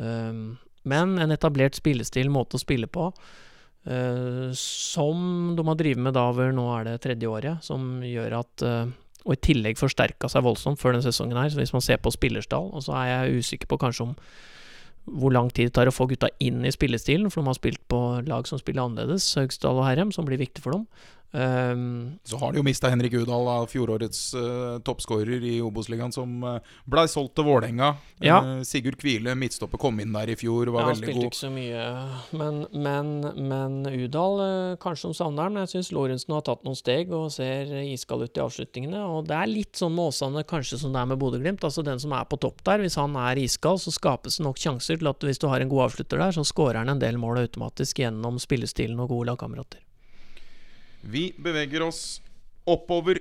Uh, 0.00 0.58
men 0.88 1.18
en 1.20 1.34
etablert 1.34 1.76
spillestil, 1.76 2.30
måte 2.32 2.56
å 2.56 2.62
spille 2.62 2.88
på, 2.90 3.10
eh, 3.84 4.48
som 4.56 5.52
de 5.56 5.66
har 5.66 5.78
drevet 5.78 6.02
med 6.06 6.16
da 6.16 6.26
over 6.30 6.52
nå 6.56 6.66
er 6.78 6.88
det 6.88 7.00
tredje 7.04 7.28
året, 7.28 7.64
som 7.64 8.00
gjør 8.04 8.38
at 8.40 8.64
eh, 8.64 8.92
Og 9.26 9.34
i 9.36 9.42
tillegg 9.44 9.80
forsterka 9.80 10.30
seg 10.32 10.44
voldsomt 10.46 10.80
før 10.80 10.94
denne 10.94 11.04
sesongen 11.04 11.36
her, 11.36 11.50
så 11.52 11.60
hvis 11.60 11.74
man 11.76 11.84
ser 11.84 12.00
på 12.00 12.12
spillerstall, 12.14 12.70
og 12.72 12.84
så 12.86 12.96
er 12.96 13.10
jeg 13.10 13.42
usikker 13.42 13.68
på 13.70 13.80
kanskje 13.82 14.08
om 14.08 14.16
hvor 15.10 15.32
lang 15.32 15.48
tid 15.50 15.70
det 15.70 15.74
tar 15.78 15.88
å 15.88 15.94
få 15.94 16.06
gutta 16.10 16.28
inn 16.44 16.64
i 16.64 16.72
spillestilen, 16.72 17.30
for 17.32 17.40
de 17.40 17.50
har 17.50 17.56
spilt 17.56 17.80
på 17.90 18.00
lag 18.28 18.48
som 18.48 18.60
spiller 18.60 18.84
annerledes, 18.84 19.26
Høgsdal 19.38 19.80
og 19.80 19.86
Herrem, 19.88 20.12
som 20.14 20.28
blir 20.28 20.40
viktig 20.40 20.62
for 20.64 20.76
dem. 20.76 20.84
Um, 21.32 22.18
Så 22.26 22.36
har 22.40 22.50
de 22.50 22.58
jo 22.58 22.64
mista 22.66 22.88
Henrik 22.90 23.12
Udal, 23.14 23.44
da, 23.46 23.56
fjorårets 23.70 24.20
uh, 24.34 24.80
toppskårer 24.82 25.44
i 25.46 25.60
Obos-ligaen, 25.62 26.10
som 26.10 26.42
uh, 26.42 26.56
blei 26.90 27.04
solgt 27.06 27.36
til 27.38 27.46
Vålerenga. 27.46 27.92
Ja. 28.18 28.40
Uh, 28.42 28.64
Sigurd 28.66 28.98
Kvile, 28.98 29.36
midtstopper, 29.38 29.78
kom 29.78 30.00
inn 30.02 30.10
der 30.16 30.32
i 30.32 30.34
fjor, 30.34 30.72
var 30.74 30.82
Ja, 30.82 30.86
han 30.88 30.96
veldig 30.96 31.06
spilte 31.06 31.20
god. 31.20 31.28
ikke 31.28 31.38
så 31.38 31.50
mye, 31.54 31.84
men, 32.40 32.58
men, 32.74 33.12
men 33.52 33.76
Udal 33.86 34.42
uh, 34.42 34.78
kanskje 34.82 35.06
som 35.06 35.14
savner. 35.20 35.52
Men 35.54 35.68
jeg 35.68 35.74
syns 35.76 35.92
Lorentzen 35.94 36.34
har 36.34 36.42
tatt 36.48 36.66
noen 36.66 36.78
steg 36.78 37.14
og 37.14 37.28
ser 37.34 37.70
iskald 37.84 38.26
ut 38.26 38.40
i 38.40 38.42
avslutningene. 38.42 39.04
Og 39.14 39.28
det 39.30 39.36
er 39.38 39.52
litt 39.52 39.78
sånn 39.78 39.94
med 39.94 40.10
Åsane 40.10 40.42
kanskje 40.50 40.80
som 40.82 40.96
det 40.96 41.04
er 41.04 41.12
med 41.12 41.20
Bodø-Glimt. 41.22 41.62
Altså 41.66 41.84
den 41.86 42.02
som 42.02 42.16
er 42.18 42.26
på 42.26 42.40
topp 42.42 42.64
der, 42.66 42.82
hvis 42.82 42.98
han 42.98 43.14
er 43.14 43.38
iskald, 43.38 43.78
så 43.84 43.94
skapes 43.94 44.40
det 44.40 44.48
nok 44.48 44.58
sjanser 44.58 44.98
til 44.98 45.12
at 45.12 45.28
hvis 45.30 45.38
du 45.38 45.46
har 45.52 45.62
en 45.62 45.70
god 45.70 45.86
avslutter 45.86 46.18
der, 46.18 46.34
så 46.34 46.42
skårer 46.42 46.82
han 46.82 46.90
en 46.96 47.02
del 47.02 47.22
mål 47.22 47.44
automatisk 47.44 48.02
gjennom 48.02 48.42
spillestilen 48.42 48.98
og 48.98 49.14
gode 49.14 49.30
lagkamerater. 49.30 49.84
Vi 51.02 51.30
beveger 51.38 51.84
oss 51.86 52.20
oppover. 52.68 53.20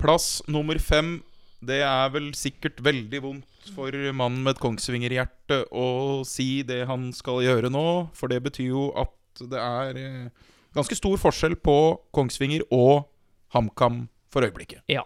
Plass 0.00 0.40
nummer 0.48 0.78
fem. 0.80 1.18
Det 1.60 1.82
er 1.84 2.12
vel 2.14 2.30
sikkert 2.38 2.80
veldig 2.80 3.20
vondt 3.22 3.72
for 3.74 3.92
mannen 4.16 4.40
med 4.46 4.56
et 4.56 4.62
Kongsvinger-hjerte 4.62 5.66
å 5.76 6.22
si 6.24 6.62
det 6.64 6.86
han 6.88 7.10
skal 7.12 7.42
gjøre 7.44 7.68
nå, 7.72 7.84
for 8.16 8.32
det 8.32 8.40
betyr 8.46 8.70
jo 8.70 8.86
at 8.96 9.42
det 9.50 9.60
er 9.60 9.98
eh, 10.00 10.48
ganske 10.76 10.96
stor 10.96 11.20
forskjell 11.20 11.58
på 11.60 11.76
Kongsvinger 12.16 12.64
og 12.72 13.10
HamKam 13.54 14.06
for 14.32 14.46
øyeblikket. 14.46 14.84
Ja. 14.90 15.04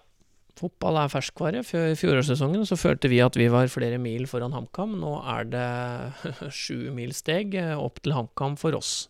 Fotball 0.54 1.00
er 1.00 1.10
ferskvare. 1.10 1.64
Før 1.66 1.96
fjorårssesongen 1.98 2.62
så 2.68 2.78
følte 2.78 3.10
vi 3.10 3.18
at 3.24 3.34
vi 3.34 3.48
var 3.50 3.66
flere 3.72 3.98
mil 3.98 4.28
foran 4.30 4.54
HamKam. 4.54 4.94
Nå 5.02 5.16
er 5.34 5.48
det 5.50 5.70
sju 6.62 6.92
mil 6.94 7.10
steg 7.16 7.56
eh, 7.58 7.74
opp 7.74 7.98
til 8.04 8.14
HamKam 8.14 8.54
for 8.60 8.78
oss. 8.78 9.08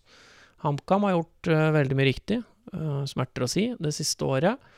HamKam 0.65 1.05
har 1.05 1.19
gjort 1.19 1.53
eh, 1.53 1.69
veldig 1.77 1.99
mye 1.99 2.09
riktig, 2.09 2.41
smerter 3.11 3.47
å 3.47 3.51
si, 3.51 3.69
det 3.79 3.95
siste 3.97 4.27
året. 4.27 4.73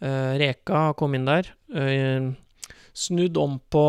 Eh, 0.00 0.32
Reka 0.40 0.90
kom 0.98 1.14
inn 1.16 1.28
der. 1.28 1.52
eh, 1.74 2.32
snudd 2.96 3.36
om 3.36 3.58
på 3.70 3.86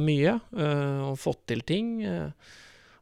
mye 0.00 0.40
eh, 0.56 0.98
og 1.04 1.18
fått 1.20 1.46
til 1.52 1.60
ting. 1.60 2.02
eh, 2.04 2.30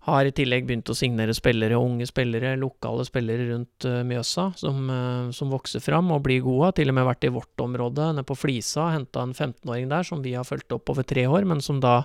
har 0.08 0.24
i 0.24 0.32
tillegg 0.32 0.64
begynt 0.68 0.88
å 0.88 0.96
signere 0.96 1.34
spillere, 1.36 1.76
unge 1.76 2.06
spillere, 2.08 2.54
lokale 2.60 3.04
spillere 3.06 3.48
rundt 3.50 3.86
eh, 3.88 4.00
Mjøsa, 4.08 4.48
som, 4.56 4.80
eh, 4.90 5.30
som 5.36 5.52
vokser 5.52 5.82
fram 5.84 6.10
og 6.14 6.22
blir 6.24 6.40
gode. 6.44 6.70
Har 6.70 6.76
til 6.78 6.92
og 6.92 6.96
med 6.98 7.08
vært 7.10 7.28
i 7.28 7.32
vårt 7.34 7.64
område, 7.64 8.12
nede 8.14 8.26
på 8.28 8.38
Flisa, 8.38 8.88
henta 8.94 9.24
en 9.24 9.34
15-åring 9.34 9.90
der 9.92 10.06
som 10.08 10.24
vi 10.24 10.34
har 10.38 10.48
fulgt 10.48 10.72
opp 10.76 10.94
over 10.94 11.06
tre 11.06 11.26
år, 11.28 11.46
men 11.48 11.60
som 11.64 11.82
da 11.84 12.00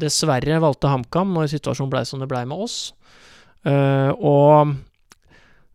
dessverre 0.00 0.58
valgte 0.62 0.90
HamKam 0.90 1.34
når 1.36 1.52
situasjonen 1.52 1.92
blei 1.92 2.02
som 2.08 2.22
det 2.22 2.30
blei 2.30 2.42
med 2.48 2.64
oss. 2.64 2.78
Uh, 3.64 4.10
og 4.18 4.74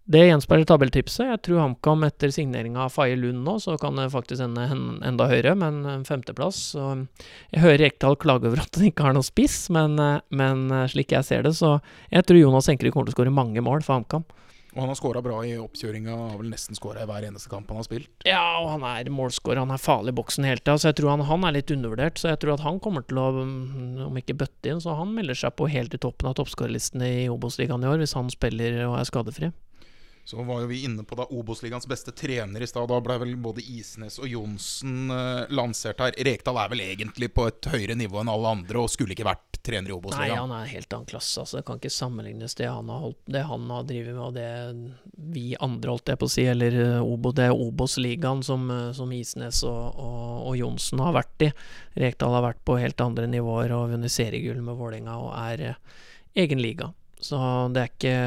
det 0.09 0.23
gjenspeiler 0.25 0.65
tabelltipset. 0.65 1.27
Jeg 1.29 1.41
tror 1.45 1.61
HamKam 1.61 2.07
etter 2.07 2.31
signeringa 2.33 2.87
av 2.87 2.93
Faye 2.95 3.17
Lund 3.19 3.43
nå, 3.45 3.59
så 3.61 3.75
kan 3.77 3.99
det 3.99 4.07
faktisk 4.09 4.41
ende 4.41 4.65
enda 5.05 5.27
høyere, 5.29 5.53
men 5.59 5.83
en 5.85 6.05
femteplass. 6.07 6.63
Så 6.73 6.85
jeg 7.53 7.61
hører 7.61 7.83
Rekdal 7.83 8.17
klage 8.17 8.49
over 8.49 8.63
at 8.63 8.79
han 8.79 8.89
ikke 8.89 9.05
har 9.05 9.13
noen 9.13 9.27
spiss, 9.27 9.67
men, 9.73 9.99
eh, 10.01 10.17
men 10.33 10.65
eh, 10.73 10.87
slik 10.89 11.13
jeg 11.13 11.27
ser 11.27 11.45
det, 11.45 11.53
så 11.59 11.77
Jeg 12.09 12.25
tror 12.25 12.39
Jonas 12.39 12.67
Enkerud 12.71 12.91
kommer 12.91 13.09
til 13.09 13.13
å 13.13 13.19
skåre 13.19 13.33
mange 13.33 13.61
mål 13.61 13.85
for 13.85 13.99
HamKam. 13.99 14.25
Og 14.73 14.81
han 14.83 14.89
har 14.91 14.97
skåra 14.97 15.21
bra 15.25 15.39
i 15.45 15.55
oppkjøringa. 15.57 16.13
Har 16.13 16.37
vel 16.39 16.51
nesten 16.51 16.77
skåra 16.77 17.01
i 17.03 17.07
hver 17.09 17.25
eneste 17.25 17.49
kamp 17.49 17.69
han 17.71 17.79
har 17.79 17.87
spilt. 17.87 18.09
Ja, 18.27 18.43
og 18.61 18.69
han 18.75 18.85
er 18.85 19.09
målskårer. 19.13 19.61
Han 19.63 19.73
er 19.73 19.81
farlig 19.81 20.13
i 20.13 20.17
boksen 20.19 20.45
hele 20.45 20.61
tida, 20.61 20.77
så 20.77 20.91
jeg 20.91 20.99
tror 20.99 21.15
han, 21.15 21.25
han 21.25 21.47
er 21.47 21.55
litt 21.57 21.73
undervurdert. 21.73 22.21
Så 22.21 22.29
jeg 22.29 22.41
tror 22.41 22.53
at 22.55 22.65
han 22.65 22.77
kommer 22.83 23.05
til 23.09 23.17
å, 23.21 23.31
mm, 23.41 24.05
om 24.09 24.19
ikke 24.21 24.37
bøtte 24.37 24.69
inn, 24.69 24.81
så 24.83 24.97
han 24.99 25.15
melder 25.15 25.37
seg 25.37 25.57
på 25.57 25.69
helt 25.73 25.97
i 25.97 26.01
toppen 26.01 26.29
av 26.29 26.37
toppskårerlistene 26.37 27.09
i 27.23 27.25
Obos-ligaen 27.33 27.85
i 27.85 27.89
år, 27.89 28.01
hvis 28.03 28.17
han 28.17 28.29
spiller 28.33 28.83
og 28.85 28.99
er 29.01 29.09
skadefri. 29.09 29.51
Så 30.29 30.43
var 30.43 30.59
jo 30.61 30.67
vi 30.69 30.83
inne 30.85 31.01
på 31.03 31.15
da 31.17 31.25
Obos-ligaens 31.33 31.87
beste 31.89 32.11
trener 32.13 32.61
i 32.61 32.67
stad. 32.69 32.85
Da 32.91 32.99
ble 33.01 33.15
vel 33.17 33.31
både 33.41 33.63
Isnes 33.65 34.19
og 34.21 34.27
Johnsen 34.29 35.09
eh, 35.09 35.47
lansert 35.57 36.03
her. 36.03 36.13
Rekdal 36.27 36.59
er 36.61 36.69
vel 36.69 36.83
egentlig 36.85 37.31
på 37.33 37.47
et 37.49 37.65
høyere 37.71 37.95
nivå 37.97 38.19
enn 38.21 38.29
alle 38.29 38.51
andre 38.59 38.83
og 38.83 38.91
skulle 38.93 39.15
ikke 39.15 39.25
vært 39.25 39.57
trener 39.65 39.89
i 39.89 39.95
Nei, 39.95 39.97
Obos-ligaen. 39.97 40.43
han 40.43 40.53
er 40.53 40.69
helt 40.69 40.93
annen 40.93 41.09
klasse. 41.09 41.33
Altså. 41.41 41.57
Det 41.57 41.65
kan 41.65 41.81
ikke 41.81 41.93
sammenlignes 41.95 42.53
det 42.59 42.69
han 42.69 42.91
har, 42.93 42.99
holdt, 43.07 43.17
det 43.25 43.41
han 43.49 43.65
har 43.73 43.87
drevet 43.89 44.19
med, 44.19 44.21
og 44.27 44.37
det 44.37 45.33
vi 45.33 45.47
andre, 45.57 45.95
holdt 45.95 46.13
jeg 46.13 46.21
på 46.21 46.29
å 46.29 46.35
si, 46.35 46.45
eller 46.53 46.77
eh, 46.83 47.09
Obo, 47.15 47.33
det 47.41 47.49
Obos-ligaen 47.55 48.45
som, 48.45 48.69
eh, 48.75 48.85
som 49.01 49.17
Isnes 49.17 49.63
og, 49.65 49.81
og, 49.97 50.29
og 50.51 50.61
Johnsen 50.61 51.01
har 51.07 51.17
vært 51.17 51.47
i. 51.47 51.51
Rekdal 52.05 52.37
har 52.37 52.45
vært 52.51 52.61
på 52.69 52.77
helt 52.77 53.01
andre 53.01 53.25
nivåer 53.33 53.73
og 53.73 53.95
vunnet 53.95 54.13
seriegull 54.13 54.61
med 54.61 54.77
Vålerenga 54.77 55.17
og 55.25 55.33
er 55.41 55.73
egen 56.37 56.61
liga. 56.61 56.93
Så 57.17 57.41
det 57.73 57.81
er 57.81 57.93
ikke 57.97 58.17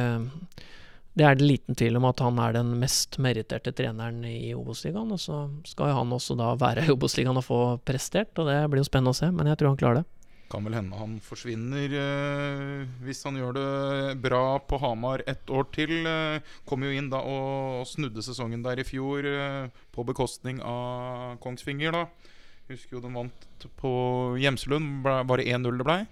Det 1.12 1.26
er 1.28 1.36
det 1.36 1.44
liten 1.44 1.76
tvil 1.76 1.98
om 1.98 2.06
at 2.08 2.22
han 2.24 2.38
er 2.40 2.54
den 2.56 2.70
mest 2.80 3.18
meritterte 3.20 3.74
treneren 3.76 4.22
i 4.24 4.54
Obos-ligaen. 4.56 5.12
Og 5.12 5.20
så 5.20 5.44
skal 5.68 5.92
jo 5.92 5.98
han 5.98 6.14
også 6.16 6.36
da 6.40 6.54
være 6.60 6.86
i 6.86 6.94
Obos-ligaen 6.94 7.36
og 7.36 7.44
få 7.44 7.60
prestert, 7.84 8.32
og 8.40 8.48
det 8.48 8.58
blir 8.72 8.80
jo 8.80 8.88
spennende 8.88 9.12
å 9.12 9.18
se, 9.20 9.28
men 9.28 9.50
jeg 9.50 9.60
tror 9.60 9.74
han 9.74 9.80
klarer 9.82 10.00
det. 10.00 10.08
Kan 10.52 10.66
vel 10.68 10.76
hende 10.76 10.98
han 11.00 11.14
forsvinner 11.24 11.94
eh, 11.96 12.82
hvis 13.04 13.22
han 13.24 13.38
gjør 13.40 13.54
det 13.56 14.16
bra 14.24 14.58
på 14.68 14.80
Hamar 14.82 15.22
et 15.28 15.48
år 15.52 15.68
til. 15.72 15.94
Eh, 16.08 16.52
kom 16.68 16.84
jo 16.84 16.92
inn 16.92 17.08
da 17.12 17.22
og 17.24 17.86
snudde 17.88 18.24
sesongen 18.24 18.64
der 18.64 18.80
i 18.80 18.84
fjor 18.84 19.28
eh, 19.28 19.72
på 19.92 20.04
bekostning 20.08 20.60
av 20.64 21.38
Kongsvinger, 21.44 21.96
da. 21.96 22.32
Husker 22.68 22.98
jo 22.98 23.04
de 23.04 23.12
vant 23.12 23.66
på 23.80 23.92
Gjemselund. 24.40 25.04
Var 25.04 25.40
det 25.40 25.48
1-0 25.56 25.80
det 25.80 25.88
blei? 25.88 26.02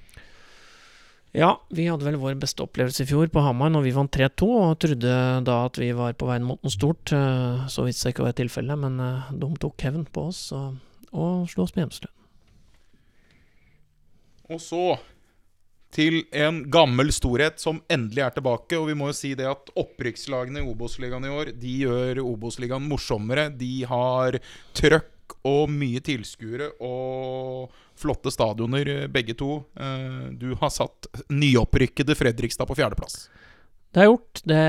Ja, 1.36 1.52
vi 1.70 1.84
hadde 1.86 2.06
vel 2.08 2.18
vår 2.18 2.34
beste 2.42 2.64
opplevelse 2.64 3.04
i 3.04 3.06
fjor 3.06 3.28
på 3.30 3.42
Hamar 3.44 3.70
når 3.70 3.84
vi 3.86 3.92
vant 3.94 4.10
3-2, 4.10 4.48
og 4.50 4.78
trodde 4.82 5.12
da 5.46 5.58
at 5.68 5.78
vi 5.78 5.92
var 5.94 6.16
på 6.18 6.26
veien 6.26 6.46
mot 6.46 6.58
noe 6.64 6.74
stort. 6.74 7.12
eh, 7.14 7.68
Så 7.70 7.86
viste 7.86 8.08
det 8.08 8.16
ikke 8.16 8.24
å 8.24 8.30
være 8.30 8.40
tilfellet, 8.42 8.80
men 8.82 8.98
eh, 9.04 9.30
de 9.38 9.50
tok 9.62 9.86
hevn 9.86 10.08
på 10.10 10.26
oss 10.32 10.48
og, 10.56 10.80
og 11.14 11.46
slo 11.52 11.68
oss 11.68 11.76
med 11.76 11.86
Hjemslund. 11.86 12.16
Og 14.50 14.58
så 14.58 14.84
til 15.94 16.20
en 16.34 16.64
gammel 16.70 17.10
storhet 17.14 17.62
som 17.62 17.80
endelig 17.90 18.24
er 18.26 18.34
tilbake. 18.34 18.78
Og 18.78 18.88
vi 18.90 18.96
må 18.98 19.10
jo 19.10 19.16
si 19.20 19.32
det 19.38 19.46
at 19.50 19.70
opprykkslagene 19.78 20.62
i 20.62 20.66
Obos-ligaen 20.70 21.26
i 21.26 21.32
år 21.34 21.52
De 21.58 21.76
gjør 21.84 22.22
Obos-ligaen 22.24 22.86
morsommere. 22.90 23.48
De 23.54 23.84
har 23.90 24.38
trøkk 24.78 25.10
og 25.46 25.70
mye 25.72 26.00
tilskuere 26.04 26.70
og 26.84 27.70
flotte 28.00 28.32
stadioner, 28.32 29.08
begge 29.12 29.34
to. 29.36 29.64
Eh, 29.76 30.30
Du 30.40 30.54
har 30.60 30.70
satt 30.70 31.08
nyopprykkede 31.28 32.16
Fredrikstad 32.16 32.68
på 32.68 32.76
fjerdeplass. 32.78 33.28
Det 33.90 34.04
er 34.04 34.06
gjort. 34.06 34.40
Det 34.46 34.60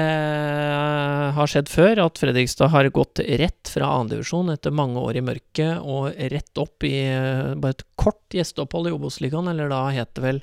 har 1.38 1.50
skjedd 1.52 1.70
før 1.70 2.00
at 2.08 2.18
Fredrikstad 2.18 2.72
har 2.74 2.90
gått 2.90 3.22
rett 3.22 3.70
fra 3.70 3.92
andredivisjon 4.00 4.50
etter 4.50 4.74
mange 4.74 4.98
år 4.98 5.20
i 5.20 5.26
mørket 5.26 5.78
og 5.86 6.10
rett 6.34 6.62
opp 6.62 6.88
i 6.88 6.96
eh, 7.06 7.54
bare 7.62 7.76
et 7.78 7.86
kort 8.02 8.34
gjesteopphold 8.34 8.90
i 8.90 8.96
Obos-ligaen, 8.96 9.52
eller 9.52 9.70
da 9.70 9.84
het 9.94 10.14
det 10.18 10.26
vel 10.26 10.42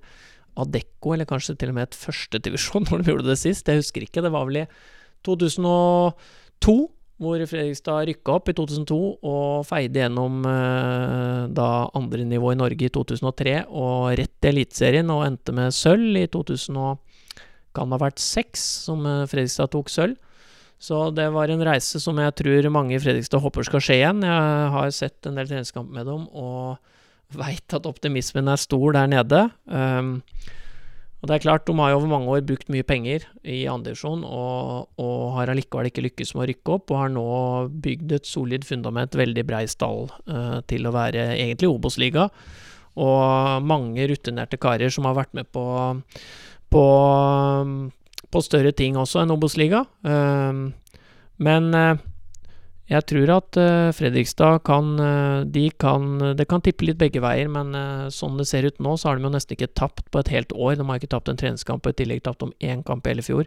Adecco, 0.59 1.13
eller 1.15 1.27
kanskje 1.31 1.55
til 1.59 1.71
og 1.73 1.77
med 1.79 1.89
et 1.89 1.99
førstedivisjon 1.99 2.87
når 2.91 3.03
de 3.03 3.13
gjorde 3.13 3.29
det 3.31 3.39
sist. 3.43 3.67
Jeg 3.69 3.83
husker 3.83 4.07
ikke. 4.07 4.23
Det 4.23 4.33
var 4.35 4.47
vel 4.49 4.63
i 4.63 4.69
2002 5.27 6.79
hvor 7.19 7.43
Fredrikstad 7.51 8.07
rykka 8.07 8.37
opp 8.39 8.51
i 8.51 8.55
2002 8.55 8.99
og 9.27 9.67
feide 9.67 10.05
gjennom 10.05 10.45
eh, 10.47 11.43
da 11.51 11.69
andre 11.99 12.27
nivå 12.29 12.53
i 12.55 12.59
Norge 12.61 12.87
i 12.87 12.93
2003 12.95 13.57
og 13.67 14.13
rett 14.21 14.35
til 14.39 14.53
Eliteserien 14.53 15.11
og 15.11 15.25
endte 15.27 15.55
med 15.57 15.75
sølv 15.75 16.21
i 16.21 16.29
2000 16.31 16.79
og 16.79 17.43
kan 17.77 17.91
ha 17.95 17.99
vært 18.01 18.23
seks 18.23 18.63
som 18.87 19.03
eh, 19.07 19.27
Fredrikstad 19.31 19.73
tok 19.75 19.91
sølv. 19.93 20.17
Så 20.79 21.09
det 21.11 21.27
var 21.35 21.51
en 21.51 21.65
reise 21.67 21.99
som 21.99 22.21
jeg 22.23 22.37
tror 22.39 22.71
mange 22.71 22.95
i 22.95 23.03
Fredrikstad 23.03 23.43
håper 23.43 23.67
skal 23.67 23.83
skje 23.83 23.99
igjen. 23.99 24.23
Jeg 24.23 24.71
har 24.77 24.95
sett 24.95 25.27
en 25.27 25.41
del 25.41 25.51
treningskamper 25.51 25.99
med 25.99 26.07
dem 26.07 26.29
og 26.31 26.79
veit 27.35 27.75
at 27.75 27.89
optimismen 27.91 28.47
er 28.49 28.63
stor 28.63 28.95
der 28.95 29.11
nede. 29.11 29.43
Um, 29.67 30.21
og 31.19 31.29
det 31.29 31.35
er 31.35 31.43
klart, 31.43 31.67
de 31.67 31.75
har 31.81 31.91
jo 31.91 31.99
over 31.99 32.11
mange 32.13 32.31
år 32.31 32.45
brukt 32.47 32.69
mye 32.71 32.87
penger 32.87 33.25
i 33.43 33.65
andredivisjon, 33.71 34.23
og, 34.23 34.89
og 35.03 35.23
har 35.35 35.51
allikevel 35.51 35.91
ikke 35.91 36.05
lykkes 36.07 36.35
med 36.35 36.45
å 36.45 36.49
rykke 36.53 36.75
opp, 36.77 36.93
og 36.93 37.01
har 37.03 37.15
nå 37.15 37.29
bygd 37.85 38.15
et 38.21 38.29
solid 38.29 38.67
fundament, 38.69 39.19
veldig 39.19 39.45
brei 39.49 39.65
stall, 39.71 40.07
eh, 40.31 40.59
til 40.71 40.87
å 40.87 40.95
være 40.95 41.33
egentlig 41.35 41.73
Obos-liga. 41.73 42.29
Og 42.99 43.67
mange 43.67 44.07
rutinerte 44.11 44.59
karer 44.63 44.95
som 44.95 45.07
har 45.07 45.19
vært 45.19 45.35
med 45.39 45.51
på 45.55 45.65
på, 46.69 46.85
på 48.29 48.45
større 48.45 48.75
ting 48.77 48.99
også 49.01 49.23
enn 49.23 49.35
Obos-liga. 49.35 49.85
Um, 50.05 50.71
men 51.39 51.73
eh, 51.77 52.01
jeg 52.89 53.05
tror 53.11 53.31
at 53.35 53.57
eh, 53.61 53.91
Fredrikstad 53.93 54.63
kan 54.65 54.95
eh, 54.97 55.41
De 55.53 55.67
kan 55.77 56.23
Det 56.37 56.47
kan 56.49 56.63
tippe 56.65 56.87
litt 56.89 56.97
begge 57.01 57.21
veier, 57.21 57.51
men 57.53 57.75
eh, 57.77 58.07
sånn 58.15 58.39
det 58.41 58.47
ser 58.49 58.65
ut 58.65 58.81
nå, 58.81 58.95
så 58.97 59.11
har 59.11 59.19
de 59.19 59.29
jo 59.29 59.33
nesten 59.35 59.59
ikke 59.59 59.75
tapt 59.77 60.07
på 60.09 60.23
et 60.23 60.31
helt 60.33 60.55
år. 60.57 60.79
De 60.79 60.87
har 60.89 61.01
ikke 61.01 61.13
tapt 61.13 61.29
en 61.29 61.41
treningskamp, 61.41 61.85
og 61.85 61.93
i 61.93 61.99
tillegg 62.01 62.25
tapt 62.25 62.47
om 62.47 62.55
én 62.65 62.81
kamp 62.87 63.05
i 63.05 63.13
hele 63.13 63.27
fjor. 63.27 63.45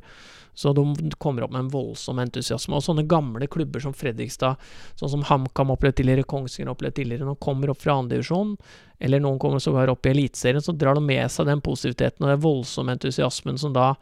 Så 0.54 0.76
de 0.78 0.84
kommer 1.18 1.48
opp 1.48 1.56
med 1.56 1.64
en 1.64 1.74
voldsom 1.74 2.22
entusiasme. 2.22 2.78
Og 2.78 2.86
sånne 2.86 3.08
gamle 3.10 3.48
klubber 3.50 3.82
som 3.82 3.96
Fredrikstad, 3.98 4.62
sånn 5.00 5.14
som 5.16 5.26
HamKam 5.26 5.74
opplevde 5.74 6.02
tidligere, 6.04 6.28
Kongsvinger 6.30 6.76
opplevde 6.76 7.00
tidligere, 7.00 7.26
når 7.26 7.40
de 7.40 7.46
kommer 7.48 7.74
opp 7.74 7.82
fra 7.82 7.98
andredivisjon, 7.98 8.56
eller 9.02 9.24
noen 9.24 9.42
kommer 9.42 9.64
sågar 9.64 9.90
opp 9.90 10.06
i 10.06 10.14
Eliteserien, 10.14 10.62
så 10.62 10.76
drar 10.78 11.00
de 11.00 11.06
med 11.08 11.32
seg 11.34 11.50
den 11.50 11.64
positiviteten 11.66 12.28
og 12.28 12.36
den 12.36 12.44
voldsomme 12.44 12.94
entusiasmen 12.94 13.58
som 13.58 13.74
da 13.74 13.94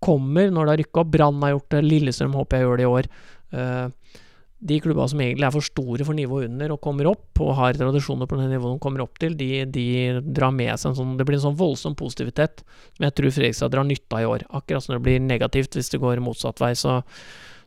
kommer 0.00 0.48
når 0.48 0.62
det 0.62 0.72
har 0.72 0.82
rykka 0.86 1.02
opp. 1.02 1.12
Brann 1.12 1.42
har 1.44 1.58
gjort 1.58 1.72
det, 1.74 1.84
Lillestrøm 1.84 2.38
håper 2.38 2.56
jeg 2.56 2.68
gjør 2.68 2.80
det 2.80 2.86
i 2.86 2.94
år. 2.94 3.10
Eh, 3.56 4.22
de 4.58 4.78
klubba 4.80 5.04
som 5.10 5.20
egentlig 5.20 5.44
er 5.44 5.52
for 5.52 5.64
store 5.64 6.04
for 6.06 6.16
nivået 6.16 6.48
under 6.48 6.72
og 6.72 6.80
kommer 6.84 7.10
opp, 7.10 7.28
og 7.44 7.52
har 7.58 7.76
tradisjoner 7.76 8.28
på 8.28 8.38
det 8.38 8.46
nivået 8.50 8.78
de 8.78 8.82
kommer 8.82 9.04
opp 9.04 9.18
til, 9.20 9.36
de, 9.36 9.66
de 9.68 9.86
drar 10.24 10.54
med 10.54 10.72
seg 10.80 10.92
en 10.92 10.98
sånn 11.00 11.16
Det 11.18 11.26
blir 11.28 11.36
en 11.36 11.44
sånn 11.48 11.58
voldsom 11.58 11.96
positivitet 11.98 12.62
som 12.96 13.04
jeg 13.04 13.16
tror 13.18 13.34
Fredrikstad 13.36 13.74
drar 13.74 13.84
nytte 13.88 14.16
av 14.16 14.24
i 14.24 14.30
år. 14.30 14.46
Akkurat 14.56 14.84
som 14.84 14.96
det 14.96 15.02
blir 15.04 15.20
negativt 15.20 15.76
hvis 15.76 15.92
det 15.92 16.00
går 16.00 16.24
motsatt 16.24 16.62
vei. 16.62 16.72
Så, 16.78 17.02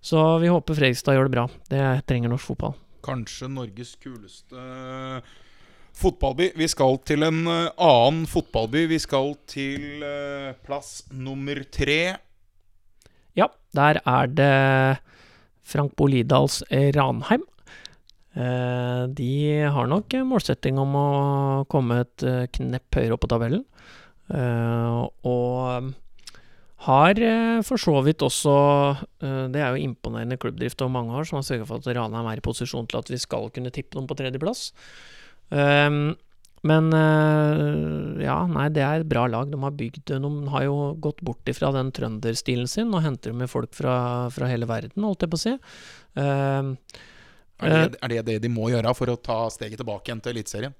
så 0.01 0.23
vi 0.41 0.49
håper 0.49 0.79
Fredrikstad 0.79 1.17
gjør 1.17 1.29
det 1.29 1.35
bra. 1.37 1.45
Det 1.69 1.83
trenger 2.09 2.33
norsk 2.33 2.53
fotball. 2.53 2.73
Kanskje 3.05 3.51
Norges 3.53 3.93
kuleste 4.01 4.65
fotballby. 5.99 6.49
Vi 6.57 6.67
skal 6.71 6.97
til 7.07 7.25
en 7.27 7.43
eh, 7.49 7.69
annen 7.75 8.25
fotballby. 8.29 8.85
Vi 8.91 8.99
skal 9.01 9.33
til 9.49 10.03
eh, 10.05 10.51
plass 10.65 11.03
nummer 11.11 11.61
tre. 11.71 12.17
Ja, 13.37 13.49
der 13.75 14.01
er 14.05 14.33
det 14.33 14.51
Frank 15.70 15.95
Bolidals 15.99 16.61
Ranheim. 16.70 17.45
Eh, 18.38 19.03
de 19.17 19.32
har 19.74 19.89
nok 19.89 20.13
målsetting 20.28 20.78
om 20.82 20.93
å 20.97 21.07
komme 21.72 22.03
et 22.03 22.26
eh, 22.26 22.45
knepp 22.53 22.99
høyere 22.99 23.15
opp 23.15 23.26
på 23.26 23.32
tabellen. 23.32 23.65
Eh, 24.30 24.99
og 25.26 25.89
har 26.86 27.20
eh, 27.20 27.59
for 27.65 27.82
så 27.82 27.95
vidt 28.05 28.22
også 28.24 28.53
eh, 29.26 29.45
Det 29.51 29.59
er 29.59 29.74
jo 29.74 29.88
imponerende 29.89 30.38
klubbdrift 30.39 30.80
over 30.86 30.93
mange 30.93 31.17
år 31.17 31.26
som 31.28 31.39
har 31.39 31.47
sørga 31.47 31.65
for 31.67 31.82
at 31.82 31.89
Ranheim 31.97 32.30
er 32.30 32.39
i 32.39 32.45
posisjon 32.45 32.88
til 32.88 33.01
at 33.01 33.09
vi 33.11 33.20
skal 33.20 33.49
kunne 33.55 33.74
tippe 33.74 33.97
dem 33.97 34.07
på 34.07 34.17
tredjeplass. 34.20 34.70
Men 36.68 36.89
eh, 36.91 38.24
ja, 38.26 38.39
nei, 38.51 38.66
det 38.76 38.84
er 38.84 39.03
et 39.03 39.10
bra 39.10 39.28
lag. 39.32 39.47
De 39.51 39.60
har 39.64 39.76
bygd 39.80 40.12
De 40.12 40.32
har 40.51 40.66
jo 40.66 40.76
gått 40.99 41.22
bort 41.24 41.47
ifra 41.51 41.72
den 41.76 41.93
trønderstilen 41.95 42.68
sin 42.68 42.91
og 42.91 43.05
henter 43.05 43.36
med 43.38 43.51
folk 43.51 43.72
fra, 43.78 44.28
fra 44.34 44.49
hele 44.51 44.68
verden, 44.70 45.05
holdt 45.07 45.24
jeg 45.24 45.32
på 45.32 45.39
å 45.39 45.43
si. 45.45 45.55
Uh, 46.20 46.76
Er 47.60 47.74
det, 47.91 47.99
er 48.01 48.12
det 48.12 48.26
det 48.28 48.38
de 48.43 48.51
må 48.51 48.70
gjøre 48.72 48.93
for 48.95 49.12
å 49.12 49.20
ta 49.20 49.41
steget 49.51 49.80
tilbake 49.82 50.07
igjen 50.07 50.24
til 50.24 50.36
Eliteserien? 50.36 50.76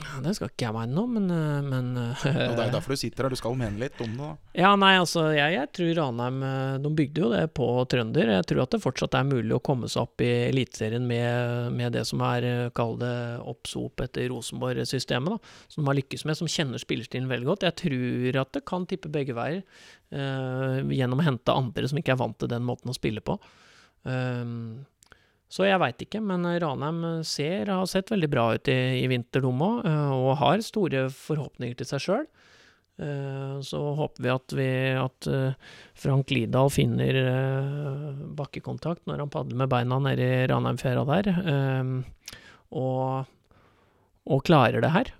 Ja, 0.00 0.20
Det 0.24 0.32
skal 0.36 0.50
ikke 0.50 0.66
jeg 0.66 0.74
mene 0.74 0.96
noe, 0.96 1.10
men, 1.10 1.26
eh, 1.30 1.60
men 1.66 1.88
ja, 1.98 2.12
Og 2.48 2.56
Det 2.56 2.64
er 2.64 2.72
derfor 2.74 2.94
du 2.94 3.00
sitter 3.00 3.26
her, 3.26 3.32
du 3.32 3.38
skal 3.38 3.56
mene 3.58 3.80
litt 3.80 4.00
om 4.02 4.12
det. 4.16 4.18
da 4.18 4.62
Ja, 4.62 4.72
nei, 4.80 4.92
altså, 4.98 5.26
jeg, 5.36 5.54
jeg 5.56 5.70
tror 5.76 5.92
Ranheim 6.00 6.42
eh, 6.46 6.78
De 6.84 6.92
bygde 7.00 7.24
jo 7.24 7.30
det 7.32 7.42
på 7.56 7.68
trønder. 7.90 8.32
Jeg 8.36 8.48
tror 8.50 8.62
at 8.64 8.74
det 8.74 8.82
fortsatt 8.82 9.16
er 9.18 9.28
mulig 9.28 9.56
å 9.56 9.62
komme 9.62 9.90
seg 9.90 10.06
opp 10.06 10.24
i 10.24 10.30
Eliteserien 10.48 11.06
med, 11.06 11.72
med 11.76 11.96
det 11.96 12.04
som 12.08 12.22
er, 12.26 12.46
eh, 12.48 12.72
kall 12.76 12.96
det, 13.00 13.14
oppsop 13.50 14.04
etter 14.06 14.30
Rosenborg-systemet, 14.32 15.36
da. 15.36 15.64
Som 15.70 15.84
de 15.84 15.92
har 15.92 16.00
lykkes 16.00 16.26
med, 16.28 16.38
som 16.38 16.50
kjenner 16.50 16.82
spillerstilen 16.82 17.30
veldig 17.30 17.50
godt. 17.52 17.66
Jeg 17.68 17.78
tror 17.84 18.40
at 18.44 18.54
det 18.56 18.66
kan 18.68 18.86
tippe 18.90 19.12
begge 19.12 19.36
veier, 19.36 19.64
uh, 20.14 20.80
gjennom 20.90 21.20
å 21.22 21.26
hente 21.26 21.54
andre 21.54 21.88
som 21.90 21.98
ikke 22.00 22.14
er 22.14 22.20
vant 22.20 22.38
til 22.40 22.50
den 22.50 22.64
måten 22.66 22.90
å 22.90 22.96
spille 22.96 23.22
på. 23.24 23.36
Um, 24.02 24.86
så 25.50 25.66
jeg 25.66 25.80
veit 25.82 26.02
ikke, 26.04 26.20
men 26.22 26.46
Ranheim 26.62 27.00
ser, 27.26 27.72
har 27.72 27.88
sett 27.90 28.12
veldig 28.12 28.28
bra 28.30 28.44
ut 28.54 28.70
i, 28.70 29.02
i 29.02 29.08
vinter, 29.10 29.42
òg, 29.48 29.82
og 29.82 30.30
har 30.38 30.62
store 30.62 31.08
forhåpninger 31.10 31.80
til 31.80 31.88
seg 31.90 32.04
sjøl. 32.04 32.28
Så 33.64 33.80
håper 33.96 34.22
vi 34.22 34.30
at, 34.32 34.54
vi, 34.56 34.68
at 35.00 35.28
eh, 35.30 35.76
Frank 35.96 36.32
Lidahl 36.34 36.68
finner 36.72 37.16
eh, 37.16 38.18
bakkekontakt 38.36 39.06
når 39.08 39.22
han 39.24 39.32
padler 39.32 39.56
med 39.62 39.70
beina 39.72 39.96
nede 40.04 40.26
i 40.26 40.42
Ranheimfjæra 40.50 41.06
der, 41.08 41.30
eh, 41.40 42.36
og, 42.76 43.30
og 44.28 44.44
klarer 44.44 44.84
det 44.84 44.92
her. 44.92 45.12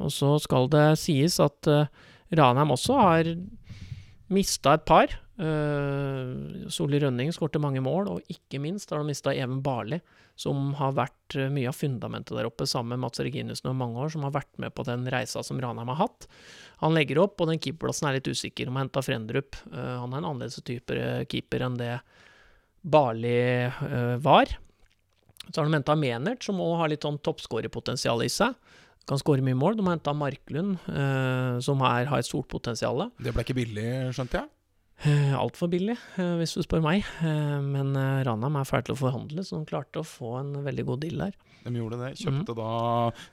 Og 0.00 0.08
så 0.14 0.34
skal 0.42 0.70
det 0.72 0.86
sies 1.02 1.36
at 1.42 1.68
Ranheim 2.32 2.72
også 2.74 2.96
har 2.96 3.32
mista 4.32 4.78
et 4.78 4.88
par. 4.88 5.18
Uh, 5.38 6.66
Solli 6.72 6.98
Rønning 6.98 7.30
skårte 7.34 7.60
mange 7.62 7.82
mål, 7.84 8.08
og 8.10 8.32
ikke 8.32 8.58
minst 8.62 8.90
har 8.90 9.02
de 9.02 9.10
mista 9.12 9.30
Even 9.34 9.60
Barli, 9.62 10.00
som 10.38 10.72
har 10.78 10.96
vært 10.96 11.36
uh, 11.38 11.46
mye 11.54 11.70
av 11.70 11.78
fundamentet 11.78 12.34
der 12.34 12.48
oppe, 12.48 12.66
sammen 12.66 12.96
med 12.96 13.04
Mats 13.06 13.22
Reginussen 13.22 13.70
over 13.70 13.78
mange 13.78 14.02
år, 14.02 14.10
som 14.14 14.26
har 14.26 14.34
vært 14.34 14.50
med 14.58 14.74
på 14.74 14.86
den 14.88 15.06
reisa 15.14 15.44
som 15.46 15.60
Ranheim 15.62 15.92
har 15.94 16.00
hatt. 16.02 16.26
Han 16.82 16.98
legger 16.98 17.22
opp, 17.22 17.38
og 17.38 17.52
den 17.52 17.62
keeperplassen 17.62 18.10
er 18.10 18.18
litt 18.18 18.30
usikker 18.30 18.70
om 18.70 18.78
å 18.78 18.82
hente 18.82 19.04
Frendrup. 19.06 19.60
Uh, 19.70 20.00
han 20.02 20.10
er 20.10 20.20
en 20.20 20.30
annerledes 20.32 20.58
type 20.66 20.98
keeper 21.30 21.66
enn 21.68 21.78
det 21.78 21.94
Barli 22.82 23.38
var. 24.22 24.52
Så 25.48 25.58
har 25.58 25.66
de 25.66 25.74
henta 25.74 25.96
Menert, 25.98 26.44
som 26.46 26.60
òg 26.62 26.76
har 26.82 26.90
litt 26.92 27.04
sånn 27.04 27.18
toppskårerpotensial 27.26 28.22
i 28.24 28.30
seg 28.32 28.54
kan 29.08 29.20
skåre 29.20 29.44
mye 29.44 29.56
mål. 29.56 29.78
De 29.78 29.86
har 29.86 29.96
henta 29.96 30.14
Marklund, 30.16 30.76
eh, 30.92 31.58
som 31.64 31.80
her 31.80 32.10
har 32.10 32.20
et 32.20 32.28
stort 32.28 32.48
potensial. 32.52 33.08
Det 33.16 33.32
ble 33.32 33.44
ikke 33.46 33.56
billig, 33.56 33.88
skjønte 34.12 34.42
jeg? 34.42 34.50
Eh, 35.06 35.34
Altfor 35.38 35.70
billig, 35.70 35.94
eh, 36.18 36.34
hvis 36.40 36.56
du 36.56 36.62
spør 36.64 36.82
meg. 36.82 37.04
Eh, 37.22 37.58
men 37.62 37.94
Ranheim 38.26 38.56
er 38.58 38.66
ferdig 38.66 38.90
til 38.90 38.96
å 38.96 39.02
forhandle, 39.04 39.44
så 39.46 39.60
de 39.60 39.68
klarte 39.70 40.02
å 40.02 40.06
få 40.06 40.38
en 40.40 40.56
veldig 40.64 40.86
god 40.88 41.04
deal 41.06 41.22
der. 41.26 41.36
De 41.64 41.74
gjorde 41.74 41.98
det. 42.00 42.12
Kjøpte 42.20 42.54
da 42.56 42.70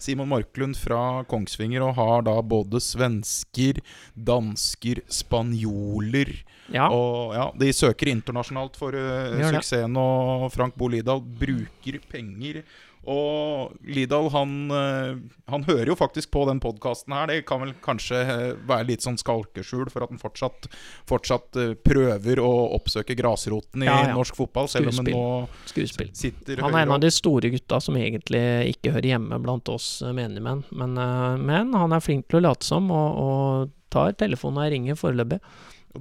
Simon 0.01 0.29
Marklund 0.29 0.77
fra 0.77 1.23
Kongsvinger, 1.29 1.83
og 1.85 1.95
har 1.97 2.25
da 2.27 2.35
både 2.41 2.81
svensker, 2.83 3.79
dansker, 4.17 5.01
spanjoler 5.07 6.33
Ja, 6.73 6.87
Og 6.89 7.35
ja, 7.37 7.45
de 7.53 7.69
søker 7.75 8.09
internasjonalt 8.09 8.77
for 8.79 8.97
uh, 8.97 9.35
suksessen, 9.37 9.93
og 10.01 10.47
Frank 10.53 10.75
Bo 10.75 10.89
Lidahl 10.89 11.21
bruker 11.21 11.99
penger. 12.09 12.63
Og 13.05 13.75
Lidal, 13.85 14.29
han, 14.33 14.53
eh, 14.73 15.17
han 15.51 15.65
hører 15.67 15.91
jo 15.91 15.95
faktisk 15.99 16.31
på 16.33 16.45
den 16.49 16.59
podkasten 16.63 17.13
her. 17.13 17.27
Det 17.29 17.45
kan 17.45 17.61
vel 17.61 17.73
kanskje 17.85 18.21
eh, 18.23 18.45
være 18.65 18.87
litt 18.89 19.05
sånn 19.05 19.19
skalkeskjul 19.21 19.91
for 19.93 20.05
at 20.05 20.13
han 20.13 20.21
fortsatt, 20.21 20.67
fortsatt 21.09 21.59
eh, 21.61 21.75
prøver 21.85 22.41
å 22.41 22.49
oppsøke 22.79 23.17
grasroten 23.17 23.85
i 23.85 23.89
Ja, 23.89 23.99
ja. 24.09 24.15
norsk 24.17 24.37
fotball, 24.39 24.69
selv 24.71 24.89
om 24.89 25.01
han 25.03 25.11
nå 25.13 25.25
skuespill. 25.69 26.09
sitter 26.17 26.63
Han 26.65 26.73
er 26.73 26.87
en 26.87 26.95
av 26.97 27.03
de 27.03 27.13
store 27.13 27.53
gutta 27.53 27.79
som 27.83 27.97
egentlig 27.99 28.43
ikke 28.73 28.95
hører 28.95 29.11
hjemme 29.13 29.39
blant 29.43 29.69
oss 29.69 29.99
menigmenn. 30.05 30.65
Men, 30.73 30.97
men 31.45 31.77
han 31.77 31.93
er 31.93 32.03
flink 32.03 32.27
til 32.29 32.41
å 32.41 32.47
late 32.49 32.65
som, 32.65 32.89
og, 32.89 33.21
og 33.21 33.73
tar 33.93 34.17
telefonen 34.17 34.65
og 34.65 34.73
ringer 34.73 34.99
foreløpig. 34.99 35.39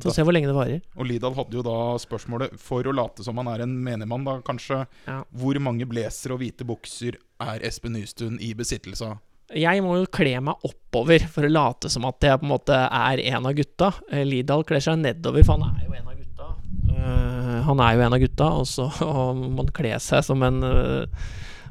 Så 0.02 0.14
se 0.14 0.24
hvor 0.26 0.34
lenge 0.34 0.50
det 0.50 0.56
varer. 0.56 0.80
Og 0.98 1.06
Lidal 1.08 1.36
hadde 1.36 1.58
jo 1.58 1.64
da 1.66 1.76
spørsmålet, 2.02 2.56
for 2.60 2.86
å 2.86 2.94
late 2.94 3.26
som 3.26 3.38
han 3.40 3.50
er 3.52 3.64
en 3.64 3.76
menigmann, 3.84 4.26
da 4.26 4.40
kanskje 4.44 4.84
Ja. 5.06 5.20
Hvor 5.30 5.58
mange 5.62 5.86
blazere 5.88 6.34
og 6.34 6.42
hvite 6.42 6.66
bukser 6.66 7.18
er 7.40 7.64
Espen 7.66 7.94
Nystuen 7.98 8.40
i 8.40 8.54
besittelse 8.56 9.12
av? 9.12 9.22
Jeg 9.54 9.82
må 9.84 9.98
jo 10.00 10.10
kle 10.10 10.38
meg 10.40 10.64
oppover 10.64 11.26
for 11.30 11.44
å 11.44 11.52
late 11.52 11.90
som 11.92 12.06
at 12.08 12.24
jeg 12.24 12.40
på 12.40 12.46
en 12.46 12.54
måte 12.54 12.74
er 12.74 13.20
en 13.20 13.46
av 13.46 13.54
gutta. 13.54 13.92
Lidal 14.24 14.64
kler 14.64 14.82
seg 14.82 15.02
nedover, 15.02 15.44
for 15.44 15.60
han 15.60 15.76
er 15.76 15.84
jo 15.84 15.96
en 15.98 16.08
av 16.08 16.16
gutta. 16.18 16.50
Uh, 16.94 17.58
han 17.68 17.82
er 17.84 17.94
jo 17.94 18.06
en 18.06 18.16
av 18.16 18.22
gutta, 18.24 18.52
og 18.62 18.68
så 18.70 18.88
må 19.36 19.66
han 19.66 19.74
kle 19.76 19.98
seg 20.00 20.24
som 20.24 20.42
en 20.48 20.62
uh, 20.64 21.26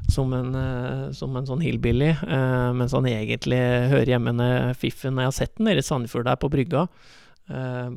som 0.08 0.32
en, 0.32 0.54
eh, 0.54 1.10
som 1.12 1.36
en 1.36 1.46
sånn 1.46 1.62
hillbilly, 1.64 2.10
eh, 2.12 2.70
mens 2.76 2.92
han 2.92 3.06
egentlig 3.08 3.60
hører 3.92 4.14
hjemme 4.14 4.34
med 4.36 4.76
Fiffen. 4.76 5.18
Jeg 5.18 5.30
har 5.30 5.36
sett 5.36 5.56
den 5.56 5.68
nede 5.70 5.80
i 5.80 5.86
Sandefjord 5.86 6.28
der 6.28 6.40
på 6.40 6.50
brygga. 6.52 6.86
Eh, 7.48 7.90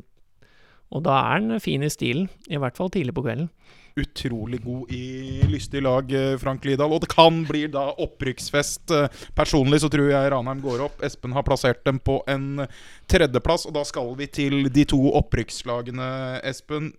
og 0.94 1.02
da 1.04 1.18
er 1.20 1.34
han 1.36 1.60
fin 1.60 1.82
i 1.84 1.90
stilen, 1.92 2.28
i 2.48 2.56
hvert 2.60 2.76
fall 2.78 2.90
tidlig 2.94 3.14
på 3.16 3.24
kvelden. 3.26 3.50
Utrolig 3.98 4.60
god 4.62 4.92
i 4.94 5.42
lystig 5.50 5.80
lag, 5.82 6.12
eh, 6.14 6.36
Frank 6.38 6.62
Lidahl. 6.64 6.92
Og 6.94 7.00
det 7.02 7.08
kan 7.10 7.40
bli 7.48 7.64
da 7.66 7.88
opprykksfest. 7.98 8.92
Eh, 8.94 9.08
Personlig 9.34 9.80
så 9.82 9.90
tror 9.90 10.06
jeg 10.12 10.30
Ranheim 10.30 10.60
går 10.62 10.84
opp. 10.84 11.02
Espen 11.02 11.34
har 11.34 11.42
plassert 11.42 11.82
dem 11.84 11.98
på 11.98 12.20
en 12.30 12.62
tredjeplass, 13.10 13.66
og 13.66 13.74
da 13.74 13.82
skal 13.88 14.12
vi 14.20 14.28
til 14.30 14.68
de 14.70 14.84
to 14.86 15.00
opprykkslagene, 15.18 16.40
Espen. 16.46 16.92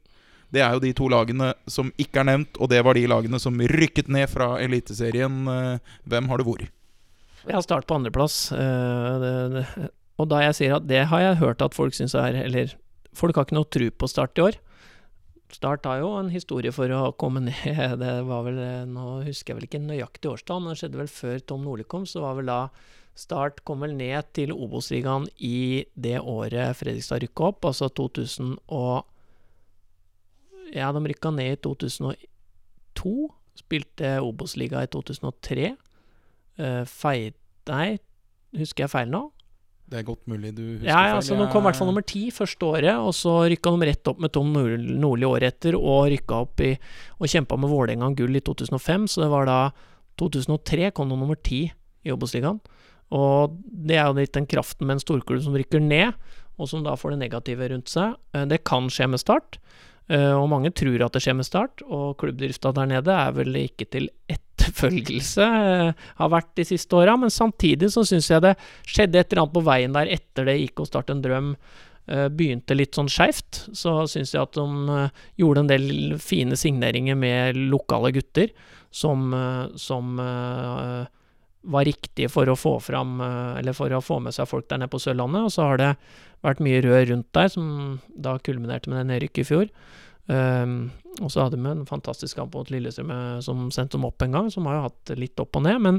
Det 0.52 0.60
er 0.66 0.74
jo 0.76 0.82
de 0.84 0.92
to 0.98 1.08
lagene 1.08 1.54
som 1.70 1.94
ikke 2.02 2.20
er 2.20 2.28
nevnt, 2.34 2.60
og 2.60 2.70
det 2.74 2.84
var 2.84 2.98
de 2.98 3.06
lagene 3.08 3.40
som 3.40 3.56
rykket 3.58 4.10
ned 4.10 4.28
fra 4.30 4.58
Eliteserien. 4.60 5.40
Eh, 5.48 5.96
Hvem 6.10 6.28
har 6.28 6.38
det 6.44 6.48
vært? 6.50 6.70
Jeg 7.48 7.56
har 7.56 7.64
start 7.64 7.88
på 7.88 7.96
andreplass. 7.96 8.52
Og 10.20 10.28
da 10.28 10.42
jeg 10.44 10.58
sier 10.58 10.76
at 10.76 10.88
det 10.90 11.06
har 11.08 11.22
jeg 11.24 11.40
hørt 11.40 11.62
at 11.64 11.74
folk 11.78 11.96
syns 11.96 12.14
er 12.14 12.36
Eller 12.44 12.74
folk 13.20 13.38
har 13.38 13.48
ikke 13.48 13.58
noe 13.58 13.70
tro 13.70 13.90
på 13.92 14.10
Start 14.10 14.40
i 14.40 14.46
år. 14.48 14.60
Start 15.50 15.88
har 15.90 16.04
jo 16.04 16.12
en 16.20 16.30
historie 16.30 16.72
for 16.74 16.92
å 16.94 17.10
komme 17.18 17.42
ned 17.42 17.96
Det 18.02 18.14
var 18.28 18.46
vel 18.46 18.60
eh, 18.62 18.86
Nå 18.90 19.24
husker 19.26 19.54
jeg 19.54 19.58
vel 19.58 19.68
ikke 19.70 19.82
nøyaktig 19.82 20.30
årstall, 20.30 20.62
men 20.62 20.74
det 20.76 20.82
skjedde 20.84 21.02
vel 21.02 21.12
før 21.12 21.40
Tom 21.42 21.66
Nordli 21.66 21.88
kom. 21.90 22.06
Så 22.10 22.22
var 22.24 22.38
vel 22.38 22.52
da 22.52 22.62
Start 23.20 23.64
kom 23.68 23.82
vel 23.84 23.98
ned 24.00 24.30
til 24.38 24.54
Obos-ligaen 24.54 25.26
i 25.44 25.84
det 26.00 26.20
året 26.22 26.78
Fredrikstad 26.80 27.24
rykka 27.26 27.50
opp, 27.50 27.66
altså 27.68 27.90
2000 27.92 28.54
og 28.78 29.10
Ja, 30.72 30.92
de 30.94 31.02
rykka 31.10 31.34
ned 31.34 31.58
i 31.58 31.60
2002. 31.66 33.14
Spilte 33.60 34.14
Obos-liga 34.24 34.86
i 34.86 34.92
2003. 34.94 35.74
Uh, 36.62 36.86
Feit... 36.88 37.36
Nei, 37.68 37.98
husker 38.56 38.86
jeg 38.86 38.94
feil 38.94 39.12
nå? 39.12 39.26
Det 39.90 39.98
er 40.00 40.04
godt 40.06 40.28
mulig 40.30 40.52
du 40.54 40.62
husker 40.76 40.86
Ja, 40.86 41.00
ja, 41.00 41.04
feil. 41.08 41.16
altså 41.18 41.38
De 41.40 41.48
kom 41.52 41.64
i 41.64 41.68
hvert 41.70 41.78
fall 41.80 41.88
nummer 41.90 42.06
ti 42.06 42.28
første 42.36 42.66
året, 42.68 42.94
og 43.02 43.14
så 43.18 43.32
rykka 43.50 43.72
de 43.74 43.88
rett 43.90 44.08
opp 44.12 44.20
med 44.22 44.32
Tom 44.36 44.52
Nord- 44.54 44.84
Nordli 45.02 45.26
året 45.26 45.48
etter, 45.56 45.74
og 45.80 46.12
rykka 46.14 46.42
opp 46.46 46.62
i 46.62 46.76
og 47.20 47.26
kjempa 47.28 47.58
med 47.58 47.72
Vålerenga 47.72 48.12
gull 48.16 48.36
i 48.38 48.42
2005, 48.46 49.08
så 49.10 49.24
det 49.26 49.30
var 49.34 49.46
da 49.50 49.60
2003 50.22 50.92
kom 50.94 51.10
de 51.10 51.18
nummer 51.18 51.40
ti 51.42 51.64
i 52.06 52.12
Obos-ligaen. 52.14 52.60
Og 53.12 53.56
det 53.66 53.98
er 53.98 54.06
jo 54.12 54.18
litt 54.20 54.36
den 54.38 54.46
kraften 54.46 54.86
med 54.86 55.00
en 55.00 55.04
storklubb 55.04 55.42
som 55.42 55.56
rykker 55.58 55.82
ned, 55.82 56.14
og 56.60 56.70
som 56.70 56.84
da 56.86 56.94
får 57.00 57.16
det 57.16 57.22
negative 57.24 57.70
rundt 57.72 57.90
seg. 57.90 58.14
Eh, 58.36 58.46
Det 58.46 58.64
kan 58.64 58.90
skje 58.94 59.08
med 59.10 59.20
Start, 59.20 59.58
eh, 60.10 60.34
og 60.36 60.50
mange 60.52 60.70
tror 60.76 61.02
at 61.06 61.14
det 61.14 61.22
skjer 61.24 61.36
med 61.40 61.46
Start, 61.48 61.82
og 61.90 62.18
klubbdrifta 62.22 62.74
der 62.76 62.86
nede 62.86 63.10
er 63.10 63.32
vel 63.32 63.56
ikke 63.56 63.90
til 63.90 64.10
etterfølgelse, 64.60 65.44
eh, 65.44 66.08
har 66.20 66.30
vært 66.30 66.56
de 66.56 66.66
siste 66.68 66.96
åra, 66.96 67.18
men 67.18 67.30
samtidig 67.34 67.92
så 67.94 68.06
syns 68.08 68.30
jeg 68.30 68.44
det 68.44 68.56
skjedde 68.88 69.20
et 69.20 69.32
eller 69.32 69.46
annet 69.46 69.56
på 69.58 69.66
veien 69.66 69.96
der 69.96 70.12
etter 70.12 70.50
det 70.50 70.60
gikk 70.60 70.84
å 70.84 70.88
starte 70.90 71.16
en 71.16 71.24
drøm. 71.24 71.56
eh, 72.10 72.28
Begynte 72.30 72.76
litt 72.76 72.96
sånn 72.96 73.10
skeivt, 73.10 73.70
så 73.74 74.08
syns 74.08 74.34
jeg 74.34 74.42
at 74.42 74.54
de 74.54 74.66
eh, 74.98 75.10
gjorde 75.38 75.60
en 75.66 75.72
del 75.72 76.18
fine 76.20 76.56
signeringer 76.56 77.16
med 77.16 77.56
lokale 77.56 78.12
gutter 78.12 78.50
som, 78.92 79.30
som 79.78 80.16
var 80.18 81.86
riktige 81.86 82.30
for 82.34 82.50
å 82.50 82.56
få 82.58 82.80
fram 82.82 83.20
Eller 83.22 83.76
for 83.78 83.94
å 83.94 84.02
få 84.02 84.18
med 84.20 84.34
seg 84.34 84.48
folk 84.50 84.66
der 84.68 84.80
nede 84.82 84.90
på 84.90 84.98
Sørlandet. 84.98 85.46
Og 85.46 85.54
så 85.54 85.68
har 85.68 85.78
det 85.78 85.92
vært 86.42 86.64
mye 86.66 86.82
rør 86.82 87.06
rundt 87.12 87.30
der, 87.38 87.52
som 87.54 88.00
da 88.10 88.40
kulminerte 88.42 88.90
med 88.90 88.98
det 88.98 89.12
nedrykket 89.12 89.44
i 89.44 89.46
fjor. 89.46 89.70
Um, 90.30 90.92
og 91.24 91.32
så 91.34 91.42
hadde 91.42 91.58
vi 91.58 91.72
en 91.72 91.88
fantastisk 91.90 92.38
kamp 92.38 92.54
mot 92.54 92.70
Lillestrøm 92.70 93.10
eh, 93.12 93.40
som 93.42 93.66
sendte 93.74 93.98
dem 93.98 94.06
opp 94.08 94.22
en 94.22 94.36
gang, 94.38 94.52
som 94.54 94.68
har 94.70 94.78
jo 94.78 94.86
hatt 94.86 95.12
litt 95.18 95.42
opp 95.42 95.58
og 95.58 95.66
ned. 95.66 95.82
Men 95.84 95.98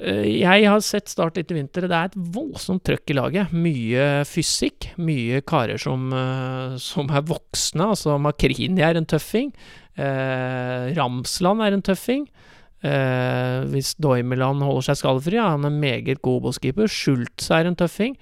uh, 0.00 0.22
jeg 0.24 0.68
har 0.70 0.84
sett 0.84 1.10
Start 1.10 1.36
litt 1.36 1.50
i 1.52 1.58
vinter. 1.58 1.88
Det 1.90 1.98
er 1.98 2.12
et 2.12 2.20
voldsomt 2.36 2.84
trøkk 2.86 3.12
i 3.12 3.18
laget. 3.18 3.52
Mye 3.52 4.06
fysikk. 4.28 4.92
Mye 5.02 5.42
karer 5.46 5.82
som, 5.82 6.08
uh, 6.14 6.78
som 6.80 7.10
er 7.10 7.26
voksne. 7.26 7.90
Altså 7.96 8.16
Makrini 8.22 8.84
er 8.86 9.00
en 9.00 9.10
tøffing. 9.10 9.52
Uh, 9.98 10.94
Ramsland 10.96 11.66
er 11.66 11.76
en 11.76 11.86
tøffing. 11.86 12.28
Hvis 12.86 13.96
Doimeland 13.98 14.60
holder 14.62 14.84
seg 14.84 14.98
skadefri, 15.00 15.38
er 15.40 15.48
han 15.56 15.64
en 15.66 15.78
meget 15.82 16.20
god 16.22 16.44
Obos-keeper. 16.44 16.86
Schultz 16.92 17.48
er 17.50 17.66
en 17.66 17.74
tøffing. 17.74 18.14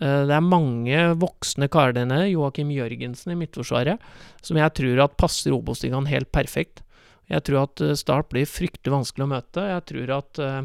Eh, 0.00 0.22
det 0.28 0.34
er 0.34 0.44
mange 0.44 1.04
voksne 1.20 1.68
karer 1.72 1.94
der 1.96 2.08
nede. 2.08 2.32
Joakim 2.32 2.72
Jørgensen 2.72 3.34
i 3.34 3.38
Midtforsvaret, 3.38 4.00
som 4.44 4.58
jeg 4.60 4.74
tror 4.78 5.04
at 5.04 5.18
passer 5.20 5.54
Obos-ligaen 5.56 6.08
helt 6.10 6.30
perfekt. 6.32 6.84
Jeg 7.30 7.44
tror 7.46 7.66
at 7.66 7.84
eh, 7.84 7.96
Start 7.98 8.30
blir 8.32 8.48
fryktelig 8.48 8.94
vanskelig 8.96 9.26
å 9.26 9.32
møte. 9.36 9.66
Jeg 9.74 9.86
tror 9.92 10.14
at 10.16 10.40
eh, 10.40 10.60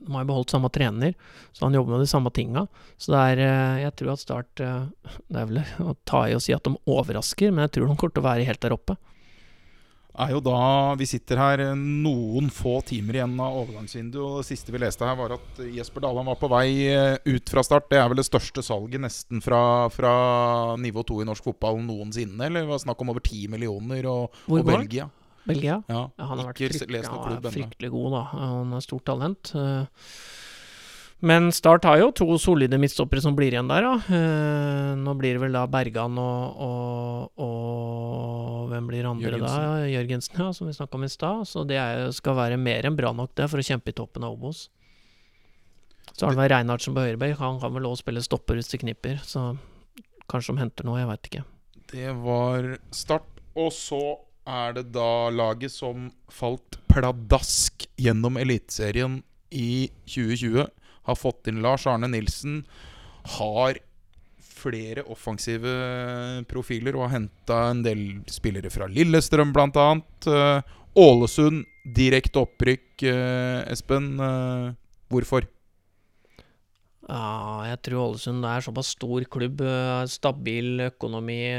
De 0.00 0.10
har 0.16 0.26
beholdt 0.28 0.50
samme 0.52 0.68
trener, 0.74 1.14
så 1.52 1.68
han 1.68 1.76
jobber 1.76 1.94
med 1.94 2.06
de 2.06 2.10
samme 2.10 2.32
tinga. 2.34 2.66
Så 2.98 3.12
det 3.14 3.24
er 3.34 3.82
Jeg 3.84 3.96
tror 4.00 4.14
at 4.14 4.24
Start 4.24 4.50
Det 4.58 5.38
er 5.38 5.50
vel 5.50 5.60
å 5.84 5.96
ta 6.08 6.24
i 6.28 6.36
å 6.36 6.42
si 6.42 6.56
at 6.56 6.64
de 6.64 6.74
overrasker, 6.88 7.52
men 7.52 7.68
jeg 7.68 7.76
tror 7.76 7.88
de 7.88 7.98
kommer 8.00 8.16
til 8.16 8.24
å 8.24 8.30
være 8.32 8.48
helt 8.48 8.64
der 8.64 8.76
oppe. 8.76 8.96
Er 10.18 10.30
jo 10.34 10.40
da 10.44 10.58
Vi 10.98 11.06
sitter 11.08 11.40
her 11.40 11.62
noen 11.78 12.50
få 12.54 12.76
timer 12.86 13.18
igjen 13.18 13.34
av 13.42 13.56
overgangsvinduet. 13.62 14.22
Og 14.22 14.36
det 14.42 14.48
siste 14.50 14.74
vi 14.74 14.80
leste 14.82 15.06
her, 15.06 15.16
var 15.18 15.34
at 15.38 15.62
Jesper 15.74 16.04
Daland 16.06 16.30
var 16.30 16.38
på 16.40 16.50
vei 16.52 16.68
eh, 16.90 17.16
ut 17.24 17.50
fra 17.50 17.64
start. 17.66 17.88
Det 17.90 17.98
er 18.00 18.08
vel 18.12 18.20
det 18.22 18.28
største 18.28 18.64
salget 18.64 19.02
nesten 19.02 19.42
fra, 19.44 19.90
fra 19.94 20.14
nivå 20.80 21.04
2 21.06 21.22
i 21.24 21.28
norsk 21.28 21.50
fotball 21.50 21.82
noensinne? 21.82 22.46
Eller 22.46 22.64
det 22.64 22.72
var 22.72 22.82
snakk 22.84 23.02
om 23.02 23.12
over 23.14 23.24
10 23.24 23.48
millioner, 23.56 24.06
og, 24.10 24.40
Hvor 24.46 24.62
og? 24.62 24.70
Belgia. 24.70 25.08
Belgia? 25.44 25.82
Ja, 25.92 26.06
han 26.16 26.40
har 26.40 26.46
vært 26.54 26.62
fryktelig, 26.62 27.02
er 27.04 27.50
fryktelig 27.52 27.90
god, 27.92 28.14
da. 28.14 28.22
Han 28.32 28.72
har 28.72 28.84
stort 28.86 29.04
talent. 29.10 29.52
eh. 29.58 30.06
Men 31.22 31.52
Start 31.52 31.84
har 31.88 31.98
jo 32.02 32.10
to 32.12 32.26
solide 32.42 32.76
midtstoppere 32.80 33.22
som 33.22 33.36
blir 33.36 33.54
igjen 33.54 33.68
der, 33.70 33.86
da. 33.86 33.94
Eh, 34.12 34.90
Nå 35.00 35.14
blir 35.16 35.36
det 35.36 35.42
vel 35.44 35.54
da 35.56 35.62
Bergan 35.70 36.18
og, 36.20 36.58
og, 36.66 37.40
og 37.40 38.68
Hvem 38.72 38.88
blir 38.90 39.06
andre 39.08 39.38
da? 39.40 39.54
Jørgensen, 39.88 40.40
ja, 40.40 40.50
som 40.56 40.66
vi 40.68 40.74
snakka 40.76 40.98
om 40.98 41.04
i 41.06 41.12
stad. 41.12 41.44
Så 41.48 41.64
det 41.68 41.78
er, 41.80 42.08
skal 42.16 42.36
være 42.36 42.58
mer 42.60 42.88
enn 42.88 42.96
bra 42.98 43.12
nok, 43.16 43.32
det, 43.38 43.46
for 43.52 43.60
å 43.62 43.64
kjempe 43.66 43.92
i 43.92 43.96
toppen 43.96 44.24
av 44.26 44.34
Obos. 44.36 44.66
Så 46.12 46.26
har 46.26 46.34
det 46.34 46.40
vel 46.42 46.50
Reinhardsen 46.52 46.94
på 46.96 47.04
høyrebekk. 47.04 47.38
Han 47.40 47.60
kan 47.62 47.72
vel 47.74 47.88
òg 47.88 47.96
spille 48.00 48.22
stopper 48.24 48.58
hvis 48.58 48.70
det 48.72 48.82
knipper. 48.84 49.20
Så 49.26 49.54
kanskje 50.30 50.54
de 50.54 50.62
henter 50.64 50.88
noe, 50.88 51.00
jeg 51.00 51.10
veit 51.12 51.30
ikke. 51.30 51.44
Det 51.94 52.12
var 52.24 52.70
start. 52.94 53.30
Og 53.54 53.70
så 53.74 54.02
er 54.50 54.74
det 54.76 54.88
da 54.92 55.30
laget 55.32 55.72
som 55.72 56.08
falt 56.32 56.76
pladask 56.90 57.86
gjennom 58.00 58.36
Eliteserien 58.40 59.20
i 59.54 59.86
2020. 60.10 60.66
Har 61.04 61.18
fått 61.18 61.50
inn 61.50 61.62
Lars 61.64 61.86
Arne 61.90 62.08
Nilsen. 62.10 62.62
Har 63.38 63.80
flere 64.64 65.04
offensive 65.12 65.74
profiler 66.48 66.96
og 66.96 67.08
har 67.08 67.18
henta 67.18 67.60
en 67.70 67.82
del 67.84 68.04
spillere 68.32 68.72
fra 68.72 68.88
Lillestrøm, 68.88 69.52
bl.a. 69.52 69.88
Uh, 70.28 70.80
Ålesund, 70.94 71.64
direkte 71.96 72.38
opprykk, 72.44 73.02
eh, 73.02 73.72
Espen. 73.72 74.12
Eh, 74.22 74.68
hvorfor? 75.10 75.42
Ja, 77.08 77.66
jeg 77.66 77.80
tror 77.82 78.04
Ålesund 78.04 78.46
er 78.46 78.62
såpass 78.62 78.92
stor 78.94 79.26
klubb, 79.26 79.58
stabil 80.06 80.86
økonomi. 80.86 81.58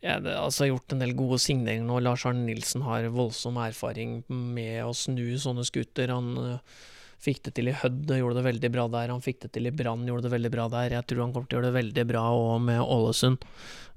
Ja, 0.00 0.16
det, 0.20 0.32
altså 0.32 0.70
gjort 0.70 0.94
en 0.94 1.02
del 1.02 1.12
gode 1.16 1.36
signeringer 1.42 1.84
nå. 1.84 1.98
Lars 2.00 2.24
Arne 2.28 2.46
Nilsen 2.46 2.84
har 2.86 3.08
voldsom 3.12 3.58
erfaring 3.60 4.22
med 4.28 4.80
å 4.86 4.94
snu 4.96 5.36
sånne 5.40 5.66
skuter. 5.68 6.12
Han 6.14 6.32
uh, 6.40 6.78
fikk 7.20 7.42
det 7.44 7.54
til 7.58 7.68
i 7.68 7.76
Hødd, 7.76 8.08
gjorde 8.16 8.38
det 8.38 8.46
veldig 8.46 8.70
bra 8.72 8.86
der. 8.92 9.12
Han 9.12 9.24
fikk 9.24 9.42
det 9.44 9.52
til 9.56 9.68
i 9.68 9.74
Brann, 9.76 10.06
gjorde 10.08 10.28
det 10.28 10.34
veldig 10.38 10.52
bra 10.54 10.70
der. 10.72 10.96
Jeg 10.96 11.08
tror 11.10 11.26
han 11.26 11.34
kommer 11.36 11.50
til 11.50 11.58
å 11.58 11.60
gjøre 11.60 11.68
det 11.68 11.78
veldig 11.82 12.06
bra 12.14 12.24
òg 12.32 12.64
med 12.70 12.80
Ålesund. 12.80 13.44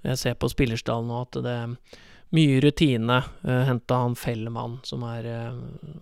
Jeg 0.03 0.19
ser 0.19 0.35
på 0.35 0.51
spillerstallen 0.51 1.07
nå 1.07 1.23
at 1.23 1.39
det 1.45 1.55
er 1.61 1.97
mye 2.35 2.59
rutine. 2.67 3.23
Uh, 3.47 3.63
Henta 3.69 4.03
han 4.03 4.19
Fellmann, 4.19 4.81
som 4.83 5.07
har 5.07 5.23
uh, 5.23 5.55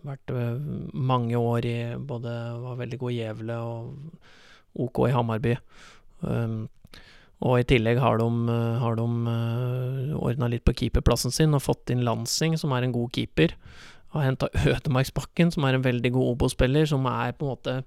vært 0.08 0.34
uh, 0.34 0.58
mange 0.97 1.38
år 1.38 1.70
i 1.70 1.80
både 1.97 2.38
Var 2.66 2.84
veldig 2.86 3.04
god 3.06 3.14
i 3.14 3.22
Gjevle 3.22 3.64
og 3.70 4.82
OK 4.82 5.06
i 5.12 5.14
Hamarby. 5.14 5.58
Um, 6.26 6.64
og 7.42 7.58
i 7.58 7.66
tillegg 7.66 7.98
har 8.02 8.20
de, 8.22 8.58
har 8.82 8.98
de 9.00 9.06
uh, 9.26 10.18
ordna 10.22 10.50
litt 10.52 10.66
på 10.68 10.76
keeperplassen 10.84 11.34
sin 11.34 11.58
og 11.58 11.64
fått 11.66 11.89
inn 11.94 12.04
Lansing, 12.06 12.58
som 12.60 12.74
er 12.76 12.86
en 12.86 12.94
god 12.94 13.10
keeper. 13.18 13.56
Har 14.14 14.28
henta 14.28 14.50
Ødemarksbakken, 14.74 15.54
som 15.54 15.66
er 15.66 15.78
en 15.78 15.86
veldig 15.86 16.12
god 16.14 16.36
Obo-spiller, 16.36 16.86
som 16.89 17.08
er 17.10 17.34
på 17.34 17.48
en 17.48 17.54
måte 17.56 17.78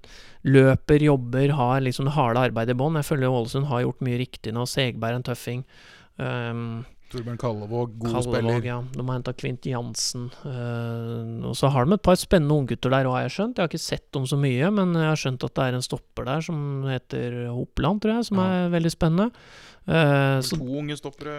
løper, 0.43 1.05
jobber, 1.07 1.53
har 1.55 1.85
liksom 1.85 2.09
det 2.09 2.17
harde 2.17 2.43
arbeidet 2.49 2.75
i 2.75 2.79
bånn. 2.81 2.99
Jeg 2.99 3.07
føler 3.07 3.31
Ålesund 3.31 3.69
har 3.71 3.85
gjort 3.85 4.03
mye 4.03 4.19
riktig 4.25 4.55
nå. 4.55 4.67
Segberg 4.67 5.13
er 5.13 5.21
en 5.21 5.27
tøffing. 5.29 5.63
Um, 6.19 6.65
Torbjørn 7.15 7.39
Kallevåg, 7.41 7.93
god 7.99 8.11
Kallevåg, 8.11 8.35
spiller. 8.35 8.65
ja. 8.67 8.77
De 8.93 9.05
har 9.07 9.15
henta 9.17 9.33
Kvint 9.39 9.65
Jansen. 9.71 10.27
Uh, 10.43 11.47
og 11.49 11.55
så 11.57 11.71
har 11.73 11.87
de 11.87 11.95
et 11.97 12.03
par 12.05 12.19
spennende 12.19 12.53
unggutter 12.59 12.91
der 12.93 13.07
òg, 13.09 13.15
har 13.17 13.25
jeg 13.29 13.35
skjønt. 13.37 13.57
Jeg 13.57 13.63
har 13.65 13.71
ikke 13.71 13.83
sett 13.85 14.05
dem 14.15 14.27
så 14.29 14.37
mye, 14.39 14.69
men 14.75 14.93
jeg 14.99 15.09
har 15.11 15.21
skjønt 15.23 15.47
at 15.47 15.55
det 15.57 15.65
er 15.69 15.79
en 15.79 15.85
stopper 15.87 16.27
der 16.29 16.45
som 16.45 16.59
heter 16.91 17.39
Hopland, 17.55 18.03
tror 18.03 18.17
jeg, 18.19 18.29
som 18.29 18.37
Ja. 18.43 18.47
er 18.65 18.73
veldig 18.75 18.91
spennende. 18.93 19.29
Uh, 19.85 20.41
så 20.41 20.57
To 20.57 20.65
unge 20.81 20.97
stoppere, 20.97 21.35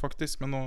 faktisk. 0.00 0.40
Men 0.44 0.50
nå, 0.54 0.62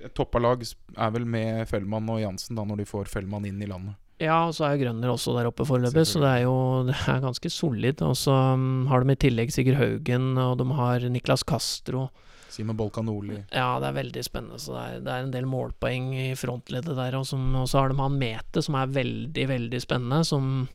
et 0.00 0.14
toppa 0.16 0.40
lag 0.40 0.62
er 0.64 1.10
vel 1.14 1.26
med 1.28 1.66
Fellmann 1.68 2.08
og 2.12 2.20
Jansen 2.22 2.56
da 2.56 2.64
når 2.64 2.82
de 2.82 2.86
får 2.88 3.10
Fellmann 3.10 3.44
inn 3.48 3.60
i 3.62 3.68
landet. 3.70 3.96
Ja, 4.20 4.42
og 4.46 4.52
så 4.52 4.66
er 4.68 4.76
Grønner 4.76 5.08
også 5.14 5.32
der 5.32 5.46
oppe 5.48 5.64
foreløpig, 5.64 6.02
så 6.04 6.20
det 6.20 6.28
er 6.28 6.42
jo 6.44 6.56
det 6.90 6.96
er 7.08 7.22
ganske 7.24 7.50
solid. 7.52 8.02
Og 8.04 8.16
så 8.20 8.34
um, 8.54 8.86
har 8.90 9.00
de 9.04 9.14
i 9.16 9.20
tillegg 9.28 9.52
Sigurd 9.54 9.78
Haugen, 9.80 10.34
og 10.38 10.58
de 10.60 10.66
har 10.76 11.06
Niklas 11.08 11.44
Castro. 11.48 12.10
Simen 12.50 12.76
Bolkanoli. 12.78 13.36
Ja, 13.54 13.78
det 13.82 13.90
er 13.90 13.96
veldig 14.00 14.22
spennende. 14.26 14.58
Så 14.62 14.74
det 14.74 14.82
er, 14.82 15.02
det 15.06 15.12
er 15.14 15.26
en 15.26 15.34
del 15.34 15.46
målpoeng 15.48 16.08
i 16.18 16.28
frontleddet 16.38 16.96
der. 16.98 17.16
Og, 17.20 17.26
som, 17.28 17.44
og 17.60 17.68
så 17.70 17.82
har 17.84 17.92
de 17.92 17.98
han 18.00 18.18
Mete, 18.20 18.62
som 18.66 18.78
er 18.80 18.90
veldig, 18.96 19.46
veldig 19.52 19.80
spennende. 19.82 20.22
Som 20.26 20.66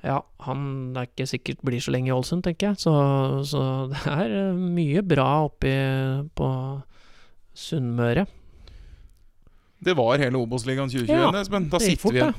Ja, 0.00 0.22
han 0.46 0.62
er 0.96 1.10
ikke 1.10 1.26
sikkert 1.28 1.60
blir 1.66 1.82
så 1.84 1.92
lenge 1.92 2.08
i 2.08 2.14
Ålesund, 2.14 2.44
tenker 2.46 2.70
jeg. 2.70 2.80
Så, 2.80 2.94
så 3.50 3.64
det 3.92 4.00
er 4.08 4.36
eh, 4.38 4.62
mye 4.80 5.02
bra 5.04 5.28
oppi 5.50 5.74
på 6.40 6.48
Sunnmøre. 7.52 8.24
Det 9.80 9.94
var 9.96 10.20
hele 10.20 10.40
Obos-ligaen 10.40 10.88
2021, 10.92 11.12
Ja, 11.16 11.28
Espen. 11.40 11.68
Da, 11.72 11.78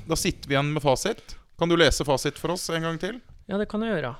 da 0.09 0.17
sitter 0.17 0.49
vi 0.49 0.55
igjen 0.57 0.73
med 0.73 0.84
fasit. 0.84 1.36
Kan 1.57 1.69
du 1.69 1.77
lese 1.77 2.05
fasit 2.05 2.38
for 2.41 2.53
oss 2.53 2.67
en 2.73 2.86
gang 2.86 2.97
til? 3.01 3.17
Ja, 3.49 3.57
det 3.61 3.67
kan 3.69 3.82
jeg 3.86 3.95
gjøre. 3.95 4.15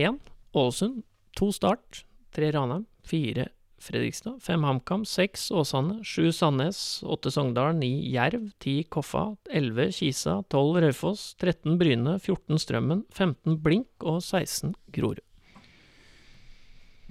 Én 0.00 0.18
Ålesund. 0.56 1.02
To 1.36 1.48
Start. 1.52 2.02
Tre 2.32 2.50
Ranheim. 2.52 2.84
Fire 3.06 3.48
Fredrikstad. 3.82 4.38
Fem 4.42 4.64
HamKam. 4.64 5.04
Seks 5.04 5.50
Åsane. 5.50 6.04
Sju 6.04 6.32
Sandnes. 6.32 7.02
Åtte 7.02 7.30
Sogndal. 7.30 7.74
Ni 7.74 8.12
Jerv. 8.12 8.50
Ti 8.58 8.82
Koffa. 8.82 9.36
Elleve 9.50 9.90
Kisa. 9.92 10.42
Tolv 10.48 10.80
Raufoss. 10.80 11.34
13 11.40 11.78
Bryne. 11.78 12.18
14 12.18 12.58
Strømmen. 12.58 13.04
15 13.10 13.58
Blink. 13.62 13.90
Og 14.00 14.22
16 14.22 14.74
Grorud. 14.94 15.24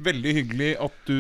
Veldig 0.01 0.31
hyggelig 0.33 0.71
at 0.81 1.01
du 1.05 1.19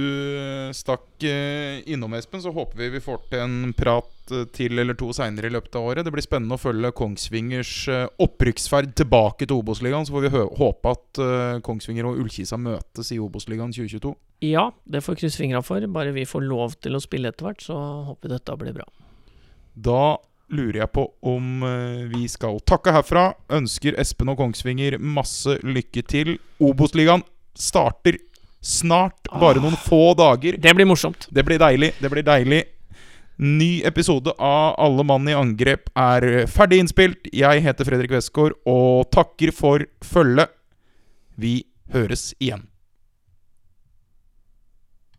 stakk 0.73 1.25
eh, 1.27 1.83
innom, 1.91 2.15
Espen. 2.17 2.41
Så 2.41 2.53
håper 2.55 2.79
vi 2.79 2.93
vi 2.95 3.03
får 3.03 3.27
til 3.29 3.43
en 3.43 3.75
prat 3.77 4.09
eh, 4.33 4.47
til 4.55 4.81
eller 4.81 4.97
to 4.97 5.11
seinere 5.15 5.49
i 5.49 5.53
løpet 5.53 5.75
av 5.77 5.87
året. 5.91 6.05
Det 6.07 6.13
blir 6.13 6.25
spennende 6.25 6.57
å 6.57 6.61
følge 6.61 6.93
Kongsvingers 6.97 7.73
eh, 7.91 8.07
opprykksferd 8.23 8.95
tilbake 8.97 9.47
til 9.47 9.59
Obos-ligaen. 9.59 10.07
Så 10.07 10.15
får 10.15 10.25
vi 10.27 10.43
håpe 10.61 10.95
at 10.95 11.21
eh, 11.25 11.59
Kongsvinger 11.65 12.09
og 12.09 12.23
Ullkisa 12.23 12.59
møtes 12.61 13.13
i 13.15 13.19
Obos-ligaen 13.21 13.73
2022. 13.75 14.15
Ja, 14.47 14.69
det 14.89 15.03
får 15.05 15.17
vi 15.17 15.23
krysse 15.23 15.43
fingra 15.43 15.61
for. 15.65 15.85
Bare 15.93 16.15
vi 16.15 16.27
får 16.27 16.47
lov 16.47 16.75
til 16.81 16.97
å 16.97 17.03
spille 17.03 17.31
etter 17.31 17.49
hvert, 17.49 17.63
så 17.63 17.77
håper 18.09 18.27
vi 18.29 18.35
dette 18.35 18.57
blir 18.63 18.77
bra. 18.81 18.87
Da 19.75 20.03
lurer 20.51 20.81
jeg 20.81 20.91
på 20.91 21.05
om 21.31 21.61
vi 22.11 22.25
skal 22.27 22.57
takke 22.67 22.91
herfra. 22.91 23.29
Ønsker 23.55 23.95
Espen 24.01 24.33
og 24.33 24.41
Kongsvinger 24.41 24.97
masse 24.99 25.55
lykke 25.63 26.03
til. 26.11 26.33
Obos-ligaen 26.59 27.23
starter 27.55 28.17
snart. 28.61 29.27
Bare 29.31 29.61
noen 29.61 29.77
få 29.79 30.13
dager. 30.17 30.57
Det 30.57 30.75
blir 30.75 30.87
morsomt. 30.89 31.27
Det 31.29 31.43
blir 31.45 31.59
deilig. 31.61 31.93
Det 31.99 32.11
blir 32.11 32.25
deilig. 32.25 32.63
Ny 33.37 33.81
episode 33.87 34.33
av 34.37 34.75
Alle 34.81 35.03
mann 35.07 35.29
i 35.29 35.35
angrep 35.37 35.89
er 35.97 36.45
ferdig 36.51 36.81
innspilt. 36.83 37.29
Jeg 37.33 37.63
heter 37.65 37.87
Fredrik 37.87 38.11
Westgård 38.13 38.57
og 38.69 39.07
takker 39.13 39.53
for 39.55 39.85
følget. 40.05 40.51
Vi 41.39 41.61
høres 41.93 42.31
igjen. 42.39 42.70